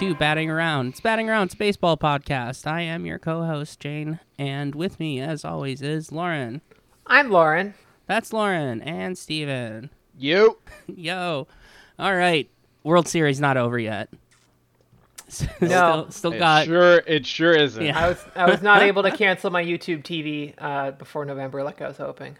back 0.00 0.08
to 0.08 0.14
Batting 0.14 0.50
Around. 0.50 0.88
It's 0.88 1.00
Batting 1.00 1.28
Around, 1.28 1.46
it's 1.46 1.54
baseball 1.54 1.96
podcast. 1.96 2.66
I 2.66 2.80
am 2.82 3.04
your 3.04 3.18
co 3.18 3.44
host, 3.44 3.80
Jane, 3.80 4.18
and 4.38 4.74
with 4.74 4.98
me, 4.98 5.20
as 5.20 5.44
always, 5.44 5.82
is 5.82 6.10
Lauren. 6.10 6.62
I'm 7.06 7.30
Lauren. 7.30 7.74
That's 8.06 8.32
Lauren 8.32 8.80
and 8.82 9.18
Steven. 9.18 9.90
You. 10.18 10.56
Yo. 10.86 11.46
All 11.98 12.16
right. 12.16 12.48
World 12.82 13.08
Series 13.08 13.40
not 13.40 13.56
over 13.56 13.78
yet. 13.78 14.08
No. 15.60 16.06
still, 16.08 16.10
still 16.10 16.32
It 16.32 16.38
got. 16.38 16.64
sure 16.66 16.96
it 17.06 17.24
sure 17.24 17.52
isn't. 17.52 17.84
Yeah. 17.84 17.96
I 17.98 18.08
was 18.08 18.24
I 18.34 18.50
was 18.50 18.62
not 18.62 18.82
able 18.82 19.02
to 19.04 19.12
cancel 19.12 19.50
my 19.50 19.62
YouTube 19.62 20.02
TV 20.02 20.54
uh, 20.58 20.90
before 20.92 21.24
November 21.24 21.62
like 21.62 21.80
I 21.80 21.86
was 21.86 21.98
hoping. 21.98 22.36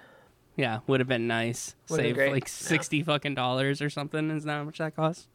Yeah, 0.57 0.81
would 0.89 0.99
have 0.99 1.09
been 1.09 1.29
nice. 1.29 1.77
Would've 1.89 2.05
Save 2.07 2.15
great. 2.17 2.33
like 2.33 2.45
Yeah. 2.45 2.49
sixty 2.49 3.03
fucking 3.05 3.37
dollars 3.37 3.81
or 3.81 3.91
something. 3.91 4.31
Is 4.31 4.43
that 4.45 4.53
how 4.55 4.65
much 4.65 4.79
that 4.79 4.97
costs? 4.97 5.29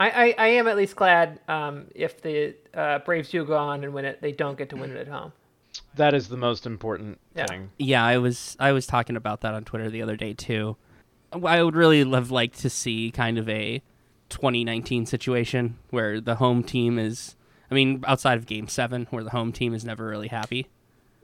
I, 0.00 0.10
I, 0.10 0.34
I 0.38 0.46
am 0.48 0.66
at 0.66 0.76
least 0.76 0.96
glad 0.96 1.38
um, 1.46 1.86
if 1.94 2.22
the 2.22 2.54
uh, 2.74 3.00
Braves 3.00 3.30
do 3.30 3.44
go 3.44 3.56
on 3.56 3.84
and 3.84 3.92
win 3.92 4.04
it, 4.06 4.20
they 4.22 4.32
don't 4.32 4.56
get 4.58 4.70
to 4.70 4.76
win 4.76 4.90
it 4.90 4.96
at 4.96 5.08
home. 5.08 5.32
That 5.94 6.14
is 6.14 6.28
the 6.28 6.36
most 6.36 6.66
important 6.66 7.20
Yeah. 7.36 7.46
thing. 7.46 7.70
Yeah, 7.78 8.04
I 8.04 8.18
was 8.18 8.56
I 8.58 8.72
was 8.72 8.86
talking 8.86 9.14
about 9.16 9.42
that 9.42 9.54
on 9.54 9.64
Twitter 9.64 9.88
the 9.90 10.02
other 10.02 10.16
day 10.16 10.32
too. 10.32 10.76
I 11.32 11.62
would 11.62 11.76
really 11.76 11.98
have 12.10 12.30
liked 12.32 12.58
to 12.60 12.70
see 12.70 13.10
kind 13.12 13.38
of 13.38 13.48
a 13.48 13.82
2019 14.30 15.06
situation 15.06 15.76
where 15.90 16.20
the 16.20 16.36
home 16.36 16.62
team 16.64 16.98
is 16.98 17.36
I 17.70 17.74
mean 17.74 18.02
outside 18.06 18.38
of 18.38 18.46
game 18.46 18.68
7 18.68 19.06
where 19.10 19.22
the 19.22 19.30
home 19.30 19.52
team 19.52 19.74
is 19.74 19.84
never 19.84 20.06
really 20.08 20.28
happy. 20.28 20.66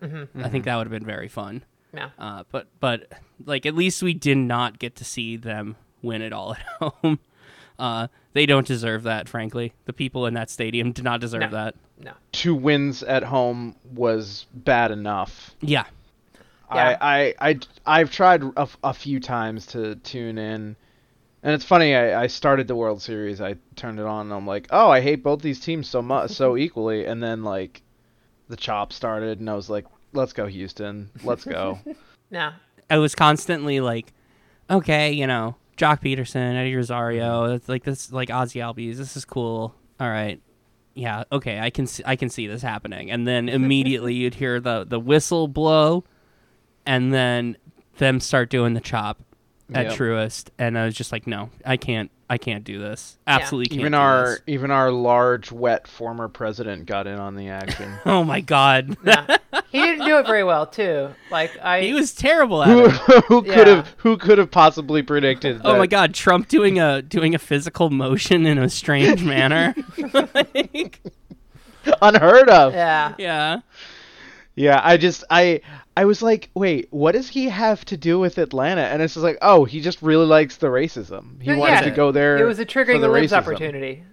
I 0.02 0.48
think 0.48 0.64
that 0.66 0.77
would 0.77 0.86
have 0.86 0.92
been 0.92 1.05
very 1.06 1.28
fun. 1.28 1.64
Yeah. 1.92 2.11
Uh, 2.18 2.44
but 2.52 2.68
but 2.78 3.11
like 3.44 3.64
at 3.66 3.74
least 3.74 4.02
we 4.02 4.12
did 4.14 4.36
not 4.38 4.78
get 4.78 4.94
to 4.96 5.05
see 5.05 5.36
them 5.36 5.77
win 6.02 6.20
it 6.22 6.33
all 6.33 6.55
at 6.55 6.62
home. 7.02 7.18
Uh, 7.78 8.06
they 8.37 8.45
don't 8.45 8.67
deserve 8.67 9.05
that, 9.05 9.31
frankly. 9.31 9.73
The 9.87 9.95
people 9.95 10.27
in 10.27 10.34
that 10.34 10.51
stadium 10.51 10.92
do 10.92 11.03
not 11.03 11.20
deserve 11.23 11.41
No. 11.41 11.51
that. 11.53 11.75
No. 11.98 12.12
Two 12.33 12.55
wins 12.55 13.03
at 13.03 13.23
home 13.23 13.75
was 13.95 14.45
bad 14.53 14.91
enough. 14.91 15.55
Yeah. 15.62 15.84
Yeah. 16.70 16.98
I, 17.01 17.34
I, 17.41 17.51
I, 17.51 17.59
I've 17.87 18.11
tried 18.11 18.42
a 18.57 18.92
few 18.92 19.20
times 19.20 19.67
to 19.69 19.95
tune 19.97 20.37
in. 20.37 20.77
And 21.42 21.55
it's 21.55 21.64
funny, 21.64 21.95
I, 21.95 22.25
I 22.25 22.27
started 22.27 22.69
the 22.69 22.77
World 22.77 23.01
Series, 23.01 23.41
I 23.41 23.55
turned 23.77 24.01
it 24.01 24.05
on, 24.07 24.27
and 24.27 24.34
I'm 24.34 24.47
like, 24.47 24.67
oh, 24.70 24.91
I 24.91 25.01
hate 25.01 25.23
both 25.23 25.41
these 25.41 25.61
teams 25.61 25.89
so 25.89 26.03
much, 26.03 26.33
so 26.33 26.57
equally. 26.59 27.07
And 27.07 27.23
then, 27.23 27.42
like, 27.42 27.81
the 28.48 28.57
chop 28.57 28.92
started, 28.92 29.41
and 29.41 29.48
I 29.48 29.55
was 29.55 29.70
like, 29.70 29.87
let's 30.12 30.34
go, 30.34 30.47
Houston. 30.47 31.11
Let's 31.25 31.45
go. 31.45 31.79
No. 32.31 32.51
I 32.91 32.98
was 32.98 33.14
constantly 33.14 33.79
like, 33.79 34.12
okay, 34.69 35.12
you 35.12 35.27
know, 35.29 35.55
Joc 35.77 36.02
Pederson, 36.02 36.55
Eddie 36.56 36.70
mm-hmm. 36.70 36.77
Rosario, 36.78 37.44
it's 37.55 37.69
like 37.69 37.84
this, 37.84 38.12
like 38.12 38.28
Ozzy 38.28 38.60
Albies. 38.60 38.96
This 38.96 39.16
is 39.16 39.24
cool. 39.24 39.74
All 40.00 40.08
right, 40.08 40.41
yeah, 40.94 41.24
okay, 41.30 41.60
I 41.60 41.70
can 41.70 41.86
see, 41.86 42.02
I 42.06 42.16
can 42.16 42.30
see 42.30 42.46
this 42.46 42.62
happening. 42.62 43.10
And 43.10 43.27
then 43.27 43.48
immediately 43.50 44.14
you'd 44.14 44.34
hear 44.34 44.60
the 44.60 44.84
the 44.84 45.00
whistle 45.00 45.48
blow, 45.48 46.05
and 46.84 47.12
then 47.12 47.56
them 47.98 48.20
start 48.20 48.50
doing 48.50 48.74
the 48.74 48.80
chop 48.80 49.20
at 49.75 49.86
Yep. 49.86 49.95
Truist, 49.96 50.48
and 50.58 50.79
I 50.79 50.85
was 50.86 50.95
just 50.95 51.11
like, 51.13 51.27
no, 51.27 51.51
I 51.64 51.77
can't, 51.77 52.11
I 52.30 52.39
can't 52.39 52.63
do 52.64 52.79
this. 52.79 53.17
Absolutely 53.27 53.67
can't. 53.68 53.80
even 53.80 53.92
do 53.92 53.98
our 53.98 54.24
this. 54.30 54.40
even 54.46 54.70
our 54.70 54.90
large, 54.92 55.51
wet 55.52 55.86
former 55.89 56.29
president 56.29 56.86
got 56.86 57.07
in 57.07 57.18
on 57.18 57.35
the 57.36 57.48
action. 57.48 57.92
oh 58.07 58.23
my 58.24 58.40
god, 58.40 58.96
No. 59.05 59.27
he 59.70 59.80
didn't 59.83 60.07
do 60.07 60.18
it 60.18 60.27
very 60.27 60.45
well 60.45 60.67
too. 60.67 61.11
Like 61.30 61.51
I 61.63 61.83
he 61.83 61.92
was 61.95 62.14
terrible 62.14 62.63
at 62.63 62.68
who 62.68 62.85
it. 62.86 62.92
who 63.27 63.42
could 63.42 63.67
Yeah. 63.68 63.77
have 63.77 63.95
who 63.98 64.17
could 64.17 64.39
have 64.39 64.51
possibly 64.51 65.02
predicted? 65.02 65.61
Oh 65.64 65.77
my 65.79 65.86
god, 65.86 66.14
Trump 66.14 66.48
doing 66.48 66.79
a 66.80 67.02
doing 67.02 67.35
a 67.35 67.39
physical 67.39 67.90
motion 67.90 68.46
in 68.46 68.58
a 68.58 68.69
strange 68.69 69.23
manner. 69.24 69.74
Like, 70.13 71.01
Unheard 72.02 72.48
of. 72.48 72.74
Yeah. 72.74 73.14
yeah. 73.19 73.61
Yeah, 74.57 74.80
I 74.83 74.96
just 74.96 75.23
I 75.30 75.61
I 75.96 76.05
was 76.05 76.20
like, 76.23 76.51
wait, 76.55 76.89
what 76.90 77.12
does 77.12 77.29
he 77.29 77.48
have 77.48 77.84
to 77.86 77.96
do 77.96 78.18
with 78.18 78.36
Atlanta? 78.39 78.83
And 78.83 79.01
it's 79.01 79.14
just 79.14 79.24
like, 79.24 79.39
oh, 79.40 79.64
he 79.64 79.80
just 79.80 80.02
really 80.02 80.27
likes 80.27 80.57
the 80.58 80.67
racism. 80.67 81.40
He 81.40 81.51
Yeah, 81.51 81.57
wants 81.57 81.70
yeah. 81.73 81.80
to 81.83 81.90
go 81.90 82.12
there. 82.12 82.36
It 82.36 82.45
was 82.45 82.58
a 82.58 82.67
for 82.67 82.70
triggering 82.70 83.01
the 83.01 83.08
the 83.08 83.08
libs 83.08 83.33
racism. 83.33 83.39
opportunity. 83.39 84.05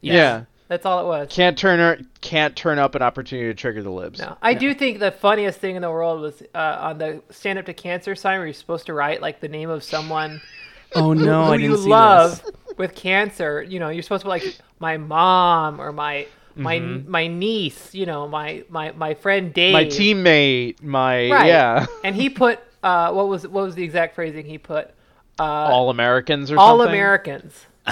Yeah. 0.00 0.44
That's 0.68 0.84
all 0.84 1.00
it 1.00 1.06
was. 1.06 1.28
Can't 1.30 1.56
turn 1.56 1.78
her, 1.78 1.98
can't 2.20 2.54
turn 2.54 2.78
up 2.78 2.94
an 2.94 3.00
opportunity 3.02 3.48
to 3.48 3.54
trigger 3.54 3.82
the 3.82 3.90
libs. 3.90 4.18
No, 4.18 4.36
I 4.42 4.52
do 4.52 4.74
think 4.74 4.98
the 4.98 5.10
funniest 5.12 5.60
thing 5.60 5.76
in 5.76 5.82
the 5.82 5.90
world 5.90 6.20
was 6.20 6.42
uh, 6.54 6.76
on 6.80 6.98
the 6.98 7.22
stand 7.30 7.58
up 7.58 7.66
to 7.66 7.72
cancer 7.74 8.14
sign 8.14 8.38
where 8.38 8.46
you're 8.46 8.52
supposed 8.54 8.86
to 8.86 8.92
write 8.92 9.22
like 9.22 9.40
the 9.40 9.48
name 9.48 9.70
of 9.70 9.82
someone 9.82 10.40
Oh 10.94 11.12
no, 11.14 11.46
who 11.46 11.52
I 11.52 11.56
didn't 11.56 11.70
you 11.70 11.76
see 11.78 11.88
love 11.88 12.42
this. 12.42 12.52
with 12.76 12.94
cancer. 12.94 13.62
You 13.62 13.78
know, 13.78 13.88
you're 13.88 14.02
supposed 14.02 14.22
to 14.22 14.26
be 14.26 14.30
like 14.30 14.58
my 14.78 14.96
mom 14.98 15.80
or 15.80 15.92
my 15.92 16.26
my 16.58 16.78
Mm-hmm. 16.80 17.10
my 17.10 17.26
niece. 17.28 17.94
You 17.94 18.06
know, 18.06 18.28
my 18.28 18.64
my 18.68 18.92
my 18.92 19.14
friend 19.14 19.52
Dave. 19.54 19.72
My 19.72 19.84
teammate, 19.86 20.82
my 20.82 21.30
Right. 21.30 21.46
yeah, 21.46 21.86
and 22.04 22.14
he 22.14 22.28
put 22.28 22.58
uh, 22.82 23.12
what 23.12 23.28
was 23.28 23.46
what 23.48 23.64
was 23.64 23.74
the 23.74 23.82
exact 23.84 24.14
phrasing 24.14 24.44
he 24.44 24.58
put? 24.58 24.90
Uh, 25.38 25.42
all 25.44 25.88
Americans 25.90 26.50
or 26.50 26.56
something. 26.56 26.58
all 26.58 26.78
something. 26.78 26.94
Americans. 26.94 27.66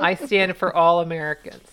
I 0.00 0.18
stand 0.24 0.56
for 0.56 0.74
all 0.74 1.00
Americans. 1.00 1.68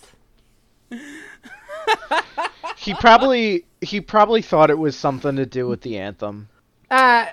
He 2.76 2.94
probably 2.94 3.64
he 3.80 4.00
probably 4.00 4.42
thought 4.42 4.70
it 4.70 4.78
was 4.78 4.96
something 4.96 5.36
to 5.36 5.46
do 5.46 5.66
with 5.66 5.80
the 5.82 5.98
anthem. 5.98 6.48
Uh, 6.90 7.26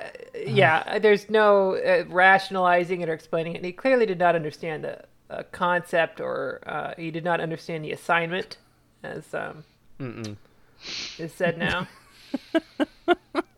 yeah, 0.47 0.97
there's 0.99 1.29
no 1.29 1.75
uh, 1.75 2.05
rationalizing 2.07 3.01
it 3.01 3.09
or 3.09 3.13
explaining 3.13 3.55
it. 3.55 3.63
He 3.63 3.71
clearly 3.71 4.05
did 4.05 4.17
not 4.19 4.35
understand 4.35 4.83
the 4.83 5.01
uh, 5.33 5.43
concept 5.51 6.21
or 6.21 6.61
uh, 6.65 6.93
he 6.97 7.11
did 7.11 7.23
not 7.23 7.39
understand 7.39 7.83
the 7.83 7.91
assignment, 7.91 8.57
as 9.03 9.33
um, 9.33 9.63
is 11.17 11.33
said 11.33 11.57
now. 11.57 11.87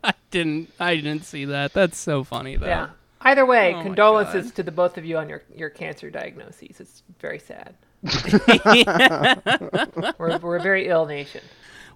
I 0.04 0.12
didn't 0.30 0.70
I 0.78 0.96
didn't 0.96 1.24
see 1.24 1.46
that. 1.46 1.72
That's 1.72 1.98
so 1.98 2.24
funny 2.24 2.56
though. 2.56 2.66
yeah. 2.66 2.88
Either 3.22 3.44
way, 3.44 3.72
Oh 3.72 3.78
my 3.78 3.82
condolences 3.82 4.52
to 4.52 4.62
the 4.62 4.70
both 4.70 4.98
of 4.98 5.04
you 5.04 5.18
on 5.18 5.28
your, 5.28 5.42
your 5.54 5.70
cancer 5.70 6.10
diagnoses. 6.10 6.78
It's 6.78 7.02
very 7.18 7.40
sad. 7.40 7.74
we're, 10.18 10.38
we're 10.38 10.56
a 10.56 10.62
very 10.62 10.86
ill 10.86 11.06
nation. 11.06 11.40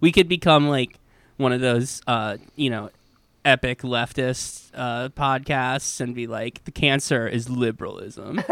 We 0.01 0.11
could 0.11 0.29
become 0.29 0.69
like 0.69 0.99
one 1.37 1.53
of 1.53 1.61
those 1.61 2.03
uh, 2.07 2.39
you 2.57 2.71
know, 2.71 2.91
epic 3.43 3.81
leftist 3.81 4.71
uh 4.75 5.09
podcasts 5.11 5.99
and 6.01 6.15
be 6.15 6.27
like 6.27 6.63
the 6.65 6.71
cancer 6.71 7.27
is 7.27 7.49
liberalism. 7.49 8.43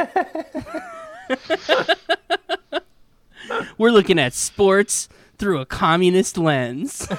We're 3.79 3.91
looking 3.93 4.19
at 4.19 4.35
sports 4.35 5.09
through 5.39 5.61
a 5.61 5.67
communist 5.67 6.37
lens. 6.37 7.07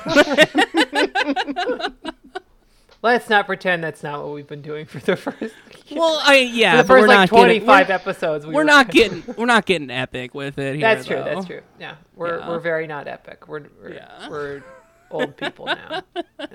Let's 3.01 3.29
not 3.29 3.45
pretend 3.45 3.81
that's 3.81 4.03
not 4.03 4.21
what 4.21 4.33
we've 4.33 4.45
been 4.47 4.61
doing 4.61 4.85
for 4.85 4.99
the 4.99 5.15
first 5.15 5.53
well, 5.91 6.19
I 6.21 6.39
yeah, 6.39 6.71
for 6.71 6.77
the 6.77 6.83
but 6.83 6.89
we're 6.93 6.99
first 6.99 7.07
like 7.07 7.17
not 7.17 7.29
getting- 7.29 7.45
25 7.65 7.87
we're- 7.87 7.95
episodes. 7.95 8.45
We 8.45 8.53
we're 8.53 8.61
were 8.61 8.65
not 8.65 8.91
getting 8.91 9.23
we're 9.37 9.45
not 9.45 9.65
getting 9.65 9.89
epic 9.89 10.35
with 10.35 10.59
it 10.59 10.73
here. 10.75 10.81
That's 10.81 11.07
true. 11.07 11.15
though. 11.15 11.23
That's 11.23 11.45
true. 11.45 11.61
Yeah, 11.79 11.95
we're 12.15 12.39
Yeah. 12.39 12.49
we're 12.49 12.59
very 12.59 12.87
not 12.87 13.07
epic. 13.07 13.47
We're 13.47 13.63
we're, 13.81 13.93
Yeah. 13.93 14.29
we're 14.29 14.63
old 15.11 15.37
people 15.37 15.67
now. 15.67 16.01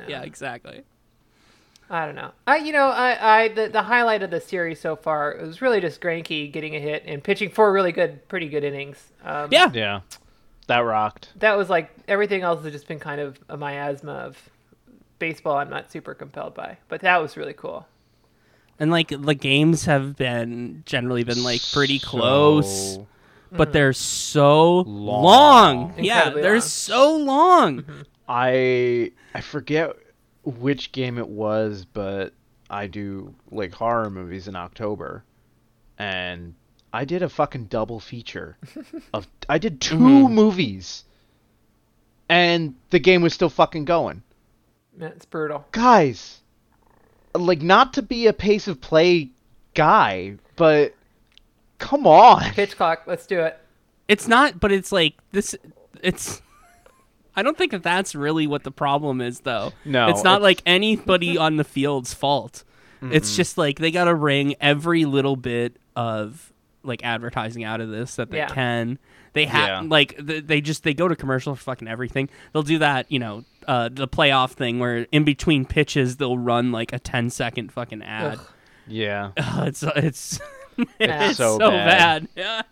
Yeah, 0.06 0.20
exactly. 0.22 0.82
I 1.90 2.06
don't 2.06 2.14
know. 2.14 2.30
I 2.46 2.56
you 2.56 2.72
know 2.72 2.86
I 2.88 3.42
I 3.42 3.48
the, 3.48 3.68
the 3.68 3.82
highlight 3.82 4.22
of 4.22 4.30
the 4.30 4.40
series 4.40 4.80
so 4.80 4.96
far 4.96 5.32
it 5.32 5.46
was 5.46 5.60
really 5.62 5.80
just 5.80 6.00
Greinke 6.00 6.50
getting 6.52 6.74
a 6.74 6.80
hit 6.80 7.02
and 7.06 7.22
pitching 7.22 7.50
four 7.50 7.72
really 7.72 7.92
good, 7.92 8.26
pretty 8.28 8.48
good 8.48 8.64
innings. 8.64 9.12
Um, 9.24 9.48
Yeah. 9.52 9.70
Yeah, 9.72 10.00
that 10.66 10.78
rocked. 10.78 11.28
that 11.40 11.56
was 11.56 11.68
like 11.68 11.90
everything 12.08 12.42
else 12.42 12.62
has 12.64 12.72
just 12.72 12.88
been 12.88 12.98
kind 13.00 13.20
of 13.20 13.38
a 13.48 13.56
miasma 13.56 14.12
of 14.12 14.48
baseball. 15.18 15.56
I'm 15.56 15.70
not 15.70 15.92
super 15.92 16.14
compelled 16.14 16.54
by, 16.54 16.78
but 16.88 17.00
that 17.02 17.20
was 17.20 17.36
really 17.36 17.52
cool. 17.54 17.86
And 18.80 18.90
like 18.90 19.08
the 19.08 19.34
games 19.34 19.84
have 19.84 20.16
been 20.16 20.82
generally 20.86 21.22
been 21.22 21.44
like 21.44 21.60
pretty 21.72 21.98
close, 21.98 22.94
So- 22.94 23.06
but 23.52 23.72
they're 23.72 23.92
so 23.92 24.80
long. 24.80 25.22
Long. 25.92 25.94
Yeah, 25.98 26.30
they're 26.30 26.52
long. 26.54 26.60
so 26.60 27.16
long. 27.16 27.84
I 28.28 29.12
I 29.34 29.40
forget 29.42 29.94
which 30.44 30.92
game 30.92 31.18
it 31.18 31.28
was, 31.28 31.84
but 31.92 32.32
I 32.70 32.86
do 32.86 33.34
like 33.50 33.74
horror 33.74 34.10
movies 34.10 34.48
in 34.48 34.56
October, 34.56 35.24
and 35.98 36.54
I 36.92 37.04
did 37.04 37.22
a 37.22 37.28
fucking 37.28 37.66
double 37.66 38.00
feature 38.00 38.56
of 39.14 39.26
I 39.48 39.58
did 39.58 39.80
2 39.80 39.96
mm-hmm. 39.96 40.34
movies, 40.34 41.04
and 42.28 42.74
the 42.90 42.98
game 42.98 43.22
was 43.22 43.34
still 43.34 43.50
fucking 43.50 43.84
going. 43.84 44.22
That's 44.96 45.24
brutal. 45.24 45.66
Guys, 45.72 46.40
like 47.34 47.62
not 47.62 47.94
to 47.94 48.02
be 48.02 48.26
a 48.26 48.32
pace 48.32 48.68
of 48.68 48.80
play 48.80 49.30
guy, 49.74 50.36
but 50.56 50.94
come 51.78 52.06
on. 52.06 52.42
Pitch 52.52 52.76
clock. 52.76 53.02
Let's 53.06 53.26
do 53.26 53.40
it. 53.40 53.58
It's 54.08 54.28
not, 54.28 54.60
but 54.60 54.72
it's 54.72 54.92
like 54.92 55.14
this. 55.32 55.54
It's. 56.02 56.42
I 57.36 57.42
don't 57.42 57.56
think 57.58 57.72
that 57.72 57.82
that's 57.82 58.14
really 58.14 58.46
what 58.46 58.62
the 58.64 58.70
problem 58.70 59.20
is, 59.20 59.40
though. 59.40 59.72
No, 59.84 60.08
it's 60.08 60.22
not 60.24 60.36
it's- 60.36 60.42
like 60.42 60.62
anybody 60.66 61.36
on 61.38 61.56
the 61.56 61.64
field's 61.64 62.14
fault. 62.14 62.64
It's 63.10 63.36
just 63.36 63.58
like 63.58 63.78
they 63.78 63.90
got 63.90 64.04
to 64.04 64.14
wring 64.14 64.54
every 64.62 65.04
little 65.04 65.36
bit 65.36 65.76
of 65.94 66.50
like 66.82 67.04
advertising 67.04 67.62
out 67.62 67.82
of 67.82 67.90
this 67.90 68.16
that 68.16 68.30
they 68.30 68.38
Yeah. 68.38 68.48
can. 68.48 68.98
They 69.34 69.44
have 69.44 69.68
Yeah. 69.68 69.80
like 69.90 70.26
th- 70.26 70.46
they 70.46 70.62
just 70.62 70.84
they 70.84 70.94
go 70.94 71.06
to 71.08 71.14
commercial 71.14 71.54
for 71.54 71.62
fucking 71.62 71.86
everything. 71.86 72.30
They'll 72.54 72.62
do 72.62 72.78
that, 72.78 73.12
you 73.12 73.18
know, 73.18 73.44
uh, 73.68 73.90
the 73.92 74.08
playoff 74.08 74.52
thing 74.52 74.78
where 74.78 75.06
in 75.12 75.24
between 75.24 75.66
pitches 75.66 76.16
they'll 76.16 76.38
run 76.38 76.72
like 76.72 76.94
a 76.94 76.98
10 76.98 77.28
second 77.28 77.72
fucking 77.72 78.02
ad. 78.02 78.38
Ugh. 78.38 78.46
Yeah. 78.86 79.32
Ugh, 79.36 79.68
it's 79.68 79.82
it's 79.82 80.40
Yeah. 80.98 81.28
it's 81.28 81.36
so 81.36 81.58
so, 81.58 81.70
bad. 81.70 81.86
bad. 81.86 82.28
Yeah. 82.36 82.62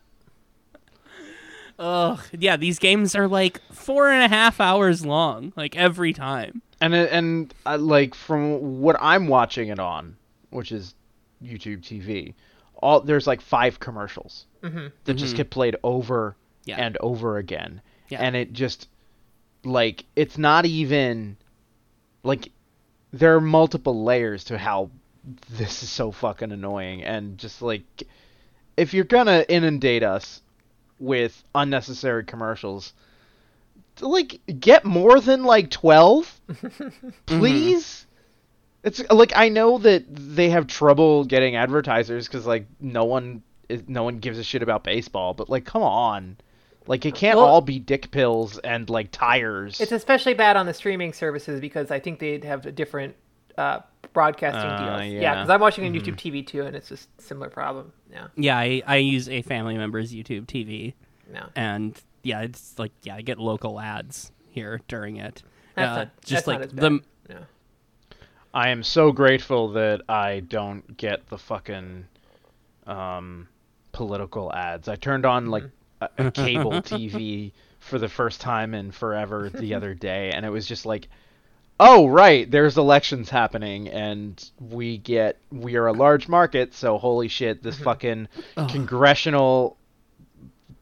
Ugh, 1.79 2.21
yeah. 2.39 2.57
These 2.57 2.79
games 2.79 3.15
are 3.15 3.29
like 3.29 3.61
four 3.73 4.11
and 4.11 4.23
a 4.23 4.29
half 4.29 4.61
hours 4.61 5.05
long, 5.05 5.53
like 5.57 5.77
every 5.77 6.13
time. 6.13 6.63
And 6.81 6.95
and 6.95 7.55
uh, 7.67 7.79
like 7.79 8.15
from 8.15 8.81
what 8.81 8.97
I'm 9.01 9.29
watching 9.29 9.69
it 9.69 9.79
on, 9.79 10.17
which 10.51 10.73
is 10.73 10.95
YouTube 11.43 11.81
TV, 11.83 12.35
all 12.83 13.01
there's 13.01 13.27
like 13.27 13.41
five 13.41 13.79
commercials 13.81 14.47
that 14.61 15.15
just 15.15 15.35
Mhm. 15.35 15.37
get 15.39 15.51
played 15.51 15.77
over 15.83 16.37
Yeah. 16.65 16.77
and 16.77 16.97
over 16.99 17.39
again, 17.39 17.81
Yeah. 18.09 18.19
and 18.21 18.37
it 18.37 18.53
just 18.53 18.89
like 19.65 20.05
it's 20.17 20.39
not 20.39 20.67
even 20.67 21.37
like 22.25 22.51
there 23.13 23.35
are 23.37 23.41
multiple 23.41 24.03
layers 24.05 24.45
to 24.45 24.59
how 24.59 24.91
this 25.51 25.83
is 25.85 25.89
so 25.89 26.11
fucking 26.11 26.51
annoying 26.51 27.03
and 27.05 27.39
just 27.39 27.63
like 27.63 27.83
if 28.77 28.93
you're 28.95 29.05
gonna 29.05 29.45
inundate 29.49 30.03
us 30.03 30.41
with 31.03 31.43
unnecessary 31.55 32.25
commercials. 32.25 32.93
Like 34.01 34.41
get 34.59 34.85
more 34.85 35.21
than 35.21 35.45
like 35.45 35.71
12 35.71 36.41
please? 37.27 38.07
It's 38.83 39.03
like 39.11 39.33
i 39.37 39.49
know 39.49 39.79
that 39.79 40.05
they 40.09 40.49
have 40.51 40.67
trouble 40.67 41.25
getting 41.25 41.57
advertisers 41.57 42.27
because 42.27 42.47
like 42.47 42.67
no 42.81 43.05
one 43.05 43.43
no 43.87 44.03
one 44.03 44.19
gives 44.19 44.39
a 44.39 44.43
shit 44.43 44.63
about 44.63 44.83
baseball 44.83 45.35
but 45.35 45.51
like 45.51 45.65
come 45.67 45.83
on. 45.83 46.37
Like 46.87 47.05
it 47.07 47.15
can't 47.15 47.37
Well- 47.37 47.47
all 47.47 47.61
be 47.61 47.79
dick 47.79 48.11
pills 48.11 48.59
and 48.59 48.89
like 48.89 49.11
tires. 49.13 49.81
It's 49.81 49.93
especially 49.93 50.35
bad 50.35 50.57
on 50.57 50.67
the 50.67 50.75
streaming 50.75 51.13
services 51.13 51.61
because 51.61 51.91
I 51.91 52.01
think 52.01 52.19
they 52.19 52.39
have 52.41 52.65
a 52.67 52.73
different 52.73 53.15
uh, 53.59 53.81
broadcasting 54.13 54.71
Uh, 54.71 54.99
deals. 55.01 55.13
yeah. 55.13 55.21
Yeah, 55.21 55.35
because 55.37 55.51
I'm 55.51 55.61
watching 55.61 55.85
on 55.87 55.93
YouTube 55.95 56.17
TV 56.17 56.47
too, 56.47 56.63
and 56.63 56.77
it's 56.77 56.89
just 56.89 57.09
a 57.19 57.23
similar 57.23 57.49
problem. 57.51 57.93
Yeah, 58.11 58.27
Yeah, 58.37 58.59
I, 58.59 58.83
I 58.87 58.97
use 58.97 59.29
a 59.29 59.43
family 59.43 59.77
member's 59.77 60.13
YouTube 60.13 60.47
TV, 60.47 60.95
no. 61.33 61.47
and 61.57 62.01
yeah, 62.23 62.43
it's 62.43 62.79
like 62.79 62.93
yeah, 63.03 63.17
I 63.17 63.23
get 63.23 63.39
local 63.39 63.81
ads 63.81 64.31
here 64.51 64.81
during 64.89 65.17
it. 65.17 65.43
That's 65.75 65.89
Uh, 65.91 65.95
not, 65.97 66.21
just 66.23 66.31
that's 66.31 66.47
like 66.47 66.59
not 66.59 66.65
as 66.67 66.73
the 66.73 66.91
bad. 67.29 67.47
I 68.55 68.69
am 68.69 68.83
so 68.83 69.13
grateful 69.13 69.73
that 69.73 70.03
I 70.11 70.41
don't 70.41 70.97
get 70.99 71.27
the 71.29 71.39
fucking 71.39 72.05
um, 72.87 73.49
political 73.93 74.53
ads. 74.53 74.89
I 74.89 74.97
turned 74.97 75.25
on 75.25 75.47
like 75.47 75.65
a, 76.03 76.11
a 76.19 76.31
cable 76.31 76.73
TV 76.73 77.53
for 77.81 77.99
the 77.99 78.11
first 78.11 78.43
time 78.43 78.75
in 78.75 78.91
forever 78.91 79.49
the 79.49 79.73
other 79.75 79.95
day, 79.95 80.33
and 80.33 80.45
it 80.45 80.51
was 80.51 80.67
just 80.67 80.85
like, 80.85 81.09
oh 81.81 82.07
right, 82.07 82.51
there's 82.51 82.79
elections 82.79 83.31
happening, 83.31 83.89
and 83.89 84.51
we 84.61 84.99
get 84.99 85.39
we 85.51 85.77
are 85.77 85.87
a 85.87 85.93
large 85.93 86.29
market, 86.29 86.75
so 86.75 86.99
holy 86.99 87.29
shit, 87.29 87.63
this 87.63 87.77
mm-hmm. 87.77 87.85
fucking 87.85 88.29
congressional 88.69 89.77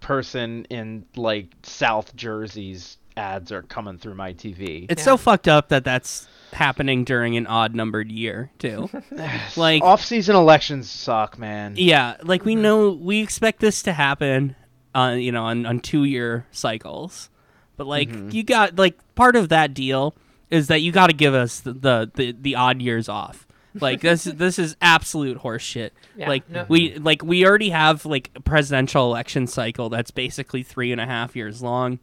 person 0.01 0.65
in 0.71 1.05
like 1.17 1.49
South 1.63 2.15
Jersey's 2.17 2.97
ads 3.17 3.53
are 3.53 3.63
coming 3.63 3.99
through 3.99 4.15
my 4.15 4.33
TV. 4.33 4.87
It's 4.89 5.01
Yeah. 5.01 5.05
so 5.05 5.17
fucked 5.17 5.49
up 5.49 5.69
that 5.69 5.85
that's 5.85 6.27
happening 6.53 7.05
during 7.05 7.37
an 7.37 7.47
odd 7.47 7.75
numbered 7.75 8.11
year 8.11 8.51
too. 8.59 8.91
like 9.57 9.83
Off-season 9.83 10.35
elections 10.35 10.91
suck, 10.91 11.39
man. 11.39 11.75
yeah, 11.77 12.17
like 12.23 12.45
we 12.45 12.55
mm-hmm. 12.55 12.63
know 12.63 12.91
we 12.91 13.21
expect 13.21 13.61
this 13.61 13.83
to 13.83 13.93
happen, 13.93 14.57
uh, 14.95 15.15
you 15.17 15.33
know, 15.33 15.45
on, 15.45 15.67
on 15.67 15.81
two 15.81 16.05
year 16.05 16.47
cycles, 16.51 17.31
but 17.77 17.87
like 17.87 18.09
mm-hmm. 18.09 18.31
you 18.31 18.43
got 18.43 18.77
like 18.77 18.97
part 19.15 19.37
of 19.37 19.51
that 19.51 19.75
deal 19.75 20.15
is 20.51 20.69
that 20.69 20.83
you 20.83 20.93
got 20.93 21.09
to 21.09 21.13
give 21.13 21.35
us 21.35 21.61
the, 21.61 21.73
the 21.73 22.11
the 22.15 22.33
the 22.33 22.55
odd 22.55 22.83
years 22.83 23.09
off. 23.09 23.47
Like 23.75 24.01
this 24.01 24.25
this 24.37 24.59
is 24.59 24.77
absolute 24.81 25.39
horseshit. 25.39 25.91
Yeah, 26.17 26.29
like 26.29 26.49
no. 26.51 26.67
we 26.69 26.97
like 26.99 27.23
we 27.23 27.47
already 27.47 27.71
have 27.71 28.05
like 28.05 28.31
a 28.35 28.41
presidential 28.41 29.07
election 29.07 29.47
cycle 29.47 29.89
that's 29.89 30.11
basically 30.11 30.63
three 30.63 30.93
and 30.93 31.01
a 31.01 31.07
half 31.07 31.37
years 31.37 31.63
long. 31.63 31.99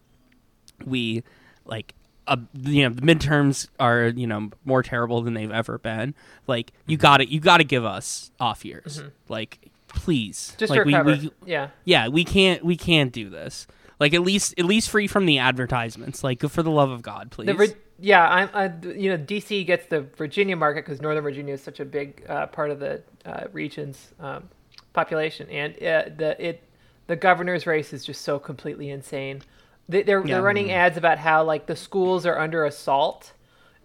We 0.85 1.23
like 1.65 1.93
uh, 2.27 2.37
you 2.53 2.83
know 2.83 2.95
the 2.95 3.01
midterms 3.01 3.67
are 3.79 4.07
you 4.07 4.27
know 4.27 4.49
more 4.65 4.83
terrible 4.83 5.21
than 5.21 5.33
they've 5.33 5.51
ever 5.51 5.77
been. 5.77 6.15
Like 6.45 6.71
you 6.85 6.97
got 6.97 7.17
to 7.17 7.29
you 7.29 7.39
got 7.39 7.57
to 7.57 7.63
give 7.63 7.83
us 7.83 8.31
off 8.39 8.63
years. 8.63 9.01
Like 9.27 9.71
please, 9.87 10.55
Just 10.57 10.69
like 10.69 10.79
to 10.79 10.85
recover. 10.85 11.11
we, 11.11 11.17
we 11.17 11.31
yeah. 11.51 11.69
yeah 11.85 12.07
we 12.07 12.23
can't 12.23 12.63
we 12.63 12.77
can't 12.77 13.11
do 13.11 13.29
this. 13.29 13.67
Like 13.99 14.13
at 14.13 14.21
least 14.21 14.53
at 14.59 14.65
least 14.65 14.89
free 14.89 15.07
from 15.07 15.25
the 15.25 15.39
advertisements. 15.39 16.23
Like 16.23 16.41
for 16.41 16.61
the 16.61 16.69
love 16.71 16.91
of 16.91 17.01
God, 17.01 17.31
please. 17.31 17.49
Vir- 17.51 17.75
yeah, 17.99 18.27
I'm. 18.27 18.49
I, 18.53 18.87
you 18.87 19.09
know, 19.09 19.17
DC 19.17 19.65
gets 19.65 19.87
the 19.87 20.01
Virginia 20.01 20.55
market 20.55 20.85
because 20.85 21.01
Northern 21.01 21.23
Virginia 21.23 21.55
is 21.55 21.63
such 21.63 21.79
a 21.79 21.85
big 21.85 22.23
uh, 22.29 22.45
part 22.47 22.69
of 22.69 22.79
the 22.79 23.01
uh, 23.25 23.45
region's 23.51 24.13
um, 24.19 24.49
population, 24.93 25.49
and 25.49 25.73
uh, 25.75 26.03
the 26.15 26.35
it 26.39 26.63
the 27.07 27.15
governor's 27.15 27.65
race 27.65 27.93
is 27.93 28.05
just 28.05 28.21
so 28.21 28.37
completely 28.37 28.89
insane. 28.91 29.41
They, 29.89 30.03
they're 30.03 30.19
Yeah. 30.25 30.35
they're 30.35 30.43
running 30.43 30.71
ads 30.71 30.97
about 30.97 31.17
how 31.17 31.43
like 31.43 31.65
the 31.65 31.75
schools 31.75 32.25
are 32.27 32.37
under 32.37 32.65
assault, 32.65 33.31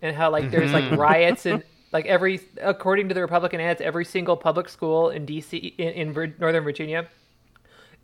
and 0.02 0.14
how 0.14 0.30
like 0.30 0.50
there's 0.50 0.72
like 0.72 0.90
riots 0.98 1.46
and 1.46 1.62
like 1.90 2.04
every 2.04 2.40
according 2.60 3.08
to 3.08 3.14
the 3.14 3.22
Republican 3.22 3.60
ads, 3.60 3.80
every 3.80 4.04
single 4.04 4.36
public 4.36 4.68
school 4.68 5.08
in 5.08 5.24
DC 5.24 5.74
in, 5.78 6.12
in 6.14 6.34
Northern 6.38 6.64
Virginia 6.64 7.08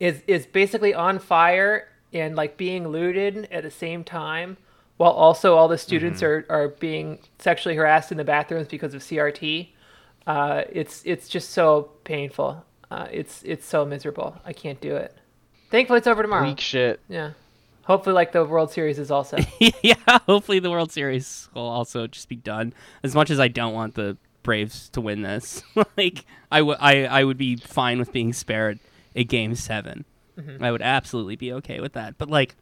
is 0.01 0.23
is 0.27 0.47
basically 0.47 0.95
on 0.95 1.19
fire 1.19 1.89
and 2.13 2.37
like 2.37 2.57
being 2.57 2.89
looted 2.89 3.49
at 3.51 3.63
the 3.63 3.71
same 3.71 4.05
time 4.05 4.57
while 4.99 5.13
also 5.13 5.57
all 5.57 5.69
the 5.69 5.79
students 5.79 6.23
are, 6.23 6.45
are 6.51 6.69
being 6.69 7.19
sexually 7.39 7.77
harassed 7.77 8.11
in 8.11 8.19
the 8.19 8.25
bathrooms 8.25 8.67
because 8.67 8.95
of 8.95 9.01
CRT. 9.01 9.69
Uh, 10.27 10.63
it's 10.71 11.03
it's 11.05 11.29
just 11.29 11.51
so 11.51 11.91
painful. 12.05 12.65
Uh, 12.91 13.07
it's 13.11 13.43
it's 13.45 13.67
so 13.67 13.85
miserable. 13.85 14.37
I 14.45 14.53
can't 14.53 14.81
do 14.81 14.97
it. 14.97 15.17
Thankfully, 15.71 15.99
it's 15.99 16.07
over 16.07 16.23
tomorrow. 16.23 16.47
Weak 16.47 16.61
shit. 16.61 17.01
Yeah. 17.09 17.33
Hopefully, 17.85 18.15
like 18.15 18.33
the 18.33 18.45
World 18.45 18.71
Series 18.71 18.99
is 18.99 19.11
also. 19.11 19.39
yeah, 19.83 19.95
hopefully 20.27 20.59
the 20.59 20.71
World 20.71 20.93
Series 20.93 21.49
will 21.55 21.63
also 21.63 22.07
just 22.07 22.29
be 22.29 22.37
done. 22.37 22.75
As 23.03 23.15
much 23.15 23.31
as 23.31 23.41
I 23.41 23.49
don't 23.49 23.73
want 23.73 23.95
the 23.95 24.19
Braves 24.43 24.91
to 24.91 25.01
win 25.01 25.23
this, 25.23 25.63
like 25.97 26.27
I 26.51 26.61
would, 26.61 26.77
I, 26.81 27.05
I 27.05 27.25
would 27.25 27.39
be 27.39 27.57
fine 27.57 27.99
with 27.99 28.13
being 28.13 28.35
spared 28.35 28.79
a 29.15 29.25
game 29.25 29.55
7 30.47 30.63
I 30.63 30.71
would 30.73 30.83
absolutely 30.83 31.37
be 31.37 31.53
okay 31.55 31.81
with 31.81 31.93
that. 31.95 32.17
But 32.19 32.29
like, 32.31 32.55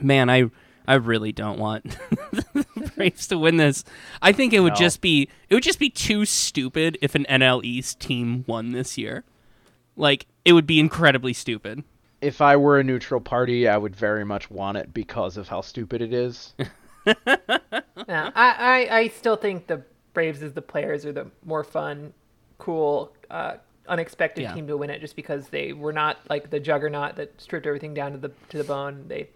man, 0.00 0.30
I, 0.30 0.50
I 0.86 0.94
really 0.94 1.32
don't 1.32 1.58
want 1.58 1.84
the 2.20 2.92
Braves 2.96 3.26
to 3.28 3.38
win 3.38 3.56
this. 3.56 3.84
I 4.20 4.32
think 4.32 4.52
it 4.52 4.60
would 4.60 4.72
No. 4.74 4.78
just 4.78 5.00
be, 5.00 5.28
it 5.48 5.54
would 5.54 5.62
just 5.62 5.78
be 5.78 5.90
too 5.90 6.24
stupid 6.24 6.98
if 7.02 7.14
an 7.14 7.26
NL 7.28 7.64
East 7.64 8.00
team 8.00 8.44
won 8.46 8.72
this 8.72 8.96
year. 8.98 9.24
Like, 9.96 10.26
it 10.44 10.52
would 10.54 10.66
be 10.66 10.80
incredibly 10.80 11.32
stupid. 11.32 11.84
If 12.20 12.40
I 12.40 12.56
were 12.56 12.78
a 12.78 12.84
neutral 12.84 13.20
party, 13.20 13.66
I 13.68 13.76
would 13.76 13.94
very 13.96 14.24
much 14.24 14.50
want 14.50 14.78
it 14.78 14.94
because 14.94 15.36
of 15.36 15.48
how 15.48 15.60
stupid 15.60 16.00
it 16.02 16.12
is. 16.12 16.54
Yeah, 18.08 18.30
I, 18.34 18.86
I, 18.90 18.96
I 18.98 19.08
still 19.08 19.36
think 19.36 19.66
the 19.66 19.82
Braves 20.14 20.42
as 20.42 20.52
the 20.52 20.62
players 20.62 21.04
are 21.06 21.12
the 21.12 21.26
more 21.44 21.64
fun, 21.64 22.12
cool, 22.58 23.12
uh, 23.30 23.54
unexpected 23.88 24.42
Yeah. 24.42 24.54
team 24.54 24.66
to 24.68 24.76
win 24.76 24.90
it, 24.90 25.00
just 25.00 25.16
because 25.16 25.48
they 25.48 25.72
were 25.72 25.92
not 25.92 26.18
like 26.30 26.50
the 26.50 26.60
juggernaut 26.60 27.16
that 27.16 27.40
stripped 27.40 27.66
everything 27.66 27.94
down 27.94 28.12
to 28.12 28.18
the 28.18 28.30
to 28.50 28.58
the 28.58 28.64
bone. 28.64 29.04
They 29.08 29.28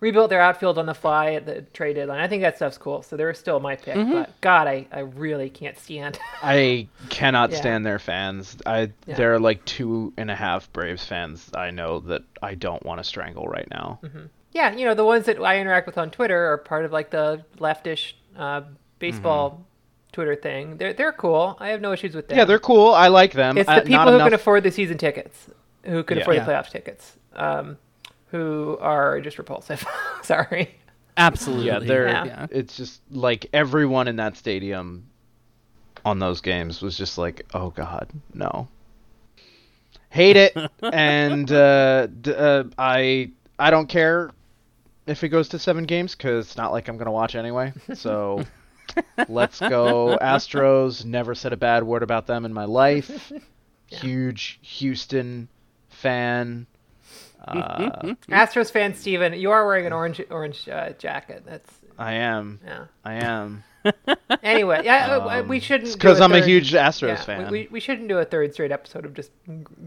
rebuilt 0.00 0.30
their 0.30 0.40
outfield 0.40 0.78
on 0.78 0.86
the 0.86 0.94
fly 0.94 1.32
at 1.34 1.44
the 1.44 1.60
trade 1.74 1.94
deadline. 1.94 2.20
I 2.20 2.26
think 2.28 2.42
that 2.42 2.56
stuff's 2.56 2.78
cool. 2.78 3.02
So 3.02 3.16
they're 3.18 3.34
still 3.34 3.60
my 3.60 3.76
pick. 3.76 3.96
Mm-hmm. 3.96 4.12
But 4.12 4.40
God, 4.40 4.66
I, 4.66 4.86
I 4.90 5.00
really 5.00 5.50
can't 5.50 5.78
stand. 5.78 6.18
I 6.42 6.88
cannot 7.10 7.50
Yeah. 7.50 7.58
stand 7.58 7.84
their 7.84 7.98
fans. 7.98 8.56
I 8.64 8.92
Yeah. 9.06 9.16
there 9.16 9.34
are 9.34 9.38
like 9.40 9.62
two 9.66 10.14
and 10.16 10.30
a 10.30 10.34
half 10.34 10.72
Braves 10.72 11.04
fans 11.04 11.50
I 11.54 11.70
know 11.70 12.00
that 12.00 12.22
I 12.42 12.54
don't 12.54 12.82
want 12.86 12.98
to 12.98 13.04
strangle 13.04 13.44
right 13.46 13.68
now. 13.70 13.98
Mm-hmm. 14.02 14.26
yeah, 14.52 14.74
you 14.74 14.86
know 14.86 14.94
the 14.94 15.04
ones 15.04 15.26
that 15.26 15.38
I 15.40 15.58
interact 15.60 15.86
with 15.86 15.98
on 15.98 16.10
Twitter 16.10 16.50
are 16.52 16.56
part 16.58 16.86
of 16.86 16.92
like 16.92 17.10
the 17.10 17.44
leftish 17.58 18.14
uh, 18.38 18.62
baseball 19.00 19.66
Twitter 20.12 20.34
thing. 20.36 20.76
They're 20.76 20.92
they're 20.92 21.12
cool. 21.12 21.56
I 21.60 21.68
have 21.68 21.80
no 21.80 21.92
issues 21.92 22.14
with 22.14 22.28
them. 22.28 22.38
Yeah, 22.38 22.44
they're 22.44 22.58
cool. 22.58 22.92
I 22.92 23.08
like 23.08 23.32
them. 23.32 23.56
It's 23.58 23.68
Uh, 23.68 23.76
the 23.76 23.80
people 23.82 23.96
not 23.96 24.08
who 24.08 24.14
enough- 24.16 24.26
can 24.26 24.34
afford 24.34 24.62
the 24.64 24.70
season 24.70 24.98
tickets, 24.98 25.46
who 25.84 26.02
can 26.02 26.16
Yeah. 26.16 26.22
afford 26.22 26.36
Yeah. 26.36 26.44
the 26.44 26.52
playoff 26.52 26.68
tickets, 26.70 27.16
um, 27.36 27.76
who 28.28 28.76
are 28.80 29.20
just 29.20 29.38
repulsive. 29.38 29.84
Sorry. 30.22 30.74
Absolutely. 31.16 31.66
Yeah, 31.66 31.78
they're. 31.80 32.08
Yeah. 32.08 32.46
It's 32.50 32.76
just 32.76 33.00
like 33.10 33.46
everyone 33.52 34.08
in 34.08 34.16
that 34.16 34.36
stadium 34.36 35.04
on 36.04 36.18
those 36.18 36.40
games 36.40 36.80
was 36.80 36.96
just 36.96 37.18
like, 37.18 37.46
oh 37.54 37.70
god, 37.70 38.08
no. 38.34 38.68
Hate 40.10 40.36
it, 40.36 40.56
and 40.92 41.50
uh, 41.52 42.06
d- 42.06 42.34
uh, 42.34 42.64
I 42.78 43.30
I 43.58 43.70
don't 43.70 43.88
care 43.88 44.30
if 45.06 45.22
it 45.22 45.28
goes 45.28 45.48
to 45.50 45.58
seven 45.58 45.84
games 45.84 46.14
because 46.16 46.46
it's 46.46 46.56
not 46.56 46.72
like 46.72 46.88
I'm 46.88 46.96
gonna 46.96 47.12
watch 47.12 47.34
anyway. 47.36 47.72
So 47.94 48.42
let's 49.28 49.60
go 49.60 50.18
Astros. 50.22 51.04
Never 51.04 51.34
said 51.34 51.52
a 51.52 51.56
bad 51.56 51.82
word 51.84 52.02
about 52.02 52.26
them 52.26 52.44
in 52.44 52.52
my 52.52 52.64
life. 52.64 53.32
Huge 53.86 54.58
Houston 54.62 55.48
fan. 55.88 56.66
Uh, 57.46 58.14
Astros 58.28 58.70
fan 58.70 58.94
Steven, 58.94 59.32
you 59.34 59.50
are 59.50 59.66
wearing 59.66 59.86
an 59.86 59.92
orange 59.92 60.20
orange 60.30 60.68
uh, 60.68 60.90
jacket. 60.90 61.42
That's 61.46 61.70
I 61.98 62.14
am. 62.14 62.60
yeah. 62.64 62.84
I 63.04 63.14
am. 63.14 63.64
Anyway, 64.42 64.82
yeah, 64.84 65.16
Um, 65.16 65.48
we 65.48 65.60
shouldn't. 65.60 65.88
it's 65.88 65.96
do 65.96 66.00
'cause 66.08 66.20
I'm 66.20 66.32
a 66.32 66.44
huge 66.44 66.72
Astros 66.72 67.08
yeah, 67.08 67.16
fan. 67.22 67.50
We, 67.50 67.68
we 67.70 67.80
shouldn't 67.80 68.08
do 68.08 68.18
a 68.18 68.24
third 68.24 68.52
straight 68.52 68.72
episode 68.72 69.04
of 69.04 69.14
just 69.14 69.30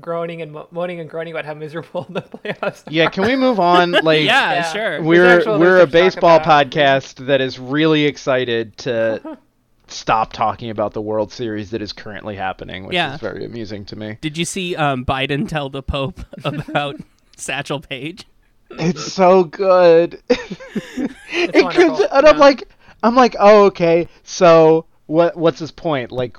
groaning 0.01 0.41
and 0.41 0.51
mo- 0.51 0.67
moaning 0.71 0.99
and 0.99 1.09
groaning 1.09 1.33
about 1.33 1.45
how 1.45 1.53
miserable 1.53 2.05
the 2.09 2.21
playoffs. 2.21 2.83
Yeah, 2.89 3.09
can 3.09 3.25
we 3.25 3.35
move 3.35 3.59
on? 3.59 3.91
Like, 4.03 4.23
yeah, 4.23 4.53
Yeah. 4.53 4.63
sure. 4.73 5.01
We're 5.01 5.25
we're 5.25 5.35
a 5.35 5.41
stuff 5.41 5.57
to 5.57 5.85
talk 5.85 5.91
baseball 5.91 6.39
podcast 6.39 7.25
that 7.27 7.39
is 7.41 7.59
really 7.59 8.05
excited 8.05 8.77
to 8.79 9.37
stop 9.87 10.33
talking 10.33 10.69
about 10.69 10.93
the 10.93 11.01
World 11.01 11.31
Series 11.31 11.69
that 11.71 11.81
is 11.81 11.93
currently 11.93 12.35
happening, 12.35 12.85
which 12.85 12.95
Yeah. 12.95 13.15
is 13.15 13.21
very 13.21 13.45
amusing 13.45 13.85
to 13.85 13.95
me. 13.95 14.17
Did 14.21 14.37
you 14.37 14.45
see 14.45 14.75
um, 14.75 15.05
Biden 15.05 15.47
tell 15.47 15.69
the 15.69 15.83
Pope 15.83 16.19
about 16.43 16.95
Satchel 17.37 17.79
Paige? 17.79 18.25
It's 18.71 19.13
so 19.13 19.43
good. 19.43 20.19
it 20.29 21.53
comes, 21.53 21.63
wonderful, 21.75 22.07
and 22.11 22.25
I'm 22.25 22.39
like, 22.39 22.67
I'm 23.03 23.15
like, 23.15 23.35
oh, 23.39 23.65
okay. 23.65 24.07
So 24.23 24.85
what? 25.05 25.35
What's 25.37 25.59
his 25.59 25.71
point? 25.71 26.11
Like, 26.11 26.37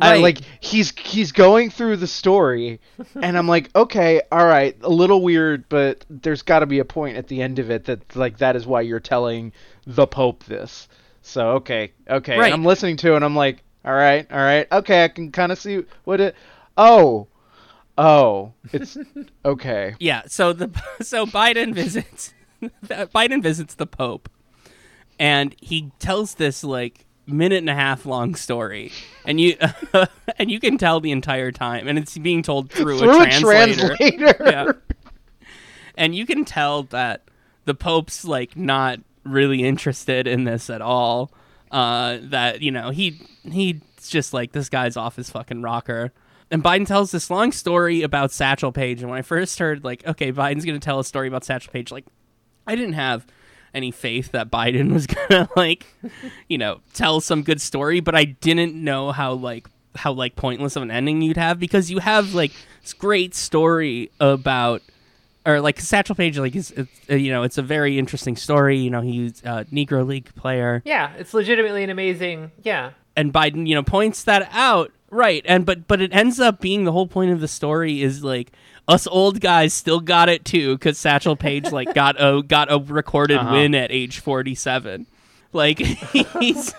I, 0.00 0.18
like 0.18 0.40
he's 0.60 0.96
he's 0.98 1.32
going 1.32 1.70
through 1.70 1.96
the 1.96 2.06
story, 2.06 2.80
and 3.14 3.36
I'm 3.36 3.48
like, 3.48 3.70
okay, 3.76 4.22
all 4.30 4.46
right, 4.46 4.76
a 4.82 4.88
little 4.88 5.22
weird, 5.22 5.68
but 5.68 6.04
there's 6.08 6.42
got 6.42 6.60
to 6.60 6.66
be 6.66 6.78
a 6.78 6.84
point 6.84 7.16
at 7.16 7.28
the 7.28 7.42
end 7.42 7.58
of 7.58 7.70
it 7.70 7.84
that 7.86 8.16
like 8.16 8.38
that 8.38 8.56
is 8.56 8.66
why 8.66 8.82
you're 8.82 9.00
telling 9.00 9.52
the 9.86 10.06
Pope 10.06 10.44
this. 10.44 10.88
So 11.22 11.52
okay, 11.52 11.92
okay, 12.08 12.38
Right. 12.38 12.52
I'm 12.52 12.64
listening 12.64 12.96
to, 12.98 13.12
it 13.12 13.16
and 13.16 13.24
I'm 13.24 13.34
like, 13.36 13.62
all 13.84 13.94
right, 13.94 14.30
all 14.30 14.38
right, 14.38 14.70
okay, 14.70 15.04
I 15.04 15.08
can 15.08 15.32
kind 15.32 15.50
of 15.50 15.58
see 15.58 15.84
what 16.04 16.20
it. 16.20 16.36
Oh, 16.76 17.26
oh, 17.98 18.52
it's 18.72 18.96
okay. 19.44 19.96
Yeah. 19.98 20.22
So 20.26 20.52
the 20.52 20.70
so 21.02 21.26
Biden 21.26 21.74
visits 21.74 22.32
Biden 22.62 23.42
visits 23.42 23.74
the 23.74 23.86
Pope, 23.86 24.28
and 25.18 25.54
he 25.60 25.90
tells 25.98 26.34
this 26.34 26.62
like 26.64 27.04
minute 27.26 27.58
and 27.58 27.70
a 27.70 27.74
half 27.74 28.06
long 28.06 28.34
story, 28.34 28.92
and 29.24 29.40
you 29.40 29.56
and 30.38 30.50
you 30.50 30.60
can 30.60 30.78
tell 30.78 31.00
the 31.00 31.10
entire 31.10 31.52
time, 31.52 31.88
and 31.88 31.98
it's 31.98 32.16
being 32.18 32.42
told 32.42 32.70
through, 32.70 32.98
Through 32.98 33.10
a 33.10 33.22
a 33.22 33.26
translator. 33.26 33.96
translator. 33.96 34.36
Yeah. 34.44 34.72
and 35.96 36.14
you 36.14 36.26
can 36.26 36.44
tell 36.44 36.84
that 36.84 37.22
the 37.64 37.74
Pope's 37.74 38.24
like 38.24 38.56
not 38.56 39.00
really 39.24 39.62
interested 39.64 40.26
in 40.26 40.44
this 40.44 40.70
at 40.70 40.80
all. 40.80 41.32
Uh, 41.70 42.18
that 42.22 42.62
you 42.62 42.70
know 42.70 42.90
he 42.90 43.20
he's 43.44 43.80
just 44.08 44.32
like 44.32 44.52
this 44.52 44.68
guy's 44.68 44.96
off 44.96 45.16
his 45.16 45.30
fucking 45.30 45.62
rocker. 45.62 46.12
And 46.48 46.62
Biden 46.62 46.86
tells 46.86 47.10
this 47.10 47.28
long 47.28 47.50
story 47.50 48.02
about 48.02 48.30
Satchel 48.30 48.70
Paige, 48.70 49.00
and 49.02 49.10
when 49.10 49.18
I 49.18 49.22
first 49.22 49.58
heard 49.58 49.82
like, 49.82 50.06
okay, 50.06 50.30
Biden's 50.32 50.64
gonna 50.64 50.78
tell 50.78 51.00
a 51.00 51.04
story 51.04 51.26
about 51.26 51.44
Satchel 51.44 51.72
Paige, 51.72 51.90
like 51.90 52.04
I 52.68 52.76
didn't 52.76 52.92
have 52.94 53.26
any 53.74 53.90
faith 53.90 54.32
that 54.32 54.50
Biden 54.50 54.92
was 54.94 55.06
gonna 55.06 55.48
like, 55.56 55.86
you 56.48 56.58
know, 56.58 56.80
tell 56.92 57.20
some 57.20 57.42
good 57.42 57.60
story, 57.60 58.00
but 58.00 58.14
I 58.14 58.24
didn't 58.24 58.74
know 58.74 59.12
how 59.12 59.32
like 59.32 59.68
how 59.94 60.12
like 60.12 60.36
pointless 60.36 60.76
of 60.76 60.82
an 60.82 60.90
ending 60.90 61.22
you'd 61.22 61.36
have 61.36 61.58
because 61.58 61.90
you 61.90 61.98
have 61.98 62.34
like 62.34 62.52
this 62.82 62.92
great 62.92 63.34
story 63.34 64.10
about 64.20 64.82
or 65.46 65.60
like 65.60 65.80
Satchel 65.80 66.14
Paige 66.14 66.38
like 66.38 66.56
is 66.56 66.72
it's, 66.72 66.90
uh, 67.10 67.14
you 67.14 67.30
know 67.30 67.42
it's 67.44 67.58
a 67.58 67.62
very 67.62 67.98
interesting 67.98 68.36
story. 68.36 68.78
You 68.78 68.90
know 68.90 69.00
he's 69.00 69.42
a 69.42 69.64
Negro 69.66 70.06
League 70.06 70.34
player, 70.34 70.82
Yeah, 70.84 71.12
it's 71.16 71.32
legitimately 71.32 71.84
an 71.84 71.90
amazing. 71.90 72.50
Yeah, 72.62 72.90
and 73.16 73.32
Biden 73.32 73.66
you 73.66 73.74
know 73.74 73.82
points 73.82 74.24
that 74.24 74.48
out 74.52 74.92
right. 75.10 75.42
And 75.46 75.64
but 75.64 75.86
but 75.86 76.00
it 76.00 76.14
ends 76.14 76.40
up 76.40 76.60
being 76.60 76.84
the 76.84 76.92
whole 76.92 77.06
point 77.06 77.30
of 77.30 77.40
the 77.40 77.48
story 77.48 78.02
is 78.02 78.24
like 78.24 78.52
us 78.88 79.06
old 79.06 79.40
guys 79.40 79.74
still 79.74 80.00
got 80.00 80.28
it 80.28 80.44
too 80.44 80.76
because 80.76 80.98
Satchel 80.98 81.36
Paige 81.36 81.72
like 81.72 81.92
got 81.94 82.16
a 82.18 82.42
got 82.42 82.72
a 82.72 82.78
recorded 82.78 83.38
Uh-huh. 83.38 83.52
win 83.52 83.74
at 83.74 83.90
age 83.90 84.20
forty 84.20 84.54
seven. 84.54 85.06
Like 85.52 85.78
he's 85.78 86.74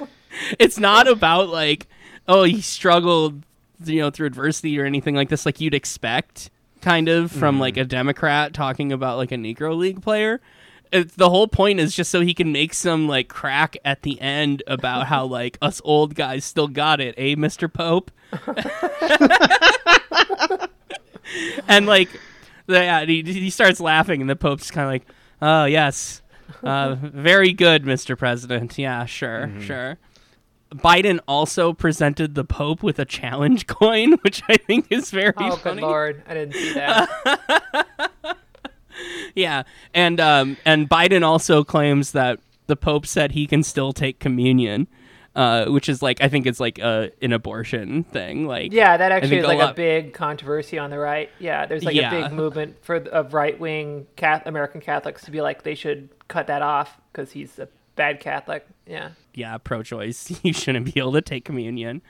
it's 0.59 0.79
not 0.79 1.07
about 1.07 1.49
like 1.49 1.87
oh 2.27 2.43
he 2.43 2.61
struggled 2.61 3.43
you 3.85 4.01
know 4.01 4.09
through 4.09 4.27
adversity 4.27 4.79
or 4.79 4.85
anything 4.85 5.15
like 5.15 5.29
this 5.29 5.45
like 5.45 5.61
you'd 5.61 5.73
expect 5.73 6.49
kind 6.81 7.09
of 7.09 7.31
from 7.31 7.59
like 7.59 7.77
a 7.77 7.83
democrat 7.83 8.53
talking 8.53 8.91
about 8.91 9.17
like 9.17 9.31
a 9.31 9.35
negro 9.35 9.75
league 9.77 10.01
player 10.01 10.39
it's, 10.91 11.15
the 11.15 11.29
whole 11.29 11.47
point 11.47 11.79
is 11.79 11.95
just 11.95 12.09
so 12.11 12.21
he 12.21 12.33
can 12.33 12.51
make 12.51 12.73
some 12.73 13.07
like 13.07 13.27
crack 13.27 13.75
at 13.83 14.03
the 14.03 14.19
end 14.21 14.63
about 14.67 15.07
how 15.07 15.25
like 15.39 15.57
us 15.61 15.81
old 15.83 16.15
guys 16.15 16.45
still 16.45 16.67
got 16.67 16.99
it 17.01 17.15
eh 17.17 17.35
mr 17.35 17.71
pope 17.71 18.11
and 21.67 21.85
like 21.85 22.09
the, 22.65 22.75
yeah, 22.79 23.05
he, 23.05 23.21
he 23.23 23.49
starts 23.49 23.79
laughing 23.79 24.21
and 24.21 24.29
the 24.29 24.35
pope's 24.35 24.71
kind 24.71 24.85
of 24.87 24.91
like 24.91 25.05
oh 25.41 25.65
yes. 25.65 26.21
Uh, 26.63 26.95
very 27.01 27.51
good 27.53 27.83
mr 27.83 28.17
president. 28.17 28.77
Yeah 28.77 29.05
sure 29.05 29.51
sure. 29.61 29.97
Biden 30.73 31.19
also 31.27 31.71
presented 31.73 32.35
the 32.35 32.43
pope 32.43 32.83
with 32.83 32.99
a 32.99 33.05
challenge 33.05 33.67
coin 33.79 34.13
which 34.21 34.41
i 34.49 34.57
think 34.57 34.87
is 34.89 35.11
very 35.11 35.33
Oh, 35.37 35.59
good 35.63 35.77
lord, 35.77 36.23
I 36.27 36.33
didn't 36.33 36.53
see 36.55 36.73
that. 36.73 38.37
yeah 39.35 39.63
and 39.93 40.19
um 40.19 40.57
and 40.65 40.89
biden 40.89 41.23
also 41.23 41.63
claims 41.63 42.11
that 42.13 42.39
the 42.67 42.75
pope 42.75 43.05
said 43.05 43.31
he 43.31 43.45
can 43.47 43.61
still 43.63 43.93
take 43.93 44.19
communion 44.19 44.87
uh, 45.37 45.65
which 45.67 45.87
is 45.87 46.01
like 46.01 46.19
I 46.19 46.27
think 46.27 46.45
it's 46.47 46.59
like 46.59 46.79
a, 46.79 47.11
an 47.21 47.31
abortion 47.31 48.03
thing. 48.03 48.45
Like 48.47 48.73
yeah, 48.73 48.97
that 48.97 49.11
actually 49.13 49.37
is 49.37 49.45
a 49.45 49.47
like 49.47 49.59
lot- 49.59 49.71
a 49.71 49.73
big 49.75 50.13
controversy 50.13 50.77
on 50.77 50.89
the 50.89 50.99
right. 50.99 51.29
Yeah, 51.39 51.65
there's 51.65 51.83
like 51.85 51.95
Yeah. 51.95 52.11
a 52.13 52.23
big 52.23 52.31
movement 52.35 52.83
for 52.83 52.95
of 52.97 53.33
right 53.33 53.57
wing 53.59 54.07
Cath- 54.17 54.45
American 54.47 54.81
Catholics 54.81 55.23
to 55.25 55.31
be 55.31 55.39
like 55.41 55.63
they 55.63 55.75
should 55.75 56.09
cut 56.27 56.47
that 56.47 56.61
off 56.61 56.99
because 57.13 57.31
he's 57.31 57.57
a 57.59 57.69
bad 57.95 58.19
Catholic. 58.19 58.65
Yeah, 58.85 59.11
yeah, 59.33 59.57
pro-choice. 59.57 60.39
You 60.43 60.53
shouldn't 60.53 60.93
be 60.93 60.99
able 60.99 61.13
to 61.13 61.21
take 61.21 61.45
communion. 61.45 62.01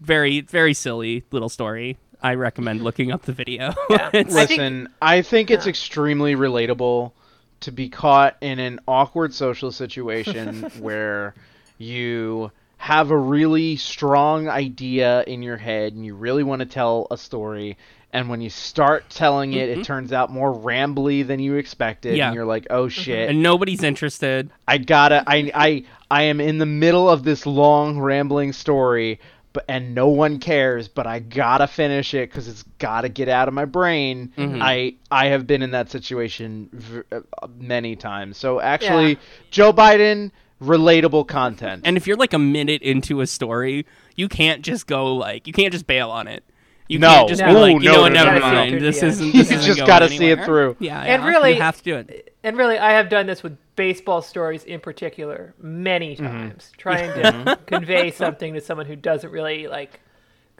Very, 0.00 0.40
very 0.42 0.72
silly 0.74 1.24
little 1.32 1.48
story. 1.48 1.98
I 2.22 2.34
recommend 2.34 2.82
looking 2.82 3.10
up 3.12 3.22
the 3.22 3.32
video. 3.32 3.74
Yeah. 3.90 4.10
It's- 4.12 4.34
I 4.34 4.46
think- 4.46 4.58
Listen, 4.60 4.88
I 5.02 5.22
think 5.22 5.50
it's 5.50 5.66
extremely 5.66 6.34
relatable 6.36 7.12
to 7.60 7.72
be 7.72 7.88
caught 7.88 8.36
in 8.40 8.60
an 8.60 8.78
awkward 8.86 9.34
social 9.34 9.72
situation 9.72 10.62
where 10.78 11.34
you 11.78 12.50
have 12.78 13.10
a 13.10 13.16
really 13.18 13.76
strong 13.76 14.48
idea 14.48 15.22
in 15.26 15.42
your 15.42 15.56
head 15.56 15.92
and 15.92 16.04
you 16.06 16.14
really 16.14 16.42
want 16.44 16.60
to 16.60 16.66
tell 16.66 17.06
a 17.10 17.16
story 17.18 17.76
and 18.12 18.28
when 18.30 18.40
you 18.40 18.48
start 18.48 19.10
telling 19.10 19.52
it 19.52 19.68
it 19.68 19.84
turns 19.84 20.12
out 20.12 20.30
more 20.30 20.52
rambly 20.54 21.26
than 21.26 21.40
you 21.40 21.56
expected 21.56 22.16
Yeah. 22.16 22.28
and 22.28 22.34
you're 22.34 22.46
like 22.46 22.66
oh 22.70 22.88
shit 22.88 23.28
and 23.30 23.42
nobody's 23.42 23.82
interested. 23.82 24.50
I 24.66 24.78
gotta 24.78 25.22
I 25.26 25.50
I 25.54 25.84
I 26.10 26.22
am 26.22 26.40
in 26.40 26.58
the 26.58 26.66
middle 26.66 27.10
of 27.10 27.22
this 27.24 27.44
long 27.44 27.98
rambling 27.98 28.52
story, 28.54 29.20
but 29.52 29.64
and 29.68 29.94
no 29.94 30.08
one 30.08 30.38
cares, 30.38 30.88
but 30.88 31.06
I 31.06 31.18
gotta 31.18 31.66
finish 31.66 32.14
it 32.14 32.30
because 32.30 32.48
it's 32.48 32.62
gotta 32.78 33.08
get 33.10 33.28
out 33.28 33.48
of 33.48 33.52
my 33.54 33.64
brain. 33.66 34.32
Mm-hmm. 34.38 34.62
I 34.62 34.94
I 35.10 35.26
have 35.26 35.46
been 35.46 35.62
in 35.62 35.72
that 35.72 35.90
situation 35.90 36.70
v- 36.72 37.02
uh, 37.12 37.20
many 37.58 37.94
times. 37.96 38.38
So 38.38 38.58
actually, 38.60 39.10
Yeah. 39.10 39.18
Joe 39.50 39.72
Biden, 39.74 40.30
relatable 40.60 41.26
content. 41.28 41.82
And 41.84 41.96
if 41.96 42.06
you're 42.06 42.16
like 42.16 42.32
a 42.32 42.38
minute 42.38 42.82
into 42.82 43.20
a 43.20 43.26
story, 43.26 43.86
you 44.16 44.28
can't 44.28 44.62
just 44.62 44.86
go 44.86 45.14
like 45.14 45.46
you 45.46 45.52
can't 45.52 45.72
just 45.72 45.86
bail 45.86 46.10
on 46.10 46.28
it. 46.28 46.44
You 46.88 46.98
No. 46.98 47.08
can't 47.08 47.28
just 47.28 47.44
be 47.44 47.52
No. 47.52 47.60
like, 47.60 47.76
Ooh, 47.76 47.82
you 47.82 47.88
no, 47.90 47.92
know 47.96 48.00
what, 48.02 48.12
no, 48.12 48.24
never 48.24 48.40
no, 48.40 48.48
no. 48.48 48.54
mind. 48.54 48.80
This 48.80 49.02
isn't. 49.02 49.26
You 49.26 49.32
This 49.32 49.50
isn't 49.50 49.66
just 49.66 49.78
going 49.78 49.86
gotta 49.86 50.08
see 50.08 50.30
it 50.30 50.42
through. 50.44 50.76
Yeah, 50.80 51.00
And 51.00 51.22
yeah, 51.22 51.28
really- 51.28 51.54
you 51.54 51.60
have 51.60 51.76
to 51.76 51.82
do 51.82 51.96
it. 51.96 52.34
and 52.42 52.56
really, 52.56 52.78
I 52.78 52.92
have 52.92 53.08
done 53.10 53.26
this 53.26 53.42
with 53.42 53.58
baseball 53.76 54.22
stories 54.22 54.64
in 54.64 54.80
particular 54.80 55.54
many 55.60 56.16
mm-hmm. 56.16 56.26
times, 56.26 56.72
trying 56.78 57.12
to 57.22 57.58
convey 57.66 58.10
something 58.10 58.54
to 58.54 58.60
someone 58.60 58.86
who 58.86 58.96
doesn't 58.96 59.30
really 59.30 59.66
like. 59.68 60.00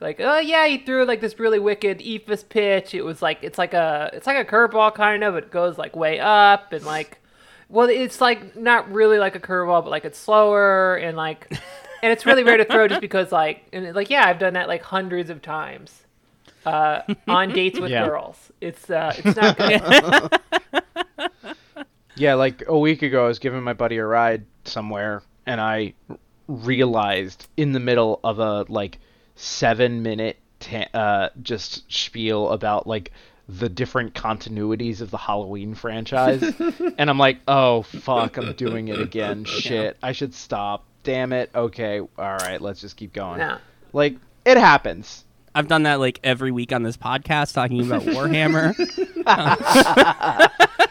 Like, 0.00 0.20
oh 0.20 0.38
yeah, 0.38 0.64
he 0.68 0.78
threw 0.78 1.04
like 1.04 1.20
this 1.20 1.40
really 1.40 1.58
wicked 1.58 1.98
eephus 1.98 2.48
pitch. 2.48 2.94
It 2.94 3.02
was 3.02 3.20
like 3.20 3.38
it's 3.42 3.58
like 3.58 3.74
a 3.74 4.10
it's 4.12 4.28
like 4.28 4.36
a 4.36 4.48
curveball 4.48 4.94
kind 4.94 5.24
of. 5.24 5.34
It 5.34 5.50
goes 5.50 5.76
like 5.76 5.96
way 5.96 6.20
up 6.20 6.72
and 6.72 6.84
like, 6.84 7.18
well, 7.68 7.88
it's 7.88 8.20
like 8.20 8.56
not 8.56 8.90
really 8.92 9.18
like 9.18 9.34
a 9.36 9.40
curveball, 9.40 9.82
but 9.84 9.90
like 9.90 10.04
it's 10.04 10.18
slower 10.18 10.96
and 10.96 11.16
like, 11.16 11.46
and 12.02 12.12
it's 12.12 12.24
really 12.26 12.44
rare 12.44 12.56
to 12.56 12.64
throw 12.64 12.88
just 12.88 13.00
because 13.00 13.30
like 13.32 13.66
and 13.72 13.94
like 13.94 14.10
yeah, 14.10 14.24
I've 14.26 14.38
done 14.38 14.54
that 14.54 14.68
like 14.68 14.82
hundreds 14.82 15.30
of 15.30 15.42
times, 15.42 16.04
uh, 16.66 17.02
on 17.26 17.50
dates 17.50 17.78
with 17.78 17.90
Yeah. 17.90 18.06
girls. 18.06 18.50
It's 18.60 18.88
uh, 18.90 19.12
it's 19.16 19.36
not 19.36 19.56
good. 19.58 20.40
Yeah, 22.16 22.34
like 22.34 22.64
a 22.66 22.76
week 22.76 23.02
ago, 23.02 23.24
I 23.26 23.28
was 23.28 23.38
giving 23.38 23.62
my 23.62 23.74
buddy 23.74 23.96
a 23.98 24.04
ride 24.04 24.44
somewhere, 24.64 25.22
and 25.46 25.60
I 25.60 25.94
realized 26.48 27.46
in 27.56 27.70
the 27.72 27.78
middle 27.78 28.18
of 28.24 28.40
a 28.40 28.64
like 28.68 28.98
seven 29.36 30.02
minute 30.02 30.36
ta- 30.58 30.88
uh, 30.94 31.28
just 31.42 31.90
spiel 31.92 32.48
about 32.48 32.88
like 32.88 33.12
the 33.48 33.68
different 33.68 34.14
continuities 34.14 35.00
of 35.00 35.10
the 35.10 35.16
Halloween 35.16 35.74
franchise, 35.74 36.42
and 36.98 37.08
I'm 37.10 37.18
like, 37.18 37.38
oh 37.48 37.82
fuck, 37.82 38.36
I'm 38.36 38.52
doing 38.54 38.88
it 38.88 39.00
again. 39.00 39.44
Shit, 39.44 39.96
I 40.02 40.12
should 40.12 40.34
stop. 40.34 40.84
Damn 41.02 41.32
it. 41.32 41.50
Okay, 41.54 42.00
all 42.00 42.08
right, 42.18 42.60
let's 42.60 42.80
just 42.80 42.96
keep 42.96 43.12
going. 43.12 43.40
Yeah. 43.40 43.58
Like 43.92 44.16
it 44.44 44.56
happens. 44.58 45.24
I've 45.54 45.66
done 45.66 45.84
that 45.84 45.98
like 45.98 46.20
every 46.22 46.52
week 46.52 46.72
on 46.72 46.82
this 46.82 46.96
podcast 46.96 47.54
talking 47.54 47.80
about 47.80 48.02
Warhammer. 48.04 48.76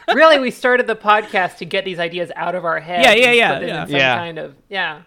really, 0.16 0.40
we 0.40 0.52
started 0.52 0.88
the 0.88 0.96
podcast 0.96 1.58
to 1.58 1.66
get 1.66 1.86
these 1.86 2.00
ideas 2.00 2.32
out 2.36 2.56
of 2.56 2.66
our 2.66 2.80
head. 2.80 3.04
Yeah, 3.04 3.14
yeah, 3.14 3.32
yeah, 3.32 3.60
yeah. 3.60 3.86
some 3.86 3.96
Yeah. 3.96 4.18
kind 4.18 4.40
of 4.40 4.56
yeah. 4.70 5.02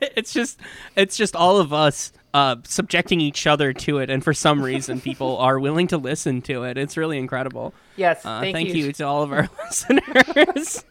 it's 0.00 0.32
just 0.32 0.60
it's 0.94 1.16
just 1.16 1.34
all 1.34 1.58
of 1.58 1.72
us 1.72 2.12
uh, 2.32 2.56
subjecting 2.64 3.20
each 3.20 3.46
other 3.46 3.72
to 3.72 3.98
it, 3.98 4.08
and 4.10 4.22
for 4.22 4.32
some 4.34 4.62
reason, 4.62 5.00
people 5.00 5.36
are 5.38 5.58
willing 5.58 5.86
to 5.88 5.98
listen 5.98 6.42
to 6.42 6.64
it. 6.64 6.78
It's 6.78 6.96
really 6.96 7.18
incredible. 7.18 7.74
Yes, 7.96 8.24
Uh, 8.24 8.40
thank, 8.40 8.54
thank 8.54 8.68
you, 8.70 8.86
you 8.86 8.92
to 8.92 9.02
all 9.04 9.22
of 9.22 9.32
our 9.32 9.48
listeners. 9.64 10.84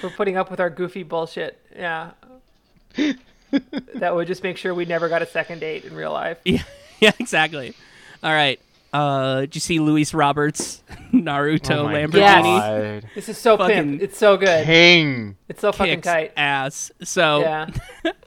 for 0.00 0.10
putting 0.10 0.36
up 0.36 0.50
with 0.50 0.60
our 0.60 0.70
goofy 0.70 1.02
bullshit. 1.02 1.58
Yeah. 1.76 2.10
that 3.94 4.14
would 4.14 4.26
just 4.26 4.42
make 4.42 4.56
sure 4.56 4.74
we 4.74 4.84
never 4.84 5.08
got 5.08 5.22
a 5.22 5.26
second 5.26 5.60
date 5.60 5.84
in 5.84 5.94
real 5.94 6.12
life. 6.12 6.38
yeah, 6.44 6.62
yeah, 7.00 7.12
exactly. 7.18 7.74
All 8.22 8.32
right. 8.32 8.60
Uh, 8.92 9.40
did 9.42 9.54
you 9.54 9.60
see 9.60 9.78
Luis 9.78 10.12
Roberts 10.12 10.82
Naruto 11.14 11.76
Oh 11.78 11.86
Lamborghini? 11.86 12.12
Yes. 13.02 13.04
This 13.14 13.28
is 13.30 13.38
so 13.38 13.56
Fucking 13.56 13.74
pimp. 13.98 14.02
It's 14.02 14.18
so 14.18 14.36
good. 14.36 14.66
King. 14.66 15.36
It's 15.48 15.62
so 15.62 15.72
fucking 15.72 16.02
tight. 16.02 16.32
ass. 16.36 16.92
So 17.02 17.40
Yeah. 17.40 17.70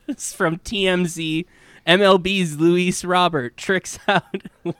it's 0.08 0.34
from 0.34 0.58
TMZ. 0.58 1.46
MLB's 1.88 2.58
Luis 2.60 3.04
Robert 3.06 3.58
tricks 3.58 4.00
out 4.08 4.24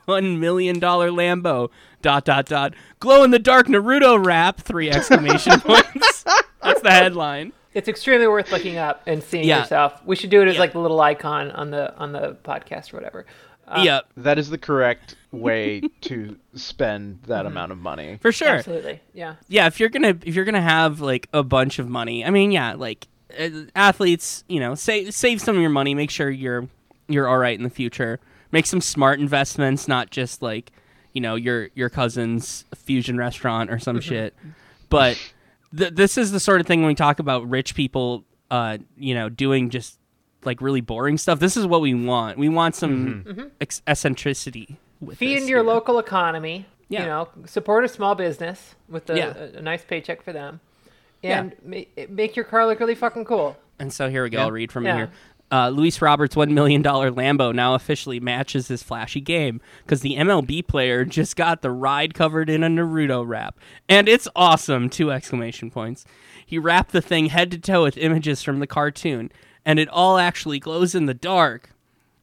one 0.06 0.40
million 0.40 0.78
dollar 0.78 1.10
Lambo. 1.10 1.70
Dot 2.02 2.24
dot 2.24 2.46
dot. 2.46 2.74
Glow 3.00 3.24
in 3.24 3.30
the 3.30 3.38
dark 3.38 3.66
Naruto 3.66 4.24
rap. 4.24 4.60
Three 4.60 4.90
exclamation 4.90 5.58
points. 5.60 6.24
That's 6.62 6.80
the 6.82 6.90
headline. 6.90 7.52
It's 7.74 7.88
extremely 7.88 8.26
worth 8.26 8.52
looking 8.52 8.76
up 8.78 9.02
and 9.06 9.22
seeing 9.22 9.44
Yeah. 9.44 9.60
yourself. 9.60 10.00
We 10.04 10.14
should 10.16 10.30
do 10.30 10.40
it 10.42 10.48
as 10.48 10.54
Yeah. 10.54 10.60
like 10.60 10.72
the 10.72 10.78
little 10.78 11.00
icon 11.00 11.50
on 11.50 11.70
the 11.70 11.94
on 11.96 12.12
the 12.12 12.36
podcast 12.44 12.92
or 12.92 12.96
whatever. 12.98 13.26
Uh, 13.68 13.82
yep, 13.84 14.06
That 14.16 14.38
is 14.38 14.48
the 14.50 14.58
correct 14.58 15.16
way 15.32 15.82
to 16.02 16.36
spend 16.54 17.22
that 17.26 17.46
amount 17.46 17.72
of 17.72 17.78
money. 17.78 18.18
for 18.22 18.30
sure. 18.30 18.48
Absolutely. 18.58 19.00
Yeah. 19.12 19.34
yeah 19.48 19.66
if 19.66 19.80
you're 19.80 19.88
gonna 19.88 20.16
if 20.24 20.34
you're 20.36 20.44
gonna 20.44 20.60
have 20.62 21.00
like 21.00 21.28
a 21.32 21.42
bunch 21.42 21.78
of 21.80 21.88
money 21.88 22.24
i 22.24 22.30
mean 22.30 22.52
yeah 22.52 22.74
like 22.74 23.08
uh, 23.38 23.48
athletes 23.74 24.44
you 24.48 24.60
know 24.60 24.74
save 24.76 25.12
save 25.12 25.40
some 25.40 25.56
of 25.56 25.60
your 25.60 25.70
money 25.70 25.94
make 25.94 26.10
sure 26.10 26.30
you're 26.30 26.68
you're 27.08 27.28
all 27.28 27.38
right 27.38 27.56
in 27.58 27.62
the 27.64 27.70
future 27.70 28.18
make 28.52 28.66
some 28.66 28.80
smart 28.80 29.20
investments 29.20 29.86
not 29.88 30.10
just 30.10 30.42
like 30.42 30.72
you 31.12 31.20
know 31.20 31.34
your 31.34 31.68
your 31.74 31.88
cousin's 31.88 32.64
fusion 32.74 33.16
restaurant 33.16 33.70
or 33.70 33.78
some 33.78 34.00
shit 34.08 34.34
but 34.88 35.16
th- 35.76 35.94
this 35.94 36.16
is 36.18 36.32
the 36.32 36.40
sort 36.40 36.60
of 36.60 36.66
thing 36.66 36.80
when 36.80 36.88
we 36.88 36.94
talk 36.94 37.18
about 37.18 37.48
rich 37.48 37.74
people 37.74 38.24
uh 38.50 38.78
you 38.96 39.14
know 39.14 39.28
doing 39.28 39.70
just 39.70 39.98
like 40.44 40.60
really 40.60 40.80
boring 40.80 41.18
stuff 41.18 41.38
this 41.40 41.56
is 41.56 41.66
what 41.66 41.80
we 41.80 41.92
want 41.94 42.38
we 42.38 42.48
want 42.48 42.74
some 42.74 43.50
ex- 43.60 43.82
eccentricity 43.86 44.76
with 45.00 45.18
Feed 45.18 45.34
this 45.36 45.40
into 45.42 45.50
your 45.50 45.62
here. 45.62 45.72
local 45.72 45.98
economy. 45.98 46.64
Yeah. 46.88 47.00
You 47.02 47.06
know, 47.08 47.28
support 47.46 47.84
a 47.84 47.88
small 47.88 48.14
business 48.14 48.76
with 48.88 49.10
a, 49.10 49.16
Yeah. 49.18 49.34
a, 49.36 49.58
a 49.58 49.60
nice 49.60 49.84
paycheck 49.84 50.22
for 50.22 50.32
them, 50.32 50.60
Yeah. 51.20 51.40
and 51.40 51.52
ma- 51.64 52.04
make 52.08 52.34
your 52.36 52.44
car 52.46 52.64
look 52.66 52.78
really 52.80 52.94
fucking 52.94 53.24
cool. 53.26 53.56
And 53.80 53.92
so 53.92 54.08
here 54.08 54.22
we 54.22 54.30
go. 54.30 54.38
Yeah. 54.38 54.44
I'll 54.44 54.52
read 54.52 54.70
from 54.72 54.86
Yeah. 54.86 54.96
here. 54.96 55.10
Uh, 55.50 55.68
Luis 55.68 56.02
Roberts' 56.02 56.34
$1 56.34 56.50
million 56.50 56.82
Lambo 56.82 57.54
now 57.54 57.74
officially 57.74 58.18
matches 58.18 58.66
his 58.66 58.82
flashy 58.82 59.20
game 59.20 59.60
because 59.84 60.00
the 60.00 60.16
MLB 60.16 60.66
player 60.66 61.04
just 61.04 61.36
got 61.36 61.62
the 61.62 61.70
ride 61.70 62.14
covered 62.14 62.50
in 62.50 62.64
a 62.64 62.68
Naruto 62.68 63.26
wrap. 63.26 63.58
And 63.88 64.08
it's 64.08 64.26
awesome! 64.34 64.90
Two 64.90 65.12
exclamation 65.12 65.70
points. 65.70 66.04
He 66.44 66.58
wrapped 66.58 66.92
the 66.92 67.00
thing 67.00 67.26
head 67.26 67.50
to 67.52 67.58
toe 67.58 67.84
with 67.84 67.96
images 67.96 68.42
from 68.42 68.58
the 68.58 68.66
cartoon, 68.66 69.30
and 69.64 69.78
it 69.78 69.88
all 69.88 70.18
actually 70.18 70.58
glows 70.58 70.94
in 70.96 71.06
the 71.06 71.14
dark. 71.14 71.70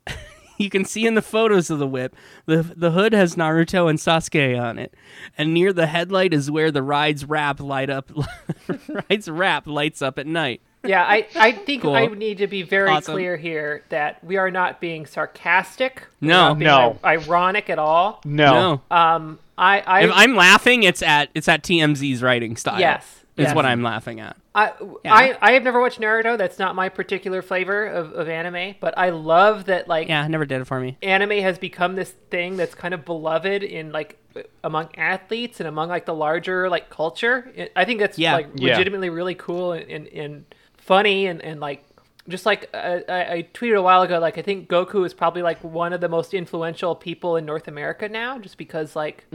you 0.57 0.69
can 0.69 0.83
see 0.83 1.07
in 1.07 1.15
the 1.15 1.21
photos 1.21 1.69
of 1.69 1.79
the 1.79 1.87
whip, 1.87 2.15
the, 2.45 2.61
the 2.75 2.91
hood 2.91 3.13
has 3.13 3.35
Naruto 3.35 3.89
and 3.89 3.99
Sasuke 3.99 4.61
on 4.61 4.77
it. 4.77 4.93
And 5.37 5.53
near 5.53 5.71
the 5.71 5.87
headlight 5.87 6.33
is 6.33 6.51
where 6.51 6.71
the 6.71 6.83
ride's 6.83 7.23
wrap 7.25 7.61
light 7.61 7.89
up 7.89 8.11
ride's 9.09 9.29
wrap 9.29 9.65
lights 9.65 10.01
up 10.01 10.19
at 10.19 10.27
night. 10.27 10.61
Yeah, 10.83 11.03
I, 11.03 11.27
I 11.35 11.51
think 11.53 11.83
Cool. 11.83 11.95
I 11.95 12.07
need 12.07 12.39
to 12.39 12.47
be 12.47 12.61
very 12.63 12.89
Awesome. 12.89 13.13
clear 13.13 13.37
here 13.37 13.83
that 13.89 14.23
we 14.23 14.37
are 14.37 14.51
not 14.51 14.81
being 14.81 15.05
sarcastic. 15.05 16.03
No. 16.21 16.55
being 16.55 16.65
No. 16.65 16.97
ironic 17.03 17.69
at 17.69 17.79
all. 17.79 18.21
No. 18.25 18.81
No. 18.89 18.95
Um, 18.95 19.39
I, 19.57 19.79
I, 19.81 20.03
if 20.03 20.11
I'm 20.13 20.35
laughing, 20.35 20.83
it's 20.83 21.01
at 21.01 21.29
it's 21.35 21.47
at 21.47 21.63
TMZ's 21.63 22.21
writing 22.23 22.55
style. 22.57 22.79
Yes, 22.79 23.05
is 23.37 23.45
yes. 23.45 23.55
what 23.55 23.65
I'm 23.65 23.83
laughing 23.83 24.19
at. 24.19 24.35
I, 24.55 24.71
Yeah. 25.05 25.13
I, 25.13 25.37
I 25.41 25.51
have 25.53 25.63
never 25.63 25.79
watched 25.79 25.99
Naruto. 26.01 26.37
That's 26.37 26.57
not 26.59 26.75
my 26.75 26.89
particular 26.89 27.41
flavor 27.41 27.85
of, 27.85 28.11
of 28.13 28.27
anime, 28.27 28.75
but 28.79 28.97
I 28.97 29.11
love 29.11 29.65
that 29.65 29.87
like 29.87 30.07
Yeah, 30.09 30.27
never 30.27 30.45
did 30.45 30.59
it 30.61 30.65
for 30.65 30.79
me. 30.79 30.97
anime 31.01 31.39
has 31.43 31.57
become 31.59 31.95
this 31.95 32.11
thing 32.29 32.57
that's 32.57 32.75
kind 32.75 32.93
of 32.93 33.05
beloved 33.05 33.63
in 33.63 33.91
like 33.91 34.17
among 34.63 34.89
athletes 34.97 35.59
and 35.59 35.67
among 35.67 35.89
like 35.89 36.05
the 36.05 36.13
larger 36.15 36.67
like 36.69 36.89
culture. 36.89 37.51
I 37.75 37.85
think 37.85 37.99
that's 37.99 38.17
Yeah. 38.19 38.33
like 38.35 38.47
Yeah. 38.55 38.71
legitimately 38.71 39.09
really 39.11 39.35
cool 39.35 39.71
and, 39.73 39.87
and, 39.89 40.07
and 40.07 40.45
funny 40.83 41.27
and, 41.27 41.41
and 41.41 41.59
like 41.59 41.83
just 42.27 42.45
like 42.45 42.69
uh, 42.73 42.99
I, 43.09 43.33
I 43.33 43.47
tweeted 43.53 43.77
a 43.77 43.81
while 43.81 44.01
ago, 44.01 44.19
like 44.19 44.37
I 44.37 44.41
think 44.41 44.69
Goku 44.69 45.05
is 45.05 45.13
probably 45.13 45.41
like 45.41 45.61
one 45.63 45.91
of 45.93 46.01
the 46.01 46.09
most 46.09 46.33
influential 46.33 46.95
people 46.95 47.35
in 47.35 47.45
North 47.45 47.67
America 47.67 48.07
now, 48.07 48.39
just 48.39 48.57
because 48.57 48.95
like 48.95 49.25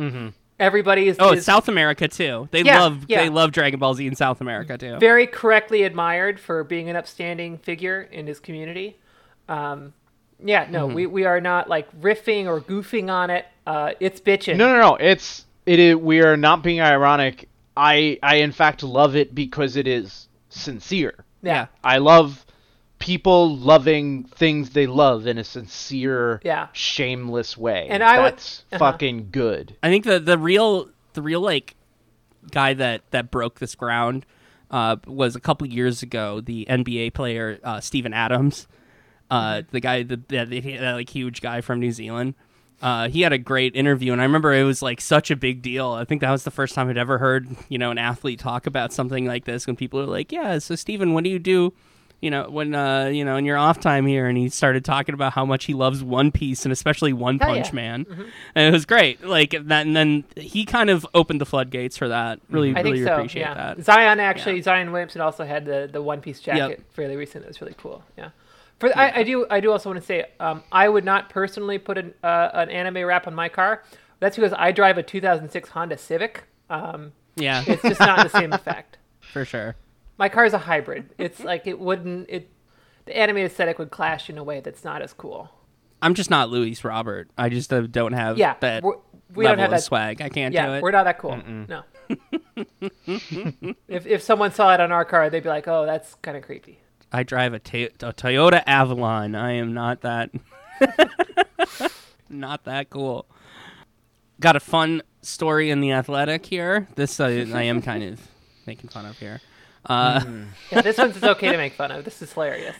everybody 0.58 1.08
is, 1.08 1.16
Oh, 1.20 1.32
is 1.32 1.38
it's 1.38 1.46
South 1.46 1.68
America 1.68 2.08
too. 2.08 2.48
They 2.50 2.62
Yeah, 2.62 2.80
love 2.80 3.04
yeah. 3.08 3.22
they 3.22 3.28
love 3.28 3.52
Dragon 3.52 3.78
Ball 3.78 3.94
Z 3.94 4.06
in 4.06 4.14
South 4.14 4.40
America 4.40 4.78
too. 4.78 4.96
very 4.98 5.26
correctly 5.26 5.82
admired 5.82 6.40
for 6.40 6.64
being 6.64 6.88
an 6.88 6.96
upstanding 6.96 7.58
figure 7.58 8.02
in 8.10 8.26
his 8.26 8.40
community. 8.40 8.96
Um, 9.48 9.92
yeah, 10.44 10.66
no, 10.70 10.86
Mm-hmm. 10.86 10.94
we, 10.94 11.06
we 11.06 11.24
are 11.24 11.40
not 11.40 11.68
like 11.68 11.88
riffing 12.00 12.46
or 12.46 12.60
goofing 12.60 13.10
on 13.10 13.28
it. 13.30 13.44
Uh, 13.66 13.92
it's 14.00 14.20
bitching. 14.20 14.56
No, 14.56 14.72
no, 14.72 14.80
no. 14.80 14.94
It's 14.96 15.44
it 15.66 15.78
is. 15.78 15.96
We 15.96 16.22
are 16.22 16.36
not 16.36 16.62
being 16.62 16.80
ironic. 16.80 17.48
I 17.76 18.18
I 18.22 18.36
in 18.36 18.52
fact 18.52 18.82
love 18.82 19.14
it 19.16 19.34
because 19.34 19.76
it 19.76 19.86
is 19.86 20.28
sincere. 20.48 21.24
Yeah. 21.48 21.66
I 21.82 21.98
love 21.98 22.44
people 22.98 23.56
loving 23.56 24.24
things 24.24 24.70
they 24.70 24.86
love 24.86 25.26
in 25.26 25.38
a 25.38 25.44
sincere, 25.44 26.40
Yeah. 26.44 26.68
shameless 26.72 27.56
way. 27.56 27.86
And 27.90 28.02
I 28.02 28.18
would- 28.18 28.32
That's 28.34 28.64
uh-huh. 28.72 28.78
fucking 28.78 29.28
good. 29.30 29.76
I 29.82 29.88
think 29.88 30.04
the 30.04 30.18
the 30.18 30.36
real 30.38 30.88
the 31.14 31.22
real 31.22 31.40
like 31.40 31.74
guy 32.50 32.74
that 32.74 33.02
that 33.10 33.30
broke 33.30 33.58
this 33.60 33.74
ground 33.74 34.26
uh, 34.70 34.96
was 35.06 35.34
a 35.36 35.40
couple 35.40 35.66
years 35.66 36.02
ago 36.02 36.40
the 36.40 36.66
NBA 36.68 37.14
player 37.14 37.58
uh, 37.64 37.80
Steven 37.80 38.12
Adams, 38.12 38.66
uh, 39.30 39.62
the 39.70 39.80
guy 39.80 40.02
the, 40.02 40.16
the, 40.28 40.44
the 40.44 40.60
that, 40.78 40.94
like 40.94 41.10
huge 41.10 41.40
guy 41.40 41.60
from 41.60 41.80
New 41.80 41.92
Zealand. 41.92 42.34
Uh, 42.80 43.08
he 43.08 43.22
had 43.22 43.32
a 43.32 43.38
great 43.38 43.74
interview, 43.74 44.12
and 44.12 44.20
I 44.20 44.24
remember 44.24 44.54
it 44.54 44.62
was 44.62 44.82
like 44.82 45.00
such 45.00 45.30
a 45.30 45.36
big 45.36 45.62
deal. 45.62 45.90
I 45.90 46.04
think 46.04 46.20
that 46.20 46.30
was 46.30 46.44
the 46.44 46.50
first 46.50 46.74
time 46.74 46.88
I'd 46.88 46.96
ever 46.96 47.18
heard 47.18 47.48
you 47.68 47.78
know 47.78 47.90
an 47.90 47.98
athlete 47.98 48.38
talk 48.38 48.66
about 48.66 48.92
something 48.92 49.26
like 49.26 49.44
this. 49.44 49.66
When 49.66 49.74
people 49.74 50.00
are 50.00 50.06
like, 50.06 50.30
"Yeah, 50.30 50.58
so 50.58 50.76
Steven, 50.76 51.12
what 51.12 51.24
do 51.24 51.30
you 51.30 51.40
do?" 51.40 51.72
You 52.20 52.30
know, 52.30 52.50
when 52.50 52.74
uh, 52.74 53.06
you 53.06 53.24
know, 53.24 53.36
in 53.36 53.44
your 53.44 53.56
off 53.56 53.78
time 53.80 54.06
here, 54.06 54.26
and 54.26 54.36
he 54.36 54.48
started 54.48 54.84
talking 54.84 55.12
about 55.12 55.32
how 55.32 55.44
much 55.44 55.64
he 55.64 55.74
loves 55.74 56.02
One 56.02 56.32
Piece 56.32 56.64
and 56.64 56.72
especially 56.72 57.12
One 57.12 57.38
Hell 57.38 57.54
Punch 57.54 57.68
yeah. 57.68 57.74
Man, 57.74 58.06
and 58.54 58.68
it 58.68 58.72
was 58.72 58.86
great. 58.86 59.24
Like 59.24 59.50
that, 59.50 59.86
and 59.86 59.96
then 59.96 60.24
he 60.36 60.64
kind 60.64 60.90
of 60.90 61.06
opened 61.14 61.40
the 61.40 61.46
floodgates 61.46 61.96
for 61.96 62.08
that. 62.08 62.40
Really, 62.50 62.70
I 62.70 62.82
think 62.82 62.94
really 62.94 63.04
so. 63.04 63.14
appreciate 63.14 63.42
yeah. 63.42 63.54
that. 63.54 63.84
Zion 63.84 64.20
actually, 64.20 64.60
Zion 64.62 64.90
Williamson 64.90 65.20
also 65.20 65.44
had 65.44 65.64
the, 65.64 65.88
the 65.92 66.02
One 66.02 66.20
Piece 66.20 66.40
jacket 66.40 66.82
fairly 66.90 67.16
recent. 67.16 67.44
It 67.44 67.48
was 67.48 67.60
really 67.60 67.76
cool. 67.76 68.04
Yeah. 68.16 68.30
For 68.80 68.96
I, 68.96 69.20
I 69.20 69.22
do 69.24 69.46
I 69.50 69.60
do 69.60 69.72
also 69.72 69.90
want 69.90 70.00
to 70.00 70.06
say 70.06 70.26
um, 70.38 70.62
I 70.70 70.88
would 70.88 71.04
not 71.04 71.30
personally 71.30 71.78
put 71.78 71.98
an 71.98 72.14
uh, 72.22 72.50
an 72.54 72.70
anime 72.70 73.04
wrap 73.06 73.26
on 73.26 73.34
my 73.34 73.48
car. 73.48 73.82
That's 74.20 74.36
because 74.36 74.52
I 74.56 74.72
drive 74.72 74.98
a 74.98 75.02
2006 75.02 75.68
Honda 75.70 75.98
Civic. 75.98 76.44
Um, 76.70 77.12
Yeah, 77.36 77.62
it's 77.66 77.82
just 77.82 78.00
not 78.00 78.22
the 78.22 78.28
same 78.38 78.52
effect. 78.60 78.98
for 79.20 79.44
sure. 79.44 79.76
My 80.16 80.28
car 80.28 80.44
is 80.44 80.52
a 80.54 80.58
hybrid. 80.58 81.10
It's 81.18 81.40
like 81.40 81.66
it 81.66 81.78
wouldn't 81.78 82.28
it. 82.28 82.50
The 83.06 83.16
anime 83.16 83.38
aesthetic 83.38 83.78
would 83.78 83.90
clash 83.90 84.28
in 84.28 84.36
a 84.38 84.44
way 84.44 84.60
that's 84.60 84.84
not 84.84 85.02
as 85.02 85.12
cool. 85.12 85.50
I'm 86.02 86.14
just 86.14 86.30
not 86.30 86.48
Luis 86.50 86.84
Robert. 86.84 87.30
I 87.38 87.48
just 87.48 87.72
uh, 87.72 87.80
don't 87.82 88.12
have 88.12 88.38
Yeah, 88.38 88.54
that 88.60 88.84
level 88.84 89.02
don't 89.34 89.58
have 89.58 89.66
of 89.66 89.70
that 89.70 89.82
swag. 89.82 90.20
I 90.20 90.28
can't 90.28 90.52
do 90.52 90.56
Yeah, 90.56 90.74
it. 90.76 90.82
we're 90.82 90.90
not 90.92 91.04
that 91.04 91.18
cool. 91.18 91.36
No. 91.68 91.82
if 93.88 94.06
if 94.06 94.22
someone 94.22 94.52
saw 94.52 94.72
it 94.74 94.80
on 94.80 94.92
our 94.92 95.04
car, 95.04 95.30
they'd 95.30 95.42
be 95.42 95.48
like, 95.48 95.66
"Oh, 95.68 95.86
that's 95.86 96.14
kind 96.16 96.36
of 96.36 96.42
creepy." 96.44 96.80
I 97.12 97.22
drive 97.22 97.54
a, 97.54 97.58
to- 97.58 97.84
a 98.02 98.12
Toyota 98.12 98.62
Avalon. 98.66 99.34
I 99.34 99.52
am 99.52 99.72
not 99.74 100.02
that 100.02 100.30
not 102.28 102.64
that 102.64 102.90
cool. 102.90 103.26
Got 104.40 104.56
a 104.56 104.60
fun 104.60 105.02
story 105.22 105.70
in 105.70 105.80
the 105.80 105.92
Athletic 105.92 106.46
here. 106.46 106.86
This 106.94 107.18
uh, 107.18 107.24
I 107.26 107.62
am 107.64 107.82
kind 107.82 108.04
of 108.04 108.20
making 108.66 108.90
fun 108.90 109.06
of 109.06 109.18
here. 109.18 109.40
Uh, 109.86 110.20
Yeah, 110.70 110.82
this 110.82 110.98
one's 110.98 111.22
okay 111.22 111.50
to 111.50 111.56
make 111.56 111.72
fun 111.74 111.90
of. 111.90 112.04
This 112.04 112.20
is 112.22 112.32
hilarious. 112.32 112.76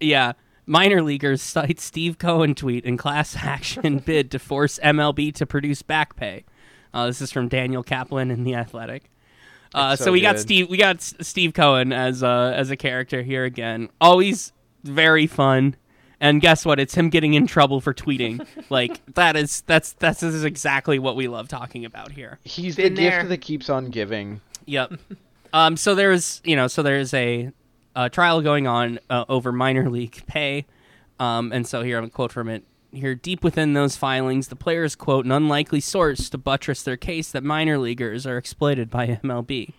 Yeah. 0.00 0.32
Minor 0.64 1.02
leaguers 1.02 1.42
cite 1.42 1.80
Steve 1.80 2.18
Cohen 2.18 2.54
tweet 2.54 2.84
in 2.84 2.96
class 2.96 3.36
action 3.40 3.98
bid 3.98 4.30
to 4.30 4.38
force 4.38 4.78
MLB 4.78 5.34
to 5.34 5.44
produce 5.46 5.82
back 5.82 6.14
pay. 6.16 6.44
Uh, 6.94 7.06
this 7.06 7.20
is 7.20 7.32
from 7.32 7.48
Daniel 7.48 7.82
Kaplan 7.82 8.30
in 8.30 8.44
the 8.44 8.54
Athletic. 8.54 9.10
Uh, 9.74 9.96
so, 9.96 10.06
so 10.06 10.12
we 10.12 10.20
got. 10.20 10.38
Steve. 10.38 10.68
We 10.68 10.76
got 10.76 10.96
S- 10.96 11.14
Steve 11.20 11.54
Cohen 11.54 11.92
as 11.92 12.22
uh, 12.22 12.52
as 12.56 12.70
a 12.70 12.76
character 12.76 13.22
here 13.22 13.44
again. 13.44 13.88
Always 14.00 14.52
very 14.84 15.26
fun, 15.26 15.76
And 16.20 16.40
guess 16.40 16.64
what? 16.64 16.78
It's 16.80 16.94
him 16.94 17.08
getting 17.08 17.34
in 17.34 17.46
trouble 17.46 17.80
for 17.80 17.94
tweeting. 17.94 18.46
like 18.70 19.00
that 19.14 19.36
is 19.36 19.62
that's 19.62 19.92
that's 19.94 20.22
is 20.22 20.44
exactly 20.44 20.98
what 20.98 21.16
we 21.16 21.28
love 21.28 21.48
talking 21.48 21.84
about 21.84 22.12
here. 22.12 22.38
He's 22.44 22.76
Been 22.76 22.94
the 22.94 23.02
there. 23.02 23.18
gift 23.20 23.28
that 23.30 23.40
keeps 23.40 23.70
on 23.70 23.90
giving. 23.90 24.40
Yep. 24.66 24.94
um. 25.52 25.76
So 25.76 25.94
there's 25.94 26.40
you 26.44 26.56
know 26.56 26.66
so 26.68 26.82
there's 26.82 27.14
a, 27.14 27.50
a 27.96 28.10
trial 28.10 28.40
going 28.42 28.66
on 28.66 28.98
uh, 29.08 29.24
over 29.28 29.52
minor 29.52 29.88
league 29.90 30.22
pay, 30.26 30.66
um. 31.20 31.52
And 31.52 31.66
so 31.66 31.82
here 31.82 31.96
I'm 31.98 32.04
a 32.04 32.10
quote 32.10 32.32
from 32.32 32.48
it. 32.48 32.64
Here, 32.94 33.14
deep 33.14 33.42
within 33.42 33.72
those 33.72 33.96
filings, 33.96 34.48
the 34.48 34.56
players 34.56 34.94
quote 34.94 35.24
an 35.24 35.32
unlikely 35.32 35.80
source 35.80 36.28
to 36.28 36.36
buttress 36.36 36.82
their 36.82 36.98
case 36.98 37.32
that 37.32 37.42
minor 37.42 37.78
leaguers 37.78 38.26
are 38.26 38.36
exploited 38.36 38.90
by 38.90 39.18
MLB. 39.24 39.72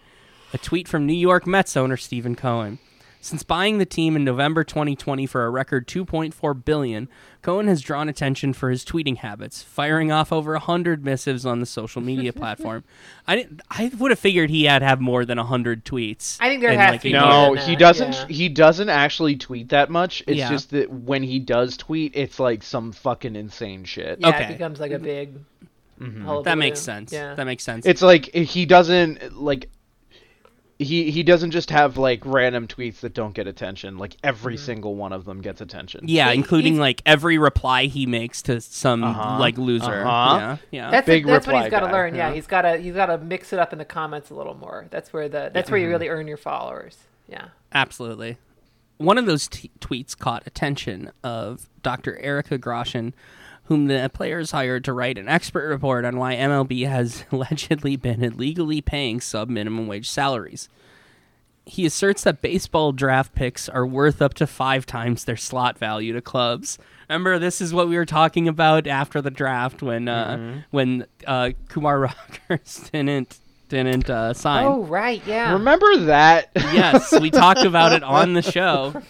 A 0.51 0.57
tweet 0.57 0.87
from 0.87 1.05
New 1.05 1.13
York 1.13 1.45
Mets 1.45 1.77
owner 1.77 1.95
Stephen 1.95 2.35
Cohen. 2.35 2.79
Since 3.23 3.43
buying 3.43 3.77
the 3.77 3.85
team 3.85 4.17
in 4.17 4.25
November 4.25 4.65
2020 4.65 5.25
for 5.27 5.45
a 5.45 5.49
record 5.49 5.87
2.4 5.87 6.65
billion, 6.65 7.07
Cohen 7.41 7.69
has 7.69 7.79
drawn 7.79 8.09
attention 8.09 8.51
for 8.51 8.69
his 8.69 8.83
tweeting 8.83 9.15
habits, 9.15 9.63
firing 9.63 10.11
off 10.11 10.33
over 10.33 10.51
100 10.51 11.05
missives 11.05 11.45
on 11.45 11.61
the 11.61 11.65
social 11.65 12.01
media 12.01 12.33
platform. 12.41 12.83
I 13.25 13.37
didn't, 13.37 13.61
I 13.71 13.89
would 13.97 14.11
have 14.11 14.19
figured 14.19 14.49
he 14.49 14.65
had 14.65 14.81
have 14.81 14.99
more 14.99 15.23
than 15.23 15.37
100 15.37 15.85
tweets. 15.85 16.35
I 16.41 16.49
think 16.49 16.59
there 16.61 16.71
in, 16.71 16.79
has 16.79 16.91
like, 16.91 16.99
to 16.99 17.03
be 17.05 17.09
year. 17.11 17.21
No, 17.21 17.53
he 17.53 17.77
doesn't. 17.77 18.11
yeah. 18.11 18.27
He 18.27 18.49
doesn't 18.49 18.89
actually 18.89 19.37
tweet 19.37 19.69
that 19.69 19.89
much. 19.89 20.21
It's 20.27 20.37
Yeah. 20.39 20.49
just 20.49 20.71
that 20.71 20.91
when 20.91 21.23
he 21.23 21.39
does 21.39 21.77
tweet, 21.77 22.17
it's 22.17 22.41
like 22.41 22.61
some 22.61 22.91
fucking 22.91 23.37
insane 23.37 23.85
shit. 23.85 24.19
Yeah, 24.19 24.27
Okay. 24.27 24.43
it 24.43 24.47
becomes 24.49 24.81
like 24.81 24.91
a 24.91 24.99
big. 24.99 25.39
Mm-hmm. 25.97 26.43
That 26.43 26.57
makes 26.57 26.81
sense. 26.81 27.13
Yeah. 27.13 27.35
That 27.35 27.45
makes 27.45 27.63
sense. 27.63 27.85
It's 27.85 28.01
like 28.01 28.25
he 28.35 28.65
doesn't 28.65 29.37
like. 29.41 29.69
He 30.79 31.11
he 31.11 31.21
doesn't 31.23 31.51
just 31.51 31.69
have 31.69 31.97
like 31.97 32.21
random 32.25 32.67
tweets 32.67 33.01
that 33.01 33.13
don't 33.13 33.33
get 33.33 33.47
attention. 33.47 33.97
Like 33.97 34.17
every 34.23 34.55
Mm-hmm. 34.55 34.65
single 34.65 34.95
one 34.95 35.13
of 35.13 35.23
them 35.23 35.39
gets 35.41 35.61
attention. 35.61 36.05
yeah, 36.07 36.29
He- 36.31 36.35
including 36.37 36.77
like 36.77 37.01
every 37.05 37.37
reply 37.37 37.85
he 37.85 38.05
makes 38.05 38.41
to 38.43 38.59
some 38.59 39.03
Uh-huh. 39.03 39.37
like 39.39 39.57
loser. 39.57 40.05
Uh-huh. 40.05 40.37
Yeah, 40.39 40.57
yeah. 40.71 40.91
That's 40.91 41.05
Big 41.05 41.25
that's 41.25 41.45
what 41.47 41.61
he's 41.61 41.71
got 41.71 41.81
to 41.81 41.91
learn. 41.91 42.15
Yeah, 42.15 42.29
yeah. 42.29 42.33
he's 42.35 42.47
got 42.47 42.63
to 42.63 42.77
he's 42.77 42.95
got 42.95 43.05
to 43.05 43.17
mix 43.19 43.53
it 43.53 43.59
up 43.59 43.71
in 43.71 43.79
the 43.79 43.85
comments 43.85 44.29
a 44.31 44.33
little 44.35 44.55
more. 44.55 44.87
That's 44.89 45.13
where 45.13 45.29
the 45.29 45.51
that's 45.53 45.69
where 45.69 45.79
you 45.79 45.89
really 45.89 46.09
earn 46.09 46.27
your 46.27 46.37
followers. 46.37 46.97
Yeah. 47.29 47.49
Absolutely. 47.71 48.37
One 48.97 49.17
of 49.17 49.25
those 49.25 49.47
t- 49.47 49.71
tweets 49.79 50.17
caught 50.17 50.43
attention 50.45 51.11
of 51.23 51.67
Dr. 51.81 52.17
Erica 52.19 52.57
Grosjean, 52.57 53.13
whom 53.65 53.87
the 53.87 54.09
players 54.13 54.51
hired 54.51 54.83
to 54.85 54.93
write 54.93 55.17
an 55.17 55.29
expert 55.29 55.67
report 55.67 56.05
on 56.05 56.17
why 56.17 56.35
MLB 56.35 56.87
has 56.87 57.25
allegedly 57.31 57.95
been 57.95 58.23
illegally 58.23 58.81
paying 58.81 59.21
sub 59.21 59.49
minimum 59.49 59.87
wage 59.87 60.09
salaries. 60.09 60.69
He 61.65 61.85
asserts 61.85 62.23
that 62.23 62.41
baseball 62.41 62.91
draft 62.91 63.33
picks 63.33 63.69
are 63.69 63.85
worth 63.85 64.21
up 64.21 64.33
to 64.35 64.47
five 64.47 64.85
times 64.85 65.23
their 65.23 65.37
slot 65.37 65.77
value 65.79 66.11
to 66.11 66.21
clubs. 66.21 66.77
Remember, 67.07 67.39
this 67.39 67.61
is 67.61 67.73
what 67.73 67.87
we 67.87 67.95
were 67.95 68.05
talking 68.05 68.49
about 68.49 68.85
after 68.85 69.21
the 69.21 69.31
draft 69.31 69.81
when 69.81 70.09
uh, 70.09 70.61
when 70.71 71.05
uh, 71.25 71.51
Kumar 71.69 71.99
Rockers 72.49 72.89
didn't 72.91 73.39
didn't 73.69 74.09
uh, 74.09 74.33
sign. 74.33 74.65
Oh 74.65 74.83
right, 74.83 75.21
yeah. 75.25 75.53
Remember 75.53 75.97
that? 75.97 76.49
Yes, 76.55 77.17
we 77.19 77.31
talked 77.31 77.63
about 77.63 77.93
it 77.93 78.03
on 78.03 78.33
the 78.33 78.41
show. 78.41 79.01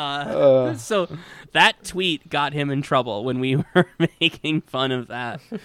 Uh, 0.00 0.74
so 0.76 1.08
that 1.52 1.84
tweet 1.84 2.28
got 2.28 2.52
him 2.52 2.70
in 2.70 2.82
trouble 2.82 3.24
when 3.24 3.40
we 3.40 3.56
were 3.74 3.86
making 4.20 4.62
fun 4.62 4.92
of 4.92 5.08
that. 5.08 5.40
The 5.50 5.60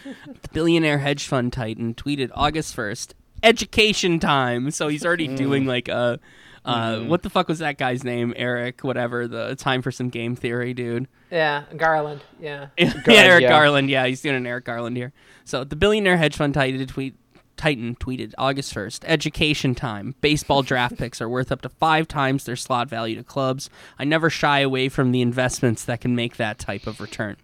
billionaire 0.54 1.00
hedge 1.00 1.28
fund 1.28 1.54
titan 1.54 1.94
tweeted 1.94 2.32
August 2.34 2.76
1st, 2.76 3.14
education 3.44 4.20
time. 4.20 4.72
So 4.72 4.88
he's 4.88 5.06
already 5.06 5.28
doing 5.36 5.66
like 5.66 5.88
a. 5.88 6.20
Uh, 6.66 7.02
What 7.02 7.22
the 7.22 7.30
fuck 7.30 7.48
was 7.48 7.60
that 7.60 7.78
guy's 7.78 8.04
name? 8.04 8.34
Eric, 8.36 8.84
whatever. 8.84 9.28
The 9.28 9.56
time 9.56 9.84
for 9.84 9.92
some 9.92 10.10
game 10.10 10.36
theory, 10.36 10.74
dude. 10.74 11.08
yeah, 11.30 11.66
Garland. 11.78 12.22
Yeah. 12.40 12.68
yeah, 12.78 12.92
Eric 13.08 13.44
yeah. 13.44 13.50
Garland. 13.50 13.88
Yeah, 13.90 14.08
he's 14.08 14.22
doing 14.22 14.36
an 14.36 14.48
Eric 14.48 14.66
Garland 14.66 14.98
here. 14.98 15.14
So 15.44 15.64
the 15.64 15.76
billionaire 15.76 16.18
hedge 16.18 16.36
fund 16.36 16.56
titan 16.56 16.86
tweet. 16.88 17.14
Titan 17.58 17.96
tweeted 17.96 18.34
August 18.38 18.74
1st, 18.74 19.04
education 19.06 19.76
time. 19.76 20.16
Baseball 20.22 20.64
draft 20.64 20.98
picks 21.00 21.22
are 21.22 21.30
worth 21.30 21.52
up 21.52 21.62
to 21.62 21.70
five 21.70 22.08
times 22.08 22.44
their 22.44 22.56
slot 22.56 22.90
value 22.90 23.16
to 23.16 23.24
clubs. 23.24 23.70
I 23.98 24.04
never 24.04 24.30
shy 24.30 24.60
away 24.60 24.90
from 24.90 25.12
the 25.12 25.22
investments 25.22 25.86
that 25.86 26.02
can 26.02 26.16
make 26.16 26.38
that 26.38 26.60
type 26.60 26.88
of 26.88 27.00
return. 27.00 27.38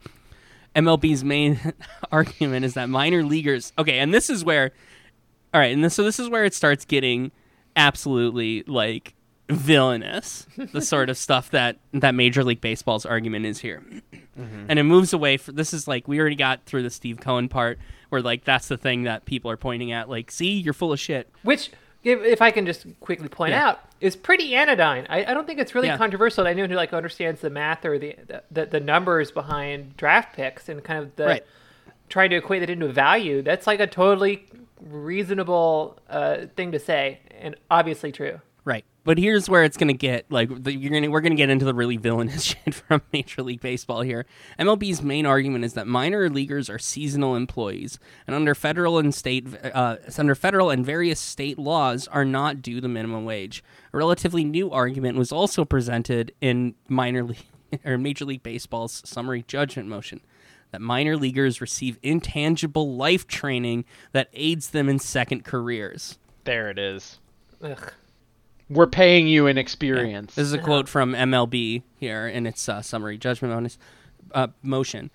MLB's 0.75 1.23
main 1.23 1.73
argument 2.11 2.65
is 2.65 2.73
that 2.75 2.89
minor 2.89 3.23
leaguers. 3.23 3.73
Okay, 3.77 3.99
and 3.99 4.13
this 4.13 4.29
is 4.29 4.43
where. 4.43 4.71
All 5.53 5.59
right, 5.59 5.73
and 5.73 5.83
this, 5.83 5.93
so 5.95 6.03
this 6.03 6.19
is 6.19 6.29
where 6.29 6.45
it 6.45 6.53
starts 6.53 6.85
getting 6.85 7.31
absolutely 7.75 8.63
like 8.63 9.13
villainous. 9.49 10.47
the 10.55 10.81
sort 10.81 11.09
of 11.09 11.17
stuff 11.17 11.51
that 11.51 11.77
that 11.93 12.15
Major 12.15 12.43
League 12.43 12.61
Baseball's 12.61 13.05
argument 13.05 13.45
is 13.45 13.59
here, 13.59 13.83
mm-hmm. 14.13 14.65
and 14.69 14.79
it 14.79 14.83
moves 14.83 15.13
away. 15.13 15.37
For 15.37 15.51
this 15.51 15.73
is 15.73 15.87
like 15.87 16.07
we 16.07 16.19
already 16.19 16.35
got 16.35 16.65
through 16.65 16.83
the 16.83 16.89
Steve 16.89 17.19
Cohen 17.19 17.49
part, 17.49 17.77
where 18.11 18.21
like 18.21 18.43
that's 18.43 18.67
the 18.67 18.77
thing 18.77 19.03
that 19.03 19.25
people 19.25 19.49
are 19.49 19.57
pointing 19.57 19.91
at. 19.91 20.09
Like, 20.09 20.29
see, 20.31 20.51
you're 20.59 20.73
full 20.73 20.91
of 20.93 20.99
shit. 20.99 21.29
Which, 21.43 21.71
if, 22.03 22.19
if 22.21 22.41
I 22.41 22.51
can 22.51 22.65
just 22.65 22.85
quickly 22.99 23.27
point 23.29 23.51
Yeah. 23.51 23.69
out, 23.69 23.79
is 24.01 24.15
pretty 24.15 24.53
anodyne. 24.55 25.07
I, 25.09 25.23
I 25.25 25.33
don't 25.33 25.47
think 25.47 25.59
it's 25.59 25.73
really 25.73 25.87
Yeah. 25.87 25.97
controversial. 25.97 26.45
Anyone 26.45 26.69
who 26.69 26.75
like 26.75 26.91
understands 26.93 27.41
the 27.41 27.49
math 27.49 27.85
or 27.85 27.97
the, 27.97 28.15
the 28.51 28.65
the 28.65 28.79
numbers 28.79 29.31
behind 29.31 29.95
draft 29.97 30.35
picks 30.35 30.67
and 30.69 30.83
kind 30.83 30.99
of 30.99 31.15
the 31.15 31.25
Right. 31.25 31.45
trying 32.09 32.29
to 32.31 32.35
equate 32.35 32.59
that 32.61 32.69
into 32.69 32.87
a 32.87 32.91
value. 32.91 33.41
That's 33.41 33.65
like 33.65 33.79
a 33.79 33.87
totally 33.87 34.45
reasonable 35.05 35.99
uh, 36.09 36.47
thing 36.55 36.71
to 36.71 36.79
say, 36.79 37.19
and 37.39 37.55
obviously 37.69 38.11
true. 38.11 38.39
Right. 38.63 38.85
But 39.03 39.17
here's 39.17 39.49
where 39.49 39.63
it's 39.63 39.77
gonna 39.77 39.93
get 39.93 40.31
like 40.31 40.63
the, 40.63 40.71
you're 40.71 40.91
gonna 40.91 41.09
we're 41.09 41.21
gonna 41.21 41.33
get 41.33 41.49
into 41.49 41.65
the 41.65 41.73
really 41.73 41.97
villainous 41.97 42.43
shit 42.65 42.75
from 42.75 43.01
Major 43.11 43.41
League 43.41 43.61
Baseball 43.61 44.01
here. 44.01 44.27
MLB's 44.59 45.01
main 45.01 45.25
argument 45.25 45.65
is 45.65 45.73
that 45.73 45.87
minor 45.87 46.29
leaguers 46.29 46.69
are 46.69 46.77
seasonal 46.77 47.35
employees, 47.35 47.97
and 48.27 48.35
under 48.35 48.53
federal 48.53 48.99
and 48.99 49.15
state 49.15 49.47
uh, 49.73 49.95
under 50.19 50.35
federal 50.35 50.69
and 50.69 50.85
various 50.85 51.19
state 51.19 51.57
laws 51.57 52.07
are 52.09 52.23
not 52.25 52.61
due 52.61 52.79
the 52.79 52.87
minimum 52.87 53.25
wage. 53.25 53.63
A 53.91 53.97
relatively 53.97 54.43
new 54.43 54.69
argument 54.69 55.17
was 55.17 55.31
also 55.31 55.65
presented 55.65 56.31
in 56.39 56.75
minor 56.87 57.23
league 57.23 57.45
or 57.85 57.97
Major 57.97 58.25
League 58.25 58.43
Baseball's 58.43 59.01
summary 59.05 59.43
judgment 59.47 59.89
motion. 59.89 60.21
That 60.71 60.81
minor 60.81 61.17
leaguers 61.17 61.59
receive 61.59 61.97
intangible 62.03 62.95
life 62.95 63.27
training 63.27 63.83
that 64.11 64.29
aids 64.33 64.69
them 64.69 64.87
in 64.87 64.99
second 64.99 65.43
careers. 65.43 66.17
there 66.43 66.69
it 66.69 66.77
is. 66.77 67.19
Ugh. 67.63 67.93
We're 68.71 68.87
paying 68.87 69.27
you 69.27 69.47
an 69.47 69.57
experience. 69.57 70.35
This 70.35 70.47
is 70.47 70.53
a 70.53 70.57
quote 70.57 70.87
from 70.87 71.13
MLB 71.13 71.83
here 71.97 72.27
in 72.27 72.45
its 72.45 72.67
uh, 72.69 72.81
summary 72.81 73.17
judgment 73.17 73.53
bonus, 73.53 73.77
uh, 74.33 74.47
motion. 74.63 75.11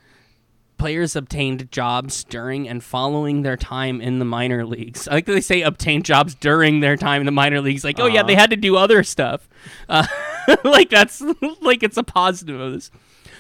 Players 0.79 1.17
obtained 1.17 1.73
jobs 1.73 2.23
during 2.25 2.69
and 2.69 2.85
following 2.85 3.41
their 3.41 3.57
time 3.57 4.03
in 4.03 4.19
the 4.19 4.27
minor 4.27 4.67
leagues. 4.67 5.09
I 5.09 5.15
like 5.15 5.25
that 5.27 5.33
they 5.33 5.41
say 5.41 5.63
obtained 5.63 6.05
jobs 6.05 6.35
during 6.35 6.81
their 6.81 6.97
time 6.99 7.23
in 7.23 7.27
the 7.27 7.33
minor 7.33 7.63
leagues. 7.63 7.83
Like, 7.83 7.99
oh 7.99 8.07
yeah, 8.07 8.21
Uh-huh. 8.21 8.27
they 8.27 8.35
had 8.35 8.51
to 8.51 8.57
do 8.57 8.77
other 8.77 9.03
stuff. 9.03 9.49
Uh, 9.89 10.07
like 10.65 10.91
that's 10.91 11.23
like 11.63 11.83
it's 11.83 11.97
a 11.97 12.03
positive 12.05 12.61
of 12.61 12.75
this, 12.75 12.91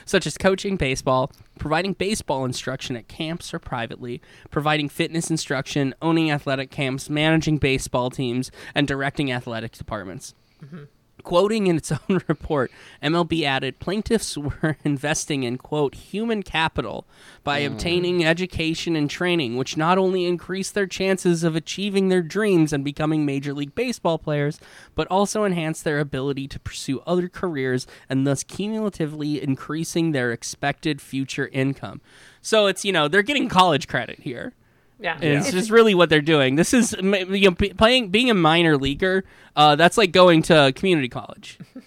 such 0.06 0.26
as 0.26 0.38
coaching 0.38 0.76
baseball, 0.76 1.30
providing 1.58 1.92
baseball 1.92 2.46
instruction 2.46 2.96
at 2.96 3.08
camps 3.08 3.52
or 3.52 3.58
privately, 3.58 4.22
providing 4.50 4.88
fitness 4.88 5.30
instruction, 5.30 5.94
owning 6.00 6.30
athletic 6.30 6.70
camps, 6.70 7.10
managing 7.10 7.58
baseball 7.58 8.08
teams, 8.08 8.50
and 8.74 8.88
directing 8.88 9.30
athletic 9.30 9.72
departments. 9.72 10.32
Mm-hmm. 10.64 10.84
Quoting 11.26 11.66
in 11.66 11.76
its 11.76 11.90
own 12.08 12.20
report, 12.28 12.70
MLB 13.02 13.42
added 13.42 13.80
plaintiffs 13.80 14.38
were 14.38 14.76
investing 14.84 15.42
in, 15.42 15.58
quote, 15.58 15.96
human 15.96 16.44
capital 16.44 17.04
by 17.42 17.60
hmm. 17.60 17.72
obtaining 17.72 18.24
education 18.24 18.94
and 18.94 19.10
training, 19.10 19.56
which 19.56 19.76
not 19.76 19.98
only 19.98 20.24
increased 20.24 20.74
their 20.74 20.86
chances 20.86 21.42
of 21.42 21.56
achieving 21.56 22.10
their 22.10 22.22
dreams 22.22 22.72
and 22.72 22.84
becoming 22.84 23.26
Major 23.26 23.52
League 23.52 23.74
Baseball 23.74 24.18
players, 24.18 24.60
but 24.94 25.08
also 25.08 25.42
enhanced 25.42 25.82
their 25.82 25.98
ability 25.98 26.46
to 26.46 26.60
pursue 26.60 27.02
other 27.08 27.28
careers 27.28 27.88
and 28.08 28.24
thus 28.24 28.44
cumulatively 28.44 29.42
increasing 29.42 30.12
their 30.12 30.30
expected 30.30 31.00
future 31.00 31.48
income. 31.48 32.00
So 32.40 32.68
it's, 32.68 32.84
you 32.84 32.92
know, 32.92 33.08
they're 33.08 33.22
getting 33.22 33.48
college 33.48 33.88
credit 33.88 34.20
here. 34.20 34.52
Yeah, 34.98 35.14
And 35.14 35.24
It's 35.24 35.50
just 35.50 35.70
really 35.70 35.94
what 35.94 36.08
they're 36.08 36.20
doing. 36.22 36.56
This 36.56 36.72
is 36.72 36.92
you 37.00 37.50
know, 37.50 37.52
playing, 37.52 38.08
being 38.08 38.30
a 38.30 38.34
minor 38.34 38.76
leaguer. 38.78 39.24
Uh, 39.54 39.76
that's 39.76 39.98
like 39.98 40.12
going 40.12 40.42
to 40.42 40.72
community 40.74 41.08
college. 41.08 41.58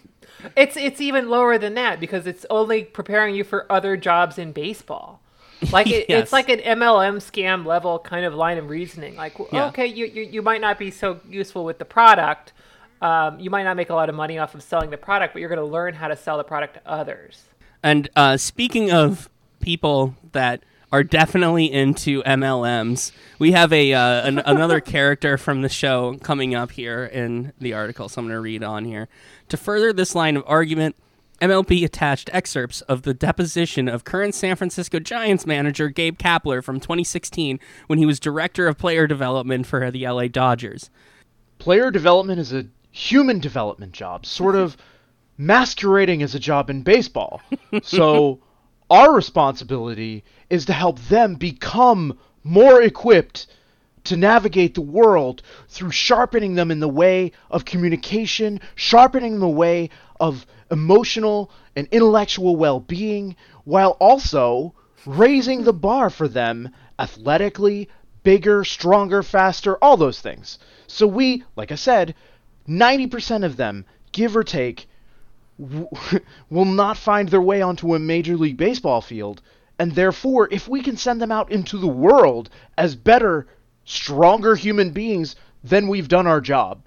It's 0.55 0.77
it's 0.77 1.01
even 1.01 1.29
lower 1.29 1.57
than 1.57 1.73
that 1.73 1.99
because 1.99 2.25
it's 2.25 2.45
only 2.49 2.85
preparing 2.85 3.35
you 3.35 3.43
for 3.43 3.69
other 3.69 3.97
jobs 3.97 4.37
in 4.37 4.53
baseball. 4.53 5.19
Like 5.71 5.87
it, 5.87 6.05
Yes. 6.07 6.23
it's 6.23 6.31
like 6.31 6.47
an 6.47 6.59
MLM 6.59 7.17
scam 7.17 7.65
level 7.65 7.99
kind 7.99 8.25
of 8.25 8.33
line 8.33 8.57
of 8.57 8.69
reasoning. 8.69 9.17
Like, 9.17 9.37
Yeah. 9.51 9.65
okay, 9.67 9.85
you, 9.85 10.05
you 10.05 10.23
you 10.23 10.41
might 10.41 10.61
not 10.61 10.79
be 10.79 10.91
so 10.91 11.19
useful 11.29 11.65
with 11.65 11.77
the 11.77 11.85
product. 11.85 12.53
Um, 13.01 13.39
you 13.39 13.49
might 13.49 13.63
not 13.63 13.75
make 13.75 13.89
a 13.89 13.93
lot 13.93 14.09
of 14.09 14.15
money 14.15 14.37
off 14.37 14.55
of 14.55 14.63
selling 14.63 14.89
the 14.89 14.97
product, 14.97 15.33
but 15.33 15.39
you're 15.39 15.49
going 15.49 15.59
to 15.59 15.65
learn 15.65 15.93
how 15.93 16.07
to 16.07 16.15
sell 16.15 16.37
the 16.37 16.43
product 16.43 16.75
to 16.75 16.81
others. 16.89 17.43
And 17.83 18.09
uh, 18.15 18.37
speaking 18.37 18.91
of 18.91 19.29
people 19.61 20.15
that 20.31 20.63
are 20.91 21.03
definitely 21.03 21.71
into 21.71 22.23
MLMs, 22.23 23.11
we 23.37 23.51
have 23.51 23.71
a 23.71 23.93
uh, 23.93 24.27
an, 24.27 24.39
another 24.39 24.79
character 24.79 25.37
from 25.37 25.61
the 25.61 25.69
show 25.69 26.17
coming 26.23 26.55
up 26.55 26.71
here 26.71 27.05
in 27.05 27.53
the 27.59 27.73
article. 27.73 28.09
So 28.09 28.19
I'm 28.19 28.25
going 28.25 28.35
to 28.35 28.41
read 28.41 28.63
on 28.63 28.85
here 28.85 29.07
to 29.49 29.57
further 29.57 29.93
this 29.93 30.15
line 30.15 30.37
of 30.37 30.43
argument. 30.47 30.95
MLB 31.41 31.85
attached 31.85 32.29
excerpts 32.33 32.81
of 32.81 33.03
the 33.03 33.13
deposition 33.13 33.87
of 33.87 34.03
current 34.03 34.35
San 34.35 34.57
Francisco 34.57 34.99
Giants 34.99 35.45
manager 35.45 35.87
Gabe 35.87 36.17
Kapler 36.17 36.61
from 36.61 36.81
2016 36.81 37.61
when 37.87 37.97
he 37.97 38.05
was 38.05 38.19
director 38.19 38.67
of 38.67 38.77
player 38.77 39.07
development 39.07 39.65
for 39.65 39.89
the 39.89 40.05
LA 40.05 40.27
Dodgers. 40.27 40.89
Player 41.57 41.91
development 41.91 42.41
is 42.41 42.51
a 42.51 42.65
human 42.91 43.39
development 43.39 43.93
job, 43.93 44.25
sort 44.25 44.55
of 44.55 44.75
masquerading 45.37 46.21
as 46.21 46.35
a 46.35 46.39
job 46.39 46.69
in 46.69 46.81
baseball. 46.81 47.41
so, 47.83 48.39
our 48.89 49.13
responsibility 49.13 50.23
is 50.49 50.65
to 50.65 50.73
help 50.73 50.99
them 50.99 51.35
become 51.35 52.17
more 52.43 52.81
equipped 52.81 53.47
to 54.05 54.17
navigate 54.17 54.73
the 54.73 54.81
world 54.81 55.41
through 55.67 55.91
sharpening 55.91 56.55
them 56.55 56.71
in 56.71 56.79
the 56.79 56.89
way 56.89 57.31
of 57.51 57.65
communication, 57.65 58.59
sharpening 58.75 59.39
the 59.39 59.47
way 59.47 59.89
of 60.19 60.45
emotional 60.71 61.51
and 61.75 61.87
intellectual 61.91 62.55
well 62.55 62.79
being, 62.79 63.35
while 63.65 63.97
also 63.99 64.73
raising 65.05 65.63
the 65.63 65.73
bar 65.73 66.09
for 66.09 66.27
them 66.27 66.69
athletically, 66.97 67.89
bigger, 68.23 68.63
stronger, 68.63 69.23
faster, 69.23 69.77
all 69.77 69.97
those 69.97 70.19
things. 70.19 70.59
So 70.87 71.07
we, 71.07 71.43
like 71.55 71.71
I 71.71 71.75
said, 71.75 72.15
90% 72.67 73.43
of 73.43 73.57
them, 73.57 73.85
give 74.11 74.35
or 74.35 74.43
take, 74.43 74.87
w- 75.59 75.89
will 76.49 76.65
not 76.65 76.97
find 76.97 77.29
their 77.29 77.41
way 77.41 77.61
onto 77.61 77.95
a 77.95 77.99
Major 77.99 78.35
League 78.35 78.57
Baseball 78.57 79.01
field. 79.01 79.41
And 79.79 79.93
therefore, 79.95 80.49
if 80.51 80.67
we 80.67 80.81
can 80.81 80.97
send 80.97 81.21
them 81.21 81.31
out 81.31 81.51
into 81.51 81.77
the 81.77 81.87
world 81.87 82.49
as 82.77 82.95
better, 82.95 83.47
stronger 83.85 84.55
human 84.55 84.91
beings, 84.91 85.35
then 85.63 85.87
we've 85.87 86.07
done 86.07 86.27
our 86.27 86.41
job. 86.41 86.81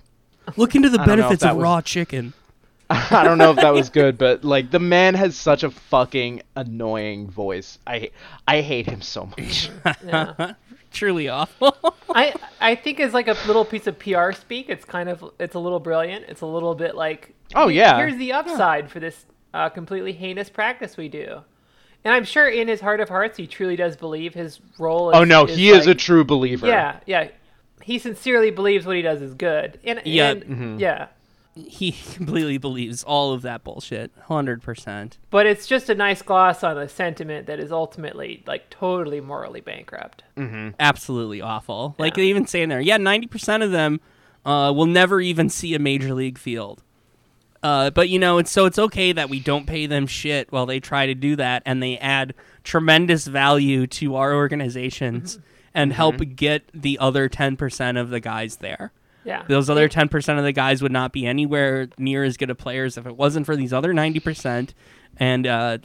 Look 0.57 0.75
into 0.75 0.89
the 0.91 1.01
I 1.01 1.07
don't 1.07 1.07
know 1.07 1.13
if 1.15 1.19
benefits 1.21 1.45
of 1.45 1.57
was- 1.57 1.63
raw 1.65 1.81
chicken. 1.81 2.33
I 2.91 3.25
don't 3.25 3.39
know 3.39 3.51
if 3.51 3.57
that 3.57 3.73
was 3.73 3.89
good, 3.89 4.19
but 4.19 4.45
like 4.45 4.71
the 4.71 4.79
man 4.79 5.15
has 5.15 5.35
such 5.35 5.63
a 5.63 5.71
fucking 5.71 6.43
annoying 6.57 7.31
voice. 7.31 7.79
I 7.87 8.11
I 8.47 8.61
hate 8.61 8.87
him 8.87 9.01
so 9.01 9.27
much. 9.27 9.71
Yeah. 10.07 10.53
Truly 10.93 11.27
awful. 11.31 11.75
I 12.15 12.35
I 12.61 12.75
think 12.75 13.01
as 13.01 13.15
like 13.15 13.29
a 13.29 13.37
little 13.47 13.65
piece 13.65 13.87
of 13.87 13.99
PR 13.99 14.33
speak, 14.33 14.69
it's 14.69 14.85
kind 14.85 15.09
of 15.09 15.25
it's 15.39 15.55
a 15.55 15.59
little 15.59 15.81
brilliant. 15.81 16.27
It's 16.29 16.43
a 16.43 16.47
little 16.47 16.75
bit 16.75 16.95
like 16.95 17.35
Oh, 17.55 17.69
yeah. 17.69 17.97
here's 17.97 18.17
the 18.17 18.33
upside 18.33 18.91
for 18.91 19.01
this 19.01 19.25
uh, 19.55 19.71
completely 19.71 20.13
heinous 20.13 20.51
practice 20.51 20.99
we 20.99 21.09
do. 21.09 21.41
And 22.05 22.13
I'm 22.15 22.25
sure 22.25 22.49
in 22.49 22.67
his 22.69 22.81
heart 22.81 23.01
of 23.01 23.09
hearts, 23.09 23.37
he 23.37 23.47
truly 23.47 23.77
does 23.77 23.97
believe 23.97 24.35
his 24.35 24.61
role. 24.79 25.11
Is, 25.11 25.17
oh 25.17 25.25
no, 25.25 25.45
he 25.45 25.71
is 25.71 25.87
a 25.87 25.95
true 25.95 26.25
believer. 26.25 26.67
Yeah, 26.67 26.99
yeah. 27.07 27.29
He 27.83 27.99
sincerely 27.99 28.51
believes 28.51 28.87
what 28.87 28.97
he 28.97 29.03
does 29.03 29.23
is 29.23 29.35
good. 29.35 29.79
And 29.85 30.01
Yeah. 30.05 30.31
and, 30.31 30.43
Mm-hmm. 30.45 30.79
yeah. 30.79 31.07
he 31.55 31.93
completely 32.15 32.59
believes 32.59 33.03
all 33.05 33.33
of 33.33 33.43
that 33.43 33.63
bullshit. 33.65 34.11
100%. 34.29 35.19
But 35.31 35.47
it's 35.47 35.67
just 35.67 35.91
a 35.91 35.95
nice 35.95 36.23
gloss 36.23 36.65
on 36.65 36.79
a 36.79 36.89
sentiment 36.89 37.47
that 37.47 37.61
is 37.61 37.71
ultimately 37.73 38.43
like 38.47 38.71
totally 38.71 39.21
morally 39.21 39.61
bankrupt. 39.61 40.23
absolutely 40.81 41.41
awful. 41.41 41.95
Like 41.99 42.15
they 42.15 42.25
even 42.27 42.47
say 42.47 42.63
in 42.63 42.69
there, 42.69 42.81
yeah, 42.81 42.97
ninety 42.97 43.27
percent 43.27 43.63
of 43.63 43.71
them 43.71 44.01
uh, 44.45 44.73
will 44.75 44.87
never 44.87 45.21
even 45.21 45.49
see 45.49 45.75
a 45.75 45.79
major 45.79 46.15
league 46.15 46.39
field. 46.39 46.83
Uh, 47.63 47.91
but 47.91 48.09
you 48.09 48.19
know, 48.19 48.39
it's 48.39 48.51
so 48.51 48.67
it's 48.67 48.79
okay 48.79 49.13
that 49.13 49.31
we 49.31 49.39
don't 49.39 49.67
pay 49.67 49.87
them 49.87 50.07
shit 50.07 50.51
while 50.51 50.67
they 50.67 50.81
try 50.81 51.07
to 51.07 51.15
do 51.15 51.37
that, 51.37 51.63
and 51.65 51.83
they 51.83 51.97
add 51.99 52.35
tremendous 52.65 53.27
value 53.27 53.87
to 53.87 54.17
our 54.17 54.35
organizations 54.35 55.39
and 55.75 55.93
help 55.93 56.17
get 56.37 56.65
the 56.75 56.99
other 56.99 57.29
ten 57.29 57.57
percent 57.57 57.99
of 57.99 58.11
the 58.11 58.21
guys 58.21 58.57
there. 58.57 58.93
Yeah. 59.25 59.45
Those 59.47 59.71
other 59.71 59.89
ten 59.89 60.09
percent 60.09 60.39
of 60.39 60.45
the 60.45 60.53
guys 60.53 60.83
would 60.83 60.93
not 60.93 61.13
be 61.13 61.27
anywhere 61.27 61.89
near 61.99 62.25
as 62.25 62.37
good 62.37 62.51
of 62.51 62.59
players 62.59 62.99
if 62.99 63.07
it 63.07 63.17
wasn't 63.17 63.47
for 63.47 63.55
these 63.55 63.73
other 63.73 63.93
ninety 63.93 64.19
percent. 64.19 64.75
And 65.17 65.47
uh, 65.47 65.79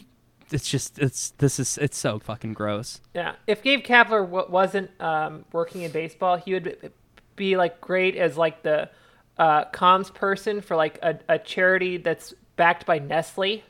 it's 0.51 0.67
just 0.69 0.97
it's 0.97 1.31
this 1.37 1.59
is 1.59 1.77
it's 1.77 1.97
so 1.97 2.17
fucking 2.17 2.53
gross. 2.53 3.01
Yeah, 3.13 3.35
if 3.45 3.61
Gabe 3.61 3.83
Kapler 3.83 4.25
w- 4.25 4.49
wasn't 4.49 4.89
um, 4.99 5.45
working 5.51 5.83
in 5.83 5.91
baseball, 5.91 6.37
he 6.37 6.53
would 6.53 6.91
be 7.35 7.55
like 7.55 7.79
great 7.79 8.15
as 8.15 8.35
like 8.37 8.63
the 8.63 8.89
uh, 9.39 9.65
comms 9.71 10.13
person 10.13 10.61
for 10.61 10.75
like 10.75 10.99
a, 11.01 11.19
a 11.29 11.39
charity 11.39 11.97
that's 11.97 12.33
backed 12.55 12.85
by 12.85 12.99
Nestle, 12.99 13.63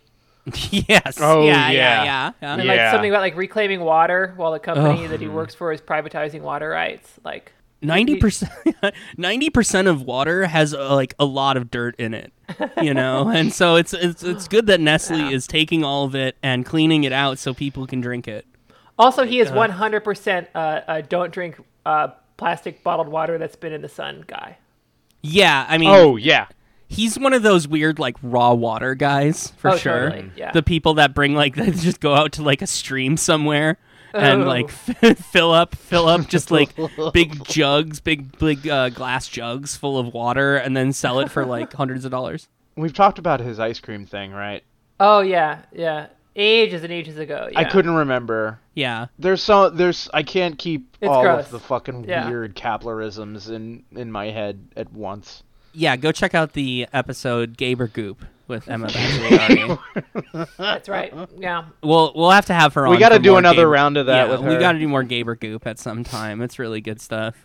yes. 0.72 1.18
Oh, 1.20 1.46
yeah, 1.46 1.70
yeah, 1.70 1.72
yeah. 1.72 2.04
yeah. 2.04 2.32
yeah. 2.42 2.54
and 2.54 2.64
Yeah. 2.64 2.72
like 2.72 2.92
something 2.92 3.10
about 3.12 3.22
like 3.22 3.36
reclaiming 3.36 3.82
water 3.82 4.34
while 4.38 4.52
the 4.54 4.60
company 4.60 5.04
Ugh. 5.06 5.10
that 5.12 5.20
he 5.20 5.28
works 5.28 5.54
for 5.54 5.72
is 5.74 5.82
privatizing 5.82 6.42
water 6.42 6.70
rights. 6.70 7.12
Like, 7.24 7.52
Ninety 7.82 8.16
percent, 8.16 8.52
ninety 9.18 9.52
percent 9.52 9.88
of 9.88 10.02
water 10.02 10.48
has 10.48 10.74
uh, 10.74 10.96
like 10.96 11.14
a 11.20 11.26
lot 11.26 11.58
of 11.58 11.70
dirt 11.70 11.96
in 12.00 12.16
it, 12.16 12.34
you 12.82 12.92
know, 12.92 13.28
and 13.36 13.54
so 13.54 13.76
it's 13.76 13.94
it's 13.94 14.24
it's 14.24 14.48
good 14.48 14.66
that 14.66 14.80
Nestle 14.80 15.20
Yeah. 15.20 15.30
is 15.30 15.46
taking 15.46 15.84
all 15.84 16.04
of 16.06 16.16
it 16.16 16.38
and 16.42 16.66
cleaning 16.66 17.04
it 17.04 17.12
out 17.12 17.38
so 17.38 17.54
people 17.54 17.86
can 17.86 18.02
drink 18.02 18.28
it. 18.28 18.48
also 18.98 19.26
he 19.26 19.40
is 19.42 19.52
one 19.52 19.70
hundred 19.70 20.04
percent 20.04 20.48
uh 20.56 21.02
don't 21.02 21.32
drink 21.32 21.60
uh 21.86 22.08
plastic 22.38 22.84
bottled 22.84 23.10
water 23.10 23.38
that's 23.38 23.56
been 23.56 23.74
in 23.74 23.82
the 23.84 23.90
sun 23.90 24.24
guy. 24.26 24.58
Yeah, 25.28 25.66
I 25.68 25.78
mean, 25.78 25.90
Oh 25.92 26.16
yeah. 26.16 26.48
he's 26.88 27.18
one 27.20 27.34
of 27.34 27.44
those 27.44 27.68
weird 27.68 28.00
like 28.00 28.16
raw 28.24 28.54
water 28.54 28.96
guys 28.96 29.54
for 29.58 29.72
Oh, 29.72 29.78
sure. 29.78 30.10
totally, 30.10 30.32
yeah. 30.36 30.52
The 30.52 30.64
people 30.64 30.94
that 30.96 31.14
bring 31.14 31.34
like 31.36 31.56
they 31.58 31.72
just 31.72 32.00
go 32.00 32.16
out 32.16 32.32
to 32.34 32.44
like 32.44 32.62
a 32.62 32.68
stream 32.68 33.18
somewhere 33.18 33.78
and 34.14 34.44
Oh. 34.44 34.48
like 34.48 34.70
fill 35.18 35.52
up 35.52 35.76
fill 35.76 36.08
up 36.08 36.28
just 36.28 36.50
like 36.52 36.70
big 37.14 37.44
jugs, 37.46 38.00
big 38.00 38.38
big 38.40 38.68
uh, 38.68 38.90
glass 38.90 39.28
jugs 39.28 39.76
full 39.76 39.98
of 40.00 40.14
water 40.14 40.56
and 40.56 40.76
then 40.78 40.94
sell 40.94 41.20
it 41.20 41.30
for 41.30 41.46
like 41.46 41.74
hundreds 41.74 42.06
of 42.06 42.12
dollars. 42.12 42.48
We've 42.76 42.94
talked 42.94 43.20
about 43.20 43.40
his 43.40 43.60
ice 43.60 43.80
cream 43.80 44.06
thing, 44.06 44.32
right? 44.32 44.64
Oh 45.00 45.20
yeah, 45.22 45.64
yeah, 45.74 46.08
ages 46.38 46.84
and 46.84 46.94
ages 46.94 47.18
ago. 47.18 47.50
Yeah. 47.52 47.60
I 47.60 47.64
couldn't 47.66 47.96
remember. 47.96 48.60
Yeah. 48.76 49.08
There's 49.20 49.42
so 49.44 49.70
there's 49.70 50.08
I 50.14 50.24
can't 50.24 50.58
keep 50.58 50.96
It's 51.02 51.10
all 51.10 51.24
gross. 51.24 51.46
of 51.46 51.52
the 51.52 51.60
fucking 51.60 52.06
Yeah. 52.08 52.30
weird 52.30 52.56
Kaplerisms 52.56 53.50
in 53.50 53.84
in 53.92 54.12
my 54.12 54.28
head 54.28 54.68
at 54.78 54.94
once. 54.94 55.44
Yeah, 55.74 55.96
go 55.96 56.12
check 56.12 56.34
out 56.34 56.54
the 56.54 56.88
episode 56.94 57.58
Gaber 57.58 57.92
Goop 57.92 58.24
with 58.48 58.68
Emma 58.70 58.88
That's 60.58 60.88
right. 60.90 61.14
Yeah. 61.38 61.66
we'll 61.84 62.14
we'll 62.16 62.32
have 62.32 62.46
to 62.46 62.54
have 62.54 62.74
her 62.76 62.86
on. 62.88 62.92
We 62.94 62.98
got 63.00 63.10
to 63.10 63.16
for 63.18 63.22
do 63.24 63.30
more 63.32 63.40
another 63.40 63.66
Gaber- 63.68 63.72
round 63.72 63.98
of 63.98 64.06
that 64.06 64.28
yeah, 64.28 64.32
with 64.38 64.42
we 64.48 64.58
got 64.58 64.72
to 64.74 64.80
do 64.80 64.88
more 64.88 65.04
Gaber 65.04 65.40
Goop 65.40 65.68
at 65.68 65.80
some 65.80 66.04
time. 66.04 66.42
It's 66.42 66.58
really 66.60 66.82
good 66.82 67.02
stuff. 67.02 67.36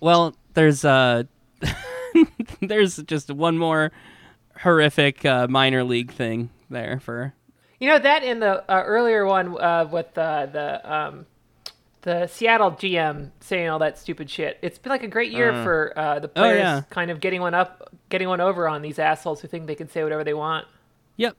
Well, 0.00 0.34
there's 0.54 0.84
uh 0.84 1.24
there's 2.60 2.96
just 2.98 3.30
one 3.30 3.58
more 3.58 3.92
horrific 4.60 5.24
uh, 5.24 5.46
minor 5.48 5.84
league 5.84 6.12
thing 6.12 6.50
there 6.70 7.00
for 7.00 7.34
You 7.78 7.88
know 7.88 7.98
that 7.98 8.22
in 8.22 8.40
the 8.40 8.70
uh, 8.70 8.82
earlier 8.84 9.26
one 9.26 9.60
uh, 9.60 9.88
with 9.90 10.16
uh, 10.16 10.46
the 10.46 10.92
um, 10.92 11.26
the 12.02 12.26
Seattle 12.26 12.72
GM 12.72 13.30
saying 13.40 13.68
all 13.68 13.78
that 13.80 13.98
stupid 13.98 14.30
shit. 14.30 14.58
It's 14.62 14.78
been 14.78 14.90
like 14.90 15.02
a 15.02 15.08
great 15.08 15.32
year 15.32 15.52
for 15.64 15.92
uh, 15.96 16.18
the 16.20 16.28
players 16.28 16.58
yeah. 16.58 16.82
kind 16.90 17.10
of 17.10 17.20
getting 17.20 17.40
one 17.40 17.54
up, 17.54 17.94
getting 18.10 18.28
one 18.28 18.40
over 18.40 18.68
on 18.68 18.82
these 18.82 18.98
assholes 18.98 19.40
who 19.40 19.48
think 19.48 19.66
they 19.66 19.74
can 19.74 19.88
say 19.88 20.02
whatever 20.02 20.22
they 20.22 20.34
want. 20.34 20.66
Yep. 21.16 21.36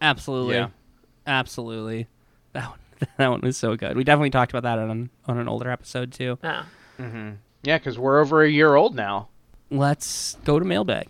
Absolutely. 0.00 0.56
Yeah. 0.56 0.68
Absolutely. 1.26 2.08
That 2.52 2.70
one, 2.70 2.78
that 3.18 3.30
one 3.30 3.40
was 3.42 3.56
so 3.56 3.76
good. 3.76 3.96
We 3.96 4.04
definitely 4.04 4.30
talked 4.30 4.52
about 4.52 4.62
that 4.62 4.78
on 4.78 5.10
on 5.26 5.38
an 5.38 5.48
older 5.48 5.70
episode 5.70 6.12
too. 6.12 6.38
No. 6.42 6.62
Yeah, 7.62 7.78
because 7.78 7.98
we're 7.98 8.20
over 8.20 8.42
a 8.42 8.48
year 8.48 8.74
old 8.74 8.94
now. 8.94 9.28
let's 9.70 10.36
go 10.44 10.58
to 10.58 10.64
mailbag. 10.64 11.08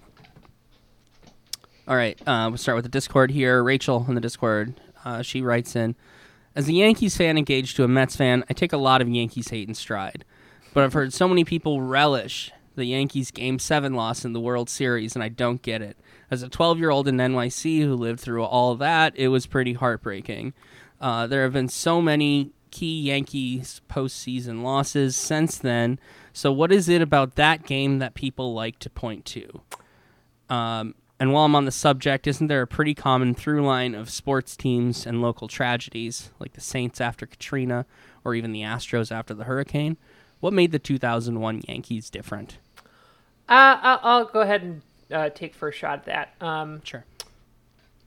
All 1.88 1.94
right, 1.94 2.20
uh, 2.26 2.46
we'll 2.50 2.58
start 2.58 2.74
with 2.74 2.84
the 2.84 2.90
Discord 2.90 3.30
here. 3.30 3.62
Rachel 3.62 4.04
in 4.08 4.16
the 4.16 4.20
Discord, 4.20 4.74
uh, 5.04 5.22
she 5.22 5.40
writes 5.40 5.76
in, 5.76 5.94
as 6.56 6.68
a 6.68 6.72
Yankees 6.72 7.16
fan 7.16 7.38
engaged 7.38 7.76
to 7.76 7.84
a 7.84 7.88
Mets 7.88 8.16
fan, 8.16 8.42
I 8.50 8.54
take 8.54 8.72
a 8.72 8.76
lot 8.76 9.00
of 9.00 9.08
Yankees 9.08 9.50
hate 9.50 9.68
in 9.68 9.74
stride, 9.74 10.24
but 10.74 10.82
I've 10.82 10.94
heard 10.94 11.12
so 11.12 11.28
many 11.28 11.44
people 11.44 11.80
relish 11.80 12.50
the 12.74 12.86
Yankees 12.86 13.30
Game 13.30 13.60
Seven 13.60 13.94
loss 13.94 14.24
in 14.24 14.32
the 14.32 14.40
World 14.40 14.68
Series, 14.68 15.14
and 15.14 15.22
I 15.22 15.28
don't 15.28 15.62
get 15.62 15.80
it. 15.80 15.96
As 16.28 16.42
a 16.42 16.48
12-year-old 16.48 17.06
in 17.06 17.18
NYC 17.18 17.82
who 17.82 17.94
lived 17.94 18.18
through 18.18 18.42
all 18.42 18.74
that, 18.74 19.14
it 19.16 19.28
was 19.28 19.46
pretty 19.46 19.74
heartbreaking. 19.74 20.54
Uh, 21.00 21.28
there 21.28 21.44
have 21.44 21.52
been 21.52 21.68
so 21.68 22.02
many 22.02 22.50
key 22.72 23.02
Yankees 23.02 23.80
postseason 23.88 24.62
losses 24.62 25.14
since 25.14 25.56
then. 25.56 26.00
So, 26.32 26.50
what 26.50 26.72
is 26.72 26.88
it 26.88 27.00
about 27.00 27.36
that 27.36 27.64
game 27.64 28.00
that 28.00 28.14
people 28.14 28.54
like 28.54 28.80
to 28.80 28.90
point 28.90 29.24
to? 29.26 29.60
Um, 30.50 30.96
and 31.18 31.32
while 31.32 31.44
I'm 31.44 31.54
on 31.54 31.64
the 31.64 31.70
subject, 31.72 32.26
isn't 32.26 32.46
there 32.46 32.62
a 32.62 32.66
pretty 32.66 32.94
common 32.94 33.34
through 33.34 33.64
line 33.64 33.94
of 33.94 34.10
sports 34.10 34.56
teams 34.56 35.06
and 35.06 35.22
local 35.22 35.48
tragedies, 35.48 36.30
like 36.38 36.52
the 36.52 36.60
Saints 36.60 37.00
after 37.00 37.26
Katrina 37.26 37.86
or 38.24 38.34
even 38.34 38.52
the 38.52 38.60
Astros 38.62 39.10
after 39.10 39.32
the 39.34 39.44
hurricane? 39.44 39.96
What 40.40 40.52
made 40.52 40.72
the 40.72 40.78
2001 40.78 41.62
Yankees 41.66 42.10
different? 42.10 42.58
Uh, 43.48 43.78
I'll, 43.80 44.00
I'll 44.02 44.24
go 44.26 44.40
ahead 44.40 44.62
and 44.62 44.82
uh, 45.10 45.30
take 45.30 45.54
first 45.54 45.78
shot 45.78 46.00
at 46.00 46.04
that. 46.06 46.34
Um, 46.46 46.82
Sure. 46.84 47.04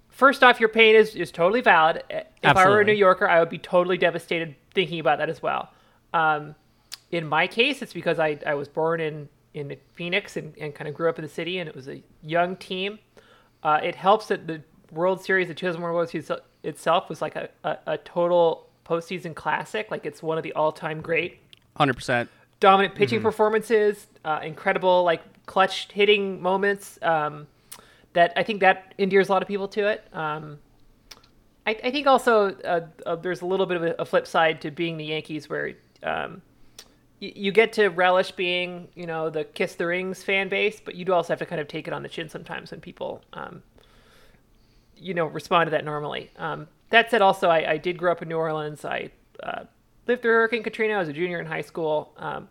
first 0.09 0.43
off, 0.43 0.59
your 0.59 0.69
pain 0.69 0.95
is, 0.95 1.15
is 1.15 1.31
totally 1.31 1.61
valid. 1.61 2.03
If 2.09 2.25
I 2.57 2.67
were 2.67 2.81
a 2.81 2.85
New 2.85 2.93
Yorker, 2.93 3.27
I 3.27 3.39
would 3.39 3.49
be 3.49 3.57
totally 3.57 3.97
devastated 3.97 4.55
thinking 4.75 4.99
about 4.99 5.17
that 5.17 5.29
as 5.29 5.41
well. 5.41 5.69
Um, 6.13 6.55
in 7.11 7.27
my 7.27 7.47
case, 7.47 7.81
it's 7.81 7.93
because 7.93 8.19
I, 8.19 8.37
I 8.45 8.53
was 8.53 8.67
born 8.67 8.99
in, 8.99 9.29
in 9.53 9.75
Phoenix 9.93 10.37
and, 10.37 10.53
and 10.59 10.73
kind 10.75 10.87
of 10.87 10.93
grew 10.93 11.09
up 11.09 11.17
in 11.17 11.23
the 11.23 11.29
city, 11.29 11.59
and 11.59 11.67
it 11.67 11.75
was 11.75 11.87
a 11.87 12.01
young 12.23 12.55
team. 12.55 12.99
Uh, 13.63 13.79
it 13.83 13.95
helps 13.95 14.27
that 14.27 14.47
the 14.47 14.61
World 14.91 15.23
Series, 15.23 15.47
the 15.47 15.53
2001 15.53 15.93
World 15.93 16.09
Series 16.09 16.31
itself 16.63 17.09
was 17.09 17.21
like 17.21 17.35
a, 17.35 17.49
a, 17.63 17.77
a 17.87 17.97
total 17.97 18.67
postseason 18.85 19.35
classic. 19.35 19.91
Like 19.91 20.05
it's 20.05 20.23
one 20.23 20.37
of 20.37 20.43
the 20.43 20.53
all-time 20.53 21.01
great 21.01 21.39
Hundred 21.75 21.93
percent. 21.95 22.29
dominant 22.59 22.95
pitching 22.95 23.21
performances, 23.21 24.07
uh, 24.25 24.39
incredible 24.43 25.03
like 25.03 25.21
clutch 25.45 25.91
hitting 25.91 26.41
moments. 26.41 26.99
Um, 27.01 27.47
that 28.13 28.33
I 28.35 28.43
think 28.43 28.61
that 28.61 28.95
endears 28.97 29.29
a 29.29 29.31
lot 29.31 29.41
of 29.41 29.47
people 29.47 29.67
to 29.69 29.87
it. 29.87 30.03
Um, 30.13 30.57
I, 31.67 31.77
I 31.83 31.91
think 31.91 32.07
also 32.07 32.55
uh, 32.65 32.87
uh, 33.05 33.15
there's 33.17 33.41
a 33.41 33.45
little 33.45 33.67
bit 33.67 33.77
of 33.77 33.83
a, 33.83 33.95
a 33.99 34.05
flip 34.05 34.25
side 34.25 34.61
to 34.61 34.71
being 34.71 34.97
the 34.97 35.05
Yankees, 35.05 35.47
where 35.47 35.73
um, 36.03 36.41
you 37.19 37.51
get 37.51 37.73
to 37.73 37.89
relish 37.89 38.31
being, 38.31 38.87
you 38.95 39.05
know, 39.05 39.29
the 39.29 39.43
kiss 39.43 39.75
the 39.75 39.85
rings 39.85 40.23
fan 40.23 40.47
base, 40.47 40.79
but 40.83 40.95
you 40.95 41.03
do 41.03 41.13
also 41.13 41.33
have 41.33 41.39
to 41.39 41.45
kind 41.45 41.59
of 41.59 41.67
take 41.67 41.87
it 41.87 41.93
on 41.93 42.01
the 42.01 42.09
chin 42.09 42.29
sometimes 42.29 42.71
when 42.71 42.79
people, 42.79 43.21
um, 43.33 43.61
you 44.95 45.13
know, 45.13 45.25
respond 45.25 45.67
to 45.67 45.71
that 45.71 45.83
normally. 45.83 46.31
Um, 46.37 46.67
that 46.89 47.11
said, 47.11 47.21
also 47.21 47.49
I, 47.49 47.71
I 47.71 47.77
did 47.77 47.97
grow 47.97 48.11
up 48.11 48.21
in 48.21 48.29
New 48.29 48.37
Orleans. 48.37 48.85
I 48.85 49.11
uh, 49.43 49.65
lived 50.07 50.21
through 50.21 50.31
Hurricane 50.31 50.63
Katrina. 50.63 50.93
I 50.93 50.99
was 50.99 51.09
a 51.09 51.13
junior 51.13 51.39
in 51.39 51.45
high 51.45 51.61
school. 51.61 52.13
Um, 52.17 52.47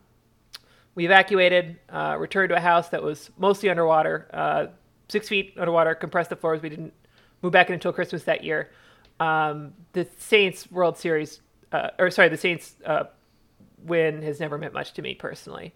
we 0.94 1.06
evacuated, 1.06 1.78
uh, 1.88 2.16
returned 2.18 2.50
to 2.50 2.56
a 2.56 2.60
house 2.60 2.90
that 2.90 3.02
was 3.02 3.30
mostly 3.38 3.70
underwater, 3.70 4.28
uh, 4.34 4.66
six 5.08 5.28
feet 5.28 5.54
underwater, 5.58 5.94
compressed 5.94 6.30
the 6.30 6.36
floors. 6.36 6.60
We 6.60 6.68
didn't 6.68 6.92
move 7.40 7.52
back 7.52 7.68
in 7.68 7.74
until 7.74 7.92
Christmas 7.92 8.24
that 8.24 8.44
year. 8.44 8.70
Um, 9.20 9.72
the 9.92 10.06
Saints 10.18 10.70
World 10.70 10.98
Series, 10.98 11.40
uh, 11.72 11.90
or 11.98 12.10
sorry, 12.10 12.28
the 12.28 12.36
Saints 12.36 12.74
uh, 12.84 13.04
win 13.84 14.22
has 14.22 14.40
never 14.40 14.58
meant 14.58 14.74
much 14.74 14.92
to 14.94 15.02
me 15.02 15.14
personally. 15.14 15.74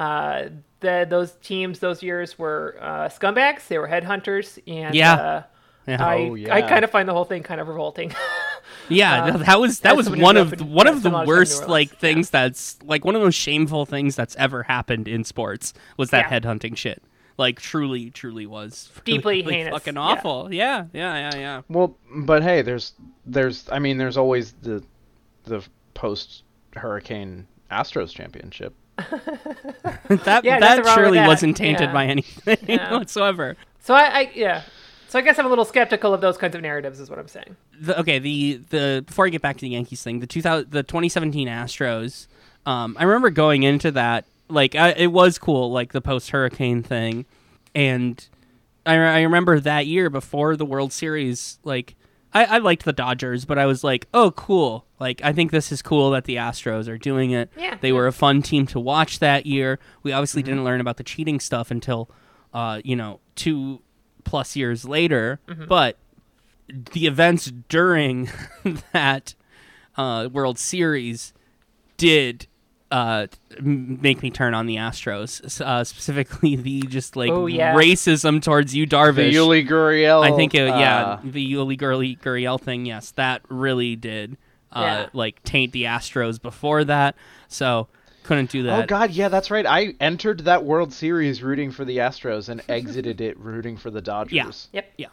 Uh, 0.00 0.44
the, 0.80 1.06
those 1.08 1.32
teams 1.42 1.78
those 1.78 2.02
years 2.02 2.38
were 2.38 2.76
uh, 2.80 3.08
scumbags. 3.08 3.68
They 3.68 3.78
were 3.78 3.88
headhunters, 3.88 4.58
and 4.66 4.94
Yeah. 4.94 5.14
uh, 5.14 5.42
Yeah. 5.86 6.04
I 6.04 6.14
Oh, 6.16 6.34
yeah. 6.34 6.54
I 6.54 6.62
kind 6.62 6.84
of 6.84 6.90
find 6.90 7.08
the 7.08 7.12
whole 7.12 7.24
thing 7.24 7.42
kind 7.42 7.60
of 7.60 7.68
revolting. 7.68 8.12
Yeah, 8.88 9.24
Um, 9.26 9.42
that 9.44 9.60
was 9.60 9.80
that 9.80 9.96
was 9.96 10.10
one 10.10 10.36
of 10.36 10.52
up 10.54 10.60
in- 10.60 10.70
one 10.72 10.86
of 10.86 10.96
the 10.96 11.02
someone 11.02 11.22
who's 11.26 11.26
from 11.26 11.34
New 11.34 11.38
worst 11.38 11.54
Orleans, 11.62 11.70
like 11.70 11.90
yeah. 11.92 11.98
things 11.98 12.30
that's 12.30 12.78
like 12.82 13.04
one 13.04 13.14
of 13.14 13.20
those 13.22 13.34
shameful 13.34 13.86
things 13.86 14.16
that's 14.16 14.34
ever 14.36 14.62
happened 14.64 15.06
in 15.08 15.22
sports 15.24 15.72
was 15.96 16.10
that 16.10 16.30
Yeah. 16.30 16.40
headhunting 16.40 16.76
shit. 16.76 17.02
Like 17.38 17.60
truly, 17.60 18.10
truly 18.10 18.46
was 18.46 18.90
really, 19.06 19.18
Deeply 19.18 19.40
really 19.42 19.52
heinous, 19.54 19.72
fucking 19.72 19.94
yeah. 19.94 20.00
awful. 20.00 20.52
Yeah, 20.52 20.86
yeah, 20.92 21.30
yeah, 21.30 21.36
yeah. 21.38 21.62
Well, 21.68 21.96
but 22.14 22.42
hey, 22.42 22.62
there's 22.62 22.92
there's 23.26 23.68
I 23.70 23.78
mean 23.78 23.96
there's 23.98 24.16
always 24.16 24.52
the 24.62 24.82
the 25.44 25.62
post 25.94 26.42
Hurricane 26.76 27.46
Astros 27.70 28.12
championship. 28.14 28.74
that 28.96 30.40
Yeah, 30.44 30.60
that 30.60 30.78
nothing 30.78 30.92
surely 30.94 31.18
that. 31.18 31.26
wasn't 31.26 31.56
tainted 31.56 31.88
Yeah. 31.88 31.92
by 31.92 32.06
anything 32.06 32.58
Yeah. 32.68 32.92
whatsoever. 32.96 33.56
so 33.80 33.94
I, 33.94 34.02
I 34.20 34.30
yeah. 34.34 34.62
So 35.08 35.18
I 35.18 35.22
guess 35.22 35.38
I'm 35.38 35.46
a 35.46 35.48
little 35.48 35.64
skeptical 35.64 36.12
of 36.12 36.20
those 36.20 36.36
kinds 36.36 36.56
of 36.56 36.62
narratives, 36.62 36.98
is 36.98 37.08
what 37.08 37.18
I'm 37.20 37.28
saying. 37.28 37.56
the, 37.80 37.98
okay, 38.00 38.18
the 38.18 38.60
the 38.70 39.04
before 39.06 39.26
I 39.26 39.28
get 39.28 39.42
back 39.42 39.56
to 39.56 39.60
the 39.62 39.68
Yankees 39.70 40.02
thing, 40.02 40.20
the 40.20 40.26
2000 40.26 40.70
the 40.70 40.82
2017 40.82 41.46
Astros, 41.48 42.26
um, 42.66 42.96
I 42.98 43.04
remember 43.04 43.30
going 43.30 43.62
into 43.62 43.90
that 43.92 44.24
like 44.48 44.74
I, 44.74 44.90
it 44.90 45.12
was 45.12 45.38
cool, 45.38 45.70
like 45.72 45.92
the 45.92 46.00
post 46.00 46.30
hurricane 46.30 46.82
thing, 46.82 47.26
and 47.74 48.26
I, 48.86 48.94
I 48.96 49.22
remember 49.22 49.58
that 49.60 49.86
year 49.86 50.10
before 50.10 50.56
the 50.56 50.64
World 50.66 50.92
Series, 50.92 51.58
like 51.64 51.94
I, 52.34 52.44
I 52.44 52.58
liked 52.58 52.84
the 52.84 52.92
Dodgers, 52.92 53.44
but 53.44 53.58
I 53.58 53.66
was 53.66 53.84
like, 53.84 54.08
oh, 54.12 54.32
cool, 54.32 54.84
like 54.98 55.20
I 55.22 55.32
think 55.32 55.52
this 55.52 55.70
is 55.70 55.80
cool 55.82 56.10
that 56.10 56.24
the 56.24 56.36
Astros 56.36 56.88
are 56.88 56.98
doing 56.98 57.30
it. 57.30 57.50
Yeah. 57.56 57.76
they 57.80 57.92
were 57.92 58.06
a 58.06 58.12
fun 58.12 58.42
team 58.42 58.66
to 58.68 58.80
watch 58.80 59.20
that 59.20 59.46
year. 59.46 59.78
We 60.02 60.12
obviously 60.12 60.42
didn't 60.42 60.64
learn 60.64 60.80
about 60.80 60.96
the 60.96 61.04
cheating 61.04 61.38
stuff 61.40 61.70
until, 61.70 62.10
uh, 62.52 62.80
you 62.84 62.96
know, 62.96 63.20
two 63.36 63.80
plus 64.24 64.56
years 64.56 64.84
later, 64.84 65.38
but 65.68 65.96
the 66.92 67.06
events 67.06 67.52
during 67.68 68.28
that 68.92 69.34
uh, 69.96 70.28
World 70.32 70.58
Series 70.58 71.32
did 71.96 72.46
uh, 72.94 73.26
make 73.60 74.22
me 74.22 74.30
turn 74.30 74.54
on 74.54 74.66
the 74.66 74.76
Astros, 74.76 75.60
uh, 75.60 75.82
specifically 75.82 76.54
the 76.54 76.82
just 76.82 77.16
like 77.16 77.30
Oh, 77.30 77.46
yeah. 77.46 77.74
racism 77.74 78.40
towards 78.40 78.72
you, 78.74 78.86
The 78.86 78.94
Darvish. 78.96 79.32
Yuli 79.32 79.68
Gurriel. 79.68 80.22
I 80.24 80.36
think, 80.36 80.54
it, 80.54 80.68
yeah, 80.68 81.04
uh, 81.04 81.20
the 81.24 81.52
Yuli 81.52 81.76
Gurley 81.76 82.14
Gurriel 82.16 82.60
thing, 82.60 82.86
yes, 82.86 83.10
that 83.12 83.42
really 83.48 83.96
did 83.96 84.36
uh, 84.72 84.80
Yeah. 84.80 85.06
like 85.12 85.42
taint 85.42 85.72
the 85.72 85.84
Astros 85.84 86.40
before 86.40 86.84
that. 86.84 87.16
So 87.48 87.88
couldn't 88.22 88.50
do 88.50 88.62
that. 88.62 88.84
Oh 88.84 88.86
God, 88.86 89.10
yeah, 89.10 89.28
that's 89.28 89.50
right. 89.50 89.66
I 89.66 89.94
entered 90.00 90.40
that 90.44 90.64
World 90.64 90.92
Series 90.92 91.42
rooting 91.42 91.72
for 91.72 91.84
the 91.84 91.96
Astros 91.98 92.48
and 92.48 92.62
exited 92.68 93.20
it 93.20 93.36
rooting 93.40 93.76
for 93.76 93.90
the 93.90 94.00
Dodgers. 94.00 94.68
Yeah. 94.72 94.78
Yep. 94.78 94.92
Yeah. 94.98 95.06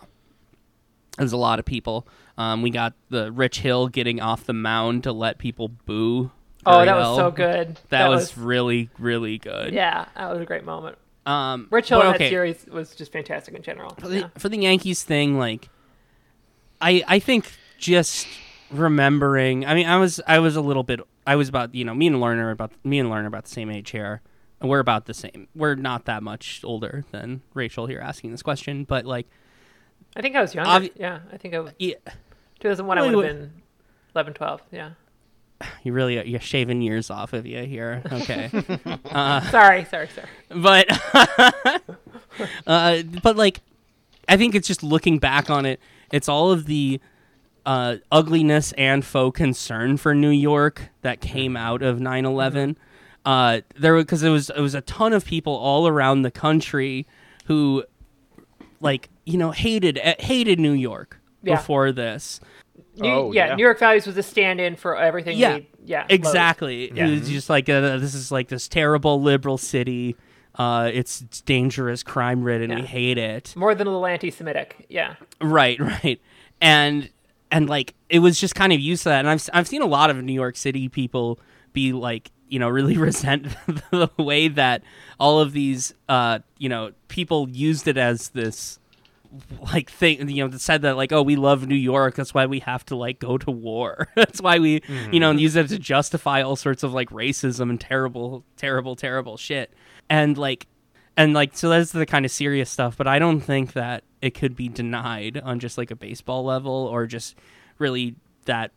There's 1.18 1.34
a 1.34 1.38
lot 1.38 1.58
of 1.60 1.66
people. 1.66 2.08
Um, 2.38 2.62
we 2.62 2.70
got 2.70 2.94
the 3.10 3.32
Rich 3.32 3.60
Hill 3.62 3.88
getting 3.88 4.22
off 4.22 4.46
the 4.46 4.54
mound 4.54 5.04
to 5.04 5.12
let 5.12 5.40
people 5.40 5.68
boo. 5.68 6.32
Oh, 6.66 6.86
that 6.86 6.96
was 6.96 7.18
so 7.18 7.32
good. 7.32 7.80
That, 7.90 8.08
was, 8.10 8.38
really, 8.38 8.90
really 9.00 9.38
good. 9.38 9.74
yeah, 9.74 10.06
that 10.16 10.32
was 10.32 10.42
a 10.42 10.46
great 10.46 10.64
moment. 10.64 10.98
Um, 11.26 11.68
Rich 11.72 11.90
Hill 11.90 12.02
in 12.02 12.08
okay, 12.08 12.18
that 12.26 12.30
series 12.30 12.66
was 12.68 12.96
just 12.96 13.12
fantastic 13.12 13.54
in 13.54 13.62
general. 13.62 13.96
For 14.00 14.08
the, 14.08 14.20
Yeah. 14.20 14.28
for 14.38 14.50
the 14.50 14.58
Yankees 14.58 15.04
thing, 15.04 15.38
like, 15.38 15.70
I 16.82 17.04
I 17.08 17.20
think 17.20 17.52
just 17.78 18.28
remembering. 18.72 19.66
I 19.66 19.74
mean, 19.76 19.86
I 19.88 19.98
was 19.98 20.20
I 20.28 20.40
was 20.40 20.56
a 20.56 20.62
little 20.62 20.84
bit. 20.84 21.00
I 21.28 21.36
was 21.36 21.48
about 21.48 21.76
you 21.76 21.86
know 21.86 21.94
me 21.94 22.08
and 22.08 22.16
Lerner 22.18 22.52
about 22.52 22.72
me 22.84 23.00
and 23.00 23.10
Lerner 23.10 23.28
about 23.28 23.44
the 23.46 23.52
same 23.52 23.70
age 23.70 23.92
here. 23.92 24.22
And 24.60 24.70
we're 24.70 24.80
about 24.80 25.06
the 25.08 25.14
same. 25.16 25.48
We're 25.56 25.74
not 25.76 26.06
that 26.06 26.22
much 26.22 26.62
older 26.64 27.04
than 27.12 27.42
Rachel 27.56 27.88
here 27.88 28.00
asking 28.00 28.30
this 28.32 28.44
question, 28.44 28.84
but 28.84 29.06
like, 29.06 29.28
I 30.16 30.22
think 30.22 30.36
I 30.36 30.42
was 30.42 30.54
younger. 30.54 30.70
Obvi- 30.88 30.92
yeah, 30.96 31.20
I 31.34 31.38
think 31.38 31.56
I 31.56 31.60
was, 31.60 31.74
yeah, 31.80 31.96
2001. 32.60 32.98
I 33.00 33.02
would 33.02 33.26
have 33.26 33.36
been 33.40 33.52
11, 34.14 34.34
12. 34.34 34.62
Yeah. 34.72 34.92
you 35.84 35.94
really 35.94 36.28
you're 36.28 36.40
shaving 36.40 36.82
years 36.82 37.10
off 37.10 37.34
of 37.34 37.46
you 37.46 37.64
here. 37.64 38.02
Okay. 38.12 38.50
Sorry, 39.52 39.86
sorry, 39.86 40.08
sorry. 40.10 40.28
but 40.50 40.88
uh, 42.68 43.02
but 43.24 43.36
like 43.36 43.62
I 44.28 44.38
think 44.38 44.56
it's 44.56 44.68
just 44.68 44.84
looking 44.84 45.20
back 45.20 45.50
on 45.50 45.66
it. 45.66 45.80
It's 46.12 46.30
all 46.30 46.52
of 46.52 46.66
the 46.66 47.00
uh, 47.66 47.98
ugliness 48.12 48.72
and 48.74 49.04
faux 49.06 49.36
concern 49.38 49.98
for 49.98 50.16
New 50.16 50.30
York 50.30 50.90
that 51.02 51.22
came 51.22 51.56
out 51.58 51.82
of 51.82 52.00
9/11. 52.00 52.76
Uh, 53.26 53.62
there 53.78 53.96
because 53.98 54.24
it 54.24 54.30
was 54.30 54.50
it 54.50 54.60
was 54.62 54.74
a 54.76 54.82
ton 54.82 55.14
of 55.14 55.26
people 55.26 55.54
all 55.56 55.88
around 55.88 56.24
the 56.24 56.32
country 56.32 57.06
who 57.46 57.84
like 58.80 59.10
you 59.26 59.38
know 59.38 59.52
hated 59.52 60.00
eh, 60.02 60.16
hated 60.20 60.60
New 60.60 60.72
York 60.74 61.20
Yeah. 61.44 61.56
before 61.56 61.92
this. 61.92 62.40
New, 62.98 63.10
Oh, 63.10 63.32
yeah, 63.32 63.48
yeah. 63.48 63.56
New 63.56 63.64
York 63.64 63.80
Values 63.80 64.06
was 64.06 64.18
a 64.18 64.24
stand-in 64.24 64.76
for 64.76 64.96
everything. 64.98 65.38
Yeah. 65.38 65.60
they- 65.60 65.68
yeah, 65.84 66.06
Exactly. 66.10 66.92
Yeah. 66.94 67.08
It 67.08 67.20
was 67.22 67.30
just 67.30 67.50
like 67.50 67.68
uh, 67.70 67.98
this 67.98 68.14
is 68.14 68.32
like 68.32 68.50
this 68.50 68.68
terrible 68.68 69.22
liberal 69.22 69.58
city. 69.58 70.16
Uh, 70.56 70.92
it's, 70.94 71.22
it's 71.22 71.42
dangerous, 71.42 72.04
crime 72.04 72.44
ridden. 72.44 72.76
We 72.76 72.82
hate 72.82 73.18
it. 73.18 73.56
More 73.56 73.74
than 73.74 73.88
a 73.88 73.90
little 73.90 74.06
anti-Semitic. 74.06 74.86
Yeah. 74.90 75.16
Right, 75.42 75.80
right. 76.04 76.22
And 76.60 77.10
and 77.52 77.68
like 77.70 77.96
it 78.10 78.20
was 78.20 78.40
just 78.40 78.54
kind 78.56 78.72
of 78.74 78.80
used 78.80 79.04
to 79.04 79.10
that. 79.10 79.20
And 79.20 79.30
I've 79.30 79.50
I've 79.54 79.68
seen 79.68 79.82
a 79.82 79.86
lot 79.88 80.10
of 80.10 80.22
New 80.24 80.34
York 80.34 80.56
City 80.58 80.88
people 80.90 81.40
be 81.74 81.94
like, 81.94 82.30
you 82.50 82.60
know, 82.60 82.70
really 82.70 82.98
resent 83.08 83.48
the 83.92 84.10
way 84.18 84.50
that 84.50 84.84
all 85.20 85.40
of 85.40 85.54
these 85.54 85.94
uh, 86.10 86.40
you 86.60 86.70
know, 86.70 86.92
people 87.08 87.50
used 87.50 87.88
it 87.88 87.98
as 87.98 88.30
this 88.30 88.78
like 89.74 89.90
thing 89.90 90.28
you 90.30 90.44
know 90.44 90.50
that 90.50 90.60
said 90.60 90.82
that 90.82 90.98
like 90.98 91.12
oh 91.12 91.22
we 91.22 91.36
love 91.36 91.68
new 91.68 91.76
york. 91.76 92.16
That's 92.16 92.34
why 92.34 92.46
we 92.46 92.60
have 92.60 92.86
to 92.86 92.96
like 92.96 93.20
go 93.20 93.38
to 93.38 93.52
war. 93.52 94.08
That's 94.16 94.42
why 94.42 94.60
we 94.60 94.82
you 95.12 95.20
know 95.20 95.32
mm-hmm. 95.32 95.40
use 95.40 95.56
it 95.56 95.70
to 95.70 95.80
justify 95.80 96.42
all 96.42 96.56
sorts 96.56 96.84
of 96.84 96.94
like 96.94 97.10
racism 97.10 97.70
and 97.70 97.80
terrible 97.80 98.44
terrible 98.58 98.96
terrible 98.96 99.38
shit. 99.38 99.74
And 100.10 100.38
like 100.38 100.68
and 101.18 101.34
like 101.34 101.56
so 101.56 101.70
that's 101.70 101.92
the 101.92 102.06
kind 102.06 102.26
of 102.26 102.32
serious 102.32 102.70
stuff 102.70 102.98
but 102.98 103.08
i 103.08 103.20
don't 103.20 103.42
think 103.42 103.74
that 103.74 104.04
it 104.22 104.32
could 104.32 104.56
be 104.56 104.68
denied 104.68 105.38
on 105.44 105.60
just 105.60 105.78
like 105.78 105.92
a 105.92 105.96
baseball 105.96 106.44
level 106.44 106.72
or 106.72 107.06
just 107.06 107.36
really 107.78 108.16
that 108.46 108.72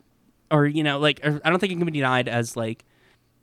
or 0.51 0.65
you 0.65 0.83
know 0.83 0.99
like 0.99 1.19
er, 1.25 1.41
i 1.43 1.49
don't 1.49 1.59
think 1.59 1.71
it 1.71 1.77
can 1.77 1.85
be 1.85 1.91
denied 1.91 2.27
as 2.27 2.55
like 2.55 2.83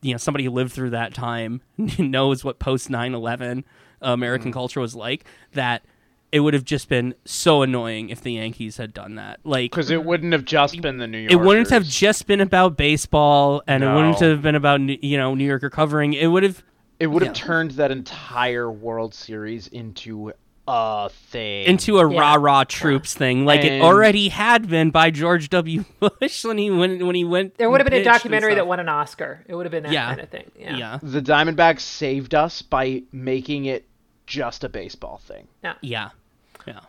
you 0.03 0.13
know 0.13 0.19
somebody 0.19 0.45
who 0.45 0.51
lived 0.51 0.73
through 0.73 0.91
that 0.91 1.15
time 1.15 1.61
knows 1.99 2.45
what 2.45 2.59
post 2.59 2.89
9-11 2.89 3.65
american 4.01 4.49
mm-hmm. 4.49 4.53
culture 4.53 4.81
was 4.81 4.95
like 4.95 5.25
that 5.53 5.85
it 6.33 6.41
would 6.41 6.55
have 6.55 6.65
just 6.65 6.89
been 6.89 7.15
so 7.25 7.63
annoying 7.63 8.09
if 8.09 8.21
the 8.23 8.33
yankees 8.33 8.79
had 8.79 8.93
done 8.95 9.15
that 9.17 9.39
like 9.45 9.71
Because 9.71 9.91
it 9.91 10.05
wouldn't 10.05 10.33
have 10.33 10.45
just 10.45 10.81
been 10.81 10.97
the 10.99 11.07
New 11.07 11.19
York. 11.19 11.33
it 11.33 11.37
wouldn't 11.37 11.71
have 11.71 11.85
just 11.85 12.27
been 12.27 12.41
about 12.41 12.77
baseball 12.77 13.63
and 13.67 13.85
it 13.85 13.93
wouldn't 13.93 14.19
have 14.21 14.43
been 14.43 14.55
about 14.55 14.81
you 14.81 15.17
know 15.19 15.35
new 15.35 15.45
york 15.45 15.63
recovering 15.63 16.15
it 16.15 16.27
would 16.29 16.43
have 16.43 16.63
It 16.99 17.09
would 17.09 17.23
have 17.23 17.37
Yeah. 17.37 17.45
turned 17.45 17.71
that 17.73 17.91
entire 17.91 18.71
World 18.71 19.15
Series 19.15 19.67
into 19.69 20.33
a 20.69 21.11
thing. 21.11 21.67
into 21.67 21.99
a 21.99 22.09
Yeah. 22.11 22.21
rah 22.21 22.35
rah 22.35 22.63
troops 22.65 23.15
thing, 23.15 23.45
like 23.45 23.65
it 23.65 23.83
already 23.83 24.29
had 24.29 24.69
been 24.69 24.91
by 24.93 25.11
George 25.11 25.51
W. 25.51 25.85
Bush 25.99 26.45
when 26.45 26.57
he 26.57 26.71
went 26.71 27.05
when 27.05 27.17
he 27.17 27.25
went. 27.25 27.57
There 27.57 27.69
would 27.69 27.81
have 27.81 27.91
been 27.91 28.01
a 28.01 28.05
documentary 28.05 28.55
that 28.55 28.67
won 28.69 28.79
an 28.79 28.89
Oscar. 28.89 29.45
It 29.49 29.57
would 29.57 29.67
have 29.67 29.73
been 29.73 29.83
that 29.83 29.93
Yeah. 29.93 30.07
kind 30.07 30.21
of 30.21 30.29
thing. 30.29 30.51
Yeah. 30.57 30.77
Yeah, 30.77 30.99
the 31.03 31.21
Diamondbacks 31.21 31.81
saved 31.81 32.33
us 32.37 32.63
by 32.63 33.03
making 33.11 33.65
it 33.65 33.87
just 34.29 34.63
a 34.63 34.69
baseball 34.69 35.21
thing. 35.27 35.49
yeah. 35.65 35.75
Yeah. 35.81 36.09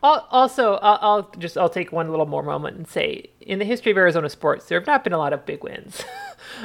Al- 0.03 0.28
Also, 0.32 0.76
I'll, 0.76 0.99
I'll 1.01 1.32
just 1.39 1.57
I'll 1.57 1.69
take 1.69 1.91
one 1.91 2.09
little 2.09 2.26
more 2.26 2.43
moment 2.43 2.78
and 2.78 2.88
say, 2.88 3.30
in 3.41 3.59
the 3.59 3.65
history 3.65 3.91
of 3.91 3.97
Arizona 3.97 4.30
sports, 4.30 4.65
there 4.67 4.80
have 4.80 4.88
not 4.88 5.03
been 5.03 5.13
a 5.13 5.17
lot 5.17 5.34
of 5.34 5.45
big 5.45 5.63
wins. 5.63 6.03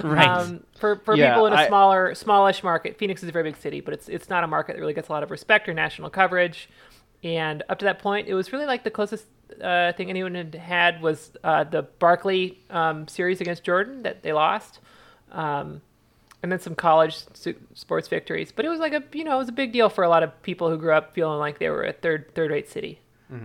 Right. 0.03 0.29
Um, 0.29 0.65
for 0.79 0.97
for 0.97 1.15
Yeah, 1.17 1.31
people 1.31 1.47
in 1.47 1.53
a 1.53 1.57
I- 1.57 1.67
smaller, 1.69 2.15
smallish 2.15 2.63
market, 2.63 2.99
Phoenix 2.99 3.23
is 3.23 3.29
a 3.29 3.33
very 3.33 3.45
big 3.45 3.57
city, 3.57 3.81
but 3.81 3.95
it's 3.95 4.09
it's 4.09 4.29
not 4.29 4.43
a 4.45 4.47
market 4.47 4.75
that 4.75 4.81
really 4.81 4.93
gets 4.93 5.09
a 5.09 5.13
lot 5.13 5.23
of 5.23 5.31
respect 5.31 5.69
or 5.69 5.73
national 5.73 6.11
coverage. 6.11 6.69
And 7.25 7.63
up 7.69 7.79
to 7.79 7.85
that 7.87 7.99
point, 8.01 8.29
it 8.29 8.35
was 8.35 8.53
really 8.53 8.67
like 8.67 8.83
the 8.85 8.91
closest 8.91 9.27
uh, 9.63 9.93
thing 9.93 10.11
anyone 10.11 10.35
had 10.35 10.55
had 10.57 11.01
was 11.01 11.31
uh, 11.45 11.65
the 11.65 11.83
Barkley 12.01 12.59
um, 12.71 13.09
series 13.09 13.41
against 13.41 13.63
Jordan 13.65 14.03
that 14.03 14.23
they 14.23 14.33
lost, 14.33 14.81
um, 15.33 15.81
and 16.43 16.53
then 16.53 16.61
some 16.61 16.75
college 16.75 17.17
sports 17.75 18.09
victories. 18.09 18.53
But 18.53 18.65
it 18.65 18.69
was 18.69 18.81
like 18.81 18.93
a 18.93 19.03
you 19.13 19.25
know 19.25 19.35
it 19.37 19.39
was 19.39 19.49
a 19.49 19.53
big 19.53 19.73
deal 19.73 19.89
for 19.89 20.05
a 20.05 20.09
lot 20.09 20.23
of 20.23 20.43
people 20.43 20.71
who 20.71 20.77
grew 20.77 20.93
up 20.93 21.15
feeling 21.15 21.39
like 21.39 21.59
they 21.59 21.69
were 21.71 21.85
a 21.85 21.93
third 21.93 22.35
third 22.35 22.51
rate 22.51 22.69
city. 22.69 23.01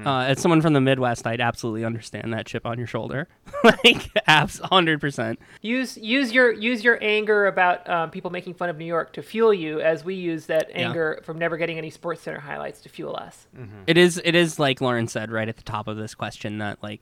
Uh, 0.06 0.20
as 0.22 0.40
someone 0.40 0.62
from 0.62 0.72
the 0.72 0.80
Midwest, 0.80 1.28
I'd 1.28 1.42
absolutely 1.42 1.84
understand 1.84 2.32
that 2.32 2.46
chip 2.46 2.66
on 2.66 2.78
your 2.78 2.88
shoulder. 2.88 3.28
like, 3.66 4.10
abs, 4.28 4.60
hundred 4.60 5.02
percent. 5.02 5.40
Use 5.62 5.98
use 5.98 6.32
your 6.32 6.54
use 6.54 6.86
your 6.86 6.98
anger 7.04 7.48
about 7.48 7.90
um, 7.90 8.10
people 8.10 8.32
making 8.32 8.54
fun 8.54 8.70
of 8.70 8.78
New 8.78 8.86
York 8.86 9.12
to 9.12 9.22
fuel 9.22 9.54
you, 9.54 9.82
as 9.82 10.06
we 10.06 10.16
use 10.16 10.46
that 10.46 10.70
Yeah. 10.70 10.88
anger 10.88 11.20
from 11.26 11.38
never 11.38 11.58
getting 11.58 11.78
any 11.78 11.90
Sports 11.90 12.22
Center 12.22 12.40
highlights 12.40 12.80
to 12.84 12.88
fuel 12.90 13.18
us. 13.18 13.46
It 13.86 13.98
is. 13.98 14.22
It 14.24 14.36
is 14.36 14.58
like 14.58 14.80
Lauren 14.80 15.10
said 15.10 15.30
right 15.34 15.50
at 15.50 15.58
the 15.58 15.64
top 15.64 15.90
of 15.90 15.98
this 15.98 16.16
question 16.16 16.60
that 16.60 16.82
like, 16.82 17.02